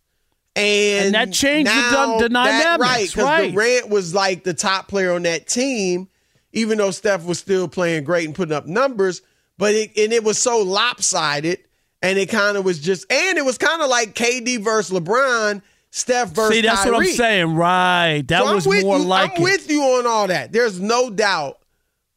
And, 0.55 1.07
And 1.07 1.15
that 1.15 1.33
changed 1.33 1.71
the 1.71 1.75
now 1.75 2.19
the 2.19 2.29
that- 2.29 2.81
right? 2.81 3.07
Because 3.09 3.25
right. 3.25 3.53
Durant 3.53 3.89
was 3.91 4.15
like 4.15 4.45
the 4.45 4.55
top 4.55 4.89
player 4.89 5.13
on 5.13 5.23
that 5.23 5.47
team, 5.47 6.09
even 6.53 6.79
though 6.79 6.91
Steph 6.91 7.25
was 7.25 7.39
still 7.39 7.69
playing 7.69 8.05
great 8.05 8.27
and 8.27 8.35
putting 8.35 8.55
up 8.55 8.67
numbers. 8.67 9.23
But 9.59 9.75
it 9.75 9.99
and 9.99 10.13
it 10.13 10.25
was 10.25 10.39
so 10.39 10.63
lopsided, 10.63 11.59
and 12.01 12.19
it 12.19 12.29
kind 12.31 12.57
of 12.57 12.65
was 12.65 12.79
just, 12.79 13.13
and 13.13 13.37
it 13.37 13.45
was 13.45 13.59
kind 13.59 13.83
of 13.83 13.89
like 13.91 14.15
KD 14.15 14.63
versus 14.63 14.97
LeBron, 14.99 15.61
Steph 15.91 16.31
versus 16.31 16.55
See, 16.55 16.61
that's 16.63 16.85
what 16.87 16.95
I'm 16.95 17.05
saying. 17.07 17.55
Right, 17.55 18.23
that 18.29 18.45
So 18.45 18.55
was 18.55 18.67
more 18.67 18.99
you, 18.99 19.05
like 19.05 19.33
I'm 19.33 19.37
it. 19.37 19.43
with 19.43 19.71
you 19.71 19.83
on 19.83 20.07
all 20.07 20.29
that. 20.29 20.53
There's 20.53 20.81
no 20.81 21.11
doubt. 21.11 21.59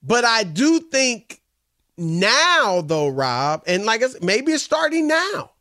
But 0.04 0.24
I 0.24 0.44
do 0.44 0.80
think 0.80 1.42
now, 1.98 2.82
though, 2.86 3.08
Rob, 3.08 3.64
and 3.68 3.86
like 3.86 4.04
I 4.04 4.08
said, 4.08 4.24
maybe 4.24 4.52
it's 4.52 4.64
starting 4.64 5.08
now. 5.08 5.52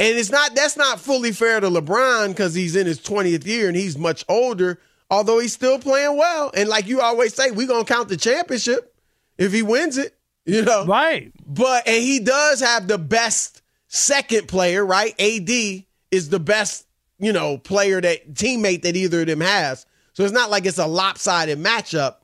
And 0.00 0.16
it's 0.16 0.30
not 0.30 0.54
that's 0.54 0.76
not 0.76 1.00
fully 1.00 1.32
fair 1.32 1.58
to 1.60 1.68
LeBron 1.68 2.28
because 2.28 2.54
he's 2.54 2.76
in 2.76 2.86
his 2.86 3.00
20th 3.00 3.44
year 3.46 3.66
and 3.68 3.76
he's 3.76 3.98
much 3.98 4.24
older, 4.28 4.78
although 5.10 5.40
he's 5.40 5.52
still 5.52 5.78
playing 5.78 6.16
well. 6.16 6.52
And 6.54 6.68
like 6.68 6.86
you 6.86 7.00
always 7.00 7.34
say, 7.34 7.50
we're 7.50 7.66
gonna 7.66 7.84
count 7.84 8.08
the 8.08 8.16
championship 8.16 8.94
if 9.38 9.52
he 9.52 9.62
wins 9.62 9.98
it, 9.98 10.16
you 10.52 10.62
know. 10.62 10.86
Right. 10.86 11.30
But 11.46 11.86
and 11.86 12.02
he 12.02 12.20
does 12.20 12.60
have 12.60 12.88
the 12.88 12.96
best 12.96 13.60
second 13.88 14.48
player, 14.48 14.84
right? 14.84 15.14
AD 15.20 15.84
is 16.10 16.30
the 16.30 16.40
best, 16.40 16.86
you 17.18 17.34
know, 17.34 17.58
player 17.58 18.00
that 18.00 18.32
teammate 18.32 18.82
that 18.82 18.96
either 18.96 19.20
of 19.20 19.26
them 19.26 19.42
has. 19.42 19.84
So 20.14 20.24
it's 20.24 20.32
not 20.32 20.50
like 20.50 20.64
it's 20.64 20.78
a 20.78 20.86
lopsided 20.86 21.58
matchup. 21.58 22.16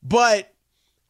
But 0.00 0.54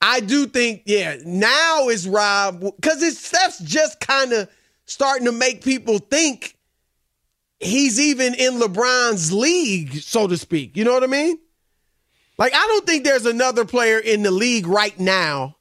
I 0.00 0.20
do 0.20 0.46
think, 0.46 0.82
yeah, 0.86 1.18
now 1.26 1.88
is 1.90 2.08
Rob 2.08 2.60
because 2.60 3.02
it's 3.02 3.22
Steph's 3.22 3.58
just 3.58 4.00
kind 4.00 4.32
of 4.32 4.48
starting 4.86 5.26
to 5.26 5.32
make 5.32 5.62
people 5.62 5.98
think 5.98 6.56
he's 7.60 8.00
even 8.00 8.34
in 8.34 8.54
LeBron's 8.54 9.30
league, 9.30 9.96
so 9.96 10.26
to 10.26 10.38
speak. 10.38 10.78
You 10.78 10.84
know 10.84 10.94
what 10.94 11.04
I 11.04 11.08
mean? 11.08 11.38
Like, 12.38 12.54
I 12.54 12.66
don't 12.66 12.86
think 12.86 13.04
there's 13.04 13.26
another 13.26 13.66
player 13.66 13.98
in 13.98 14.22
the 14.22 14.30
league 14.30 14.66
right 14.66 14.98
now 14.98 15.56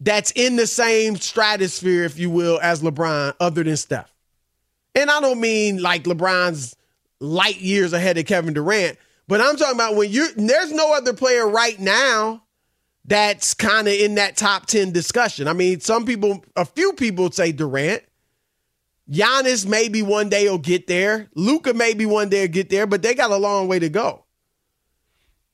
that's 0.00 0.30
in 0.32 0.56
the 0.56 0.66
same 0.66 1.16
stratosphere, 1.16 2.04
if 2.04 2.18
you 2.18 2.30
will, 2.30 2.60
as 2.62 2.82
LeBron, 2.82 3.34
other 3.40 3.64
than 3.64 3.76
Steph. 3.76 4.12
And 4.94 5.10
I 5.10 5.20
don't 5.20 5.40
mean 5.40 5.82
like 5.82 6.04
LeBron's 6.04 6.76
light 7.20 7.60
years 7.60 7.92
ahead 7.92 8.18
of 8.18 8.26
Kevin 8.26 8.54
Durant, 8.54 8.98
but 9.28 9.40
I'm 9.40 9.56
talking 9.56 9.74
about 9.74 9.96
when 9.96 10.10
you're 10.10 10.28
there's 10.36 10.72
no 10.72 10.94
other 10.94 11.12
player 11.12 11.48
right 11.48 11.78
now 11.78 12.42
that's 13.04 13.54
kind 13.54 13.86
of 13.86 13.94
in 13.94 14.16
that 14.16 14.36
top 14.36 14.66
10 14.66 14.92
discussion. 14.92 15.48
I 15.48 15.52
mean, 15.52 15.80
some 15.80 16.04
people, 16.04 16.44
a 16.56 16.64
few 16.64 16.92
people 16.92 17.30
say 17.30 17.52
Durant. 17.52 18.02
Giannis 19.10 19.64
maybe 19.64 20.02
one 20.02 20.28
day 20.28 20.48
will 20.48 20.58
get 20.58 20.88
there. 20.88 21.28
Luka 21.36 21.72
maybe 21.72 22.06
one 22.06 22.28
day 22.28 22.40
will 22.42 22.52
get 22.52 22.70
there, 22.70 22.86
but 22.86 23.02
they 23.02 23.14
got 23.14 23.30
a 23.30 23.36
long 23.36 23.68
way 23.68 23.78
to 23.78 23.88
go. 23.88 24.24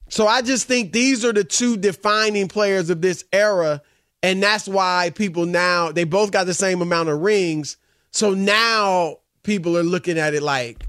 So 0.08 0.26
I 0.26 0.40
just 0.42 0.66
think 0.66 0.92
these 0.92 1.24
are 1.24 1.32
the 1.32 1.44
two 1.44 1.76
defining 1.76 2.48
players 2.48 2.88
of 2.88 3.02
this 3.02 3.24
era. 3.32 3.82
And 4.22 4.42
that's 4.42 4.68
why 4.68 5.10
people 5.14 5.46
now, 5.46 5.90
they 5.90 6.04
both 6.04 6.30
got 6.30 6.46
the 6.46 6.54
same 6.54 6.80
amount 6.80 7.08
of 7.08 7.20
rings. 7.20 7.76
So 8.12 8.34
now 8.34 9.18
people 9.42 9.76
are 9.76 9.82
looking 9.82 10.18
at 10.18 10.34
it 10.34 10.42
like, 10.42 10.86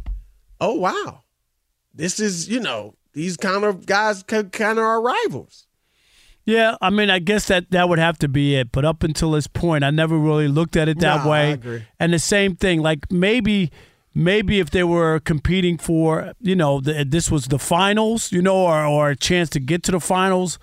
oh, 0.61 0.75
wow. 0.75 1.21
This 1.95 2.19
is, 2.19 2.47
you 2.47 2.59
know, 2.59 2.95
these 3.13 3.37
kind 3.37 3.63
of 3.63 3.85
guys 3.85 4.23
kind 4.23 4.53
of 4.53 4.77
are 4.79 5.01
rivals. 5.01 5.67
Yeah, 6.45 6.75
I 6.81 6.89
mean, 6.89 7.09
I 7.09 7.19
guess 7.19 7.47
that 7.47 7.71
that 7.71 7.87
would 7.87 7.99
have 7.99 8.19
to 8.19 8.27
be 8.27 8.55
it. 8.55 8.71
But 8.71 8.83
up 8.83 9.01
until 9.03 9.31
this 9.31 9.47
point, 9.47 9.83
I 9.83 9.91
never 9.91 10.17
really 10.17 10.47
looked 10.47 10.75
at 10.75 10.89
it 10.89 10.99
that 10.99 11.21
I 11.21 11.29
way. 11.29 11.51
agree. 11.53 11.85
And 11.99 12.11
the 12.13 12.19
same 12.19 12.55
thing, 12.55 12.81
like 12.81 13.09
maybe, 13.11 13.71
maybe 14.13 14.59
if 14.59 14.69
they 14.69 14.83
were 14.83 15.21
competing 15.21 15.77
for, 15.77 16.33
you 16.41 16.55
know, 16.55 16.81
the, 16.81 17.05
this 17.07 17.31
was 17.31 17.45
the 17.45 17.59
finals, 17.59 18.31
you 18.31 18.41
know, 18.41 18.57
or 18.57 18.85
or 18.85 19.11
a 19.11 19.15
chance 19.15 19.49
to 19.51 19.59
get 19.59 19.83
to 19.83 19.91
the 19.91 20.01
finals, 20.01 20.59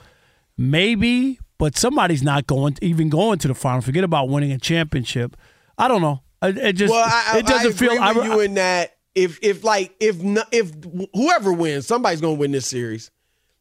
maybe. 0.59 1.41
But 1.61 1.77
somebody's 1.79 2.23
not 2.25 2.47
going, 2.49 2.77
even 2.83 3.09
going 3.11 3.39
to 3.39 3.49
the 3.49 3.55
finals. 3.55 3.85
Forget 3.85 4.03
about 4.03 4.29
winning 4.29 4.51
a 4.51 4.59
championship. 4.59 5.37
I 5.79 5.87
don't 5.87 6.03
know. 6.03 6.23
It, 6.43 6.57
it 6.59 6.73
just, 6.73 6.91
well, 6.91 7.05
I, 7.07 7.39
it 7.39 7.47
doesn't 7.47 7.73
I 7.73 7.75
feel. 7.75 8.03
I, 8.03 8.13
you 8.25 8.41
in 8.41 8.55
that 8.55 8.97
if 9.15 9.39
if 9.43 9.63
like 9.63 9.95
if 10.01 10.17
if 10.53 10.73
whoever 11.15 11.53
wins, 11.53 11.87
somebody's 11.87 12.21
gonna 12.21 12.35
win 12.35 12.51
this 12.51 12.67
series. 12.67 13.11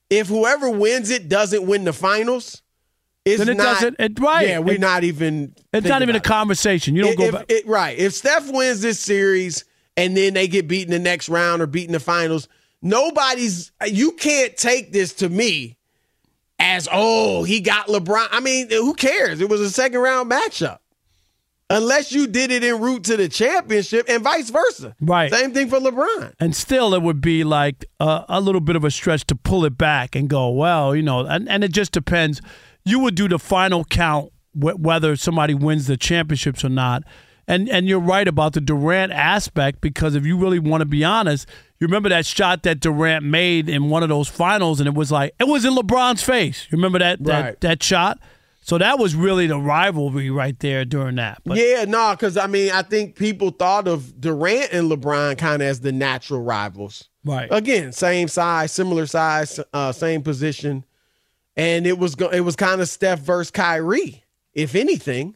If 0.09 0.27
whoever 0.27 0.69
wins 0.69 1.09
it 1.11 1.27
doesn't 1.29 1.67
win 1.67 1.83
the 1.83 1.93
finals, 1.93 2.61
it's 3.25 3.39
Then 3.39 3.49
it 3.49 3.57
not, 3.57 3.63
doesn't- 3.81 3.95
it- 3.99 4.19
right. 4.19 4.47
Yeah, 4.47 4.59
we're 4.59 4.75
It- 4.75 4.79
not 4.81 5.03
even. 5.03 5.53
it's 5.73 5.85
not 5.87 6.01
even 6.01 6.15
a 6.15 6.21
conversation. 6.21 6.95
You 6.95 7.03
don't 7.03 7.17
go 7.17 7.25
if- 7.25 7.31
back. 7.33 7.51
right. 7.65 7.99
If 7.99 8.13
Steph 8.13 8.49
wins 8.49 8.81
this 8.81 8.99
series 8.99 9.65
and 9.97 10.15
then 10.15 10.33
they 10.35 10.47
get 10.47 10.67
beaten 10.69 10.91
the 10.91 10.99
next 10.99 11.27
round 11.27 11.61
or 11.61 11.67
beaten 11.67 11.91
the 11.91 11.99
finals, 11.99 12.47
nobody's. 12.81 13.71
You 13.85 14.13
can't 14.13 14.55
take 14.57 14.93
this 14.93 15.13
to 15.15 15.29
me 15.29 15.77
as 16.59 16.87
oh 16.91 17.43
he 17.43 17.61
got 17.61 17.87
LeBron. 17.87 18.27
I 18.31 18.39
mean, 18.39 18.69
who 18.69 18.93
cares? 18.93 19.41
It 19.41 19.49
was 19.49 19.61
a 19.61 19.69
second 19.69 19.99
round 19.99 20.29
matchup. 20.29 20.79
Unless 21.71 22.11
you 22.11 22.25
did 22.25 22.49
it 22.49 22.63
en 22.63 22.81
route 22.81 23.03
to 23.03 23.15
the 23.15 23.29
championship 23.29 24.09
and 24.09 24.23
vice 24.23 24.49
versa. 24.49 24.95
Right. 24.99 25.31
Same 25.31 25.53
thing 25.53 25.69
for 25.69 25.79
LeBron. 25.79 26.33
And 26.39 26.55
still, 26.55 26.95
it 26.95 27.03
would 27.03 27.21
be 27.21 27.43
like 27.43 27.85
a, 27.99 28.25
a 28.27 28.41
little 28.41 28.61
bit 28.61 28.75
of 28.75 28.83
a 28.83 28.89
stretch 28.89 29.25
to 29.27 29.35
pull 29.35 29.63
it 29.65 29.77
back 29.77 30.15
and 30.15 30.27
go, 30.27 30.49
well, 30.49 30.95
you 30.95 31.03
know, 31.03 31.27
and, 31.27 31.47
and 31.47 31.63
it 31.63 31.71
just 31.71 31.91
depends. 31.91 32.41
You 32.85 32.97
would 33.01 33.13
do 33.13 33.27
the 33.27 33.37
final 33.37 33.83
count 33.85 34.31
wh- 34.53 34.79
whether 34.79 35.15
somebody 35.15 35.53
wins 35.53 35.85
the 35.85 35.95
championships 35.95 36.63
or 36.65 36.69
not. 36.69 37.03
And 37.49 37.67
and 37.67 37.87
you're 37.89 37.99
right 37.99 38.27
about 38.27 38.53
the 38.53 38.61
Durant 38.61 39.11
aspect 39.11 39.81
because 39.81 40.13
if 40.13 40.23
you 40.25 40.37
really 40.37 40.59
want 40.59 40.81
to 40.81 40.85
be 40.85 41.03
honest, 41.03 41.47
you 41.79 41.87
remember 41.87 42.07
that 42.09 42.25
shot 42.25 42.61
that 42.63 42.79
Durant 42.79 43.25
made 43.25 43.67
in 43.67 43.89
one 43.89 44.03
of 44.03 44.09
those 44.09 44.27
finals, 44.27 44.79
and 44.79 44.87
it 44.87 44.93
was 44.93 45.11
like 45.11 45.33
it 45.39 45.47
was 45.47 45.65
in 45.65 45.73
LeBron's 45.73 46.21
face. 46.21 46.67
You 46.69 46.77
remember 46.77 46.99
that 46.99 47.23
that, 47.23 47.41
Right. 47.43 47.61
that 47.61 47.81
shot? 47.83 48.19
So 48.61 48.77
that 48.77 48.99
was 48.99 49.15
really 49.15 49.47
the 49.47 49.57
rivalry 49.57 50.29
right 50.29 50.57
there 50.59 50.85
during 50.85 51.15
that. 51.15 51.41
But 51.43 51.57
yeah, 51.57 51.85
no, 51.87 52.11
because 52.11 52.37
I 52.37 52.45
mean, 52.45 52.71
I 52.71 52.83
think 52.83 53.15
people 53.15 53.49
thought 53.49 53.87
of 53.87 54.21
Durant 54.21 54.71
and 54.71 54.91
LeBron 54.91 55.39
kind 55.39 55.63
of 55.63 55.67
as 55.67 55.79
the 55.79 55.91
natural 55.91 56.41
rivals. 56.43 57.09
Right. 57.25 57.47
Again, 57.49 57.93
same 57.93 58.27
size, 58.27 58.71
similar 58.71 59.07
size, 59.07 59.59
uh, 59.73 59.91
same 59.91 60.21
position, 60.21 60.85
and 61.57 61.87
it 61.87 61.97
was 61.97 62.13
go- 62.13 62.29
it 62.29 62.41
was 62.41 62.55
kind 62.55 62.79
of 62.79 62.87
Steph 62.89 63.21
versus 63.21 63.49
Kyrie, 63.49 64.23
if 64.53 64.75
anything. 64.75 65.35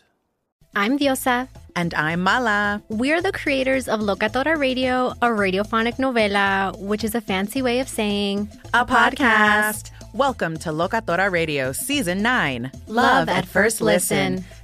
I'm 0.73 0.97
Diosa. 0.97 1.49
And 1.75 1.93
I'm 1.95 2.21
Mala. 2.21 2.81
We're 2.87 3.21
the 3.21 3.33
creators 3.33 3.89
of 3.89 3.99
Locatora 3.99 4.57
Radio, 4.57 5.09
a 5.21 5.27
radiophonic 5.27 5.97
novela, 5.97 6.77
which 6.79 7.03
is 7.03 7.13
a 7.13 7.19
fancy 7.19 7.61
way 7.61 7.81
of 7.81 7.89
saying 7.89 8.49
A 8.73 8.85
podcast. 8.85 9.91
Welcome 10.13 10.55
to 10.59 10.69
Locatora 10.69 11.29
Radio 11.29 11.73
Season 11.73 12.21
9 12.21 12.71
Love 12.87 13.27
at 13.27 13.45
First 13.45 13.81
Listen. 13.81 14.45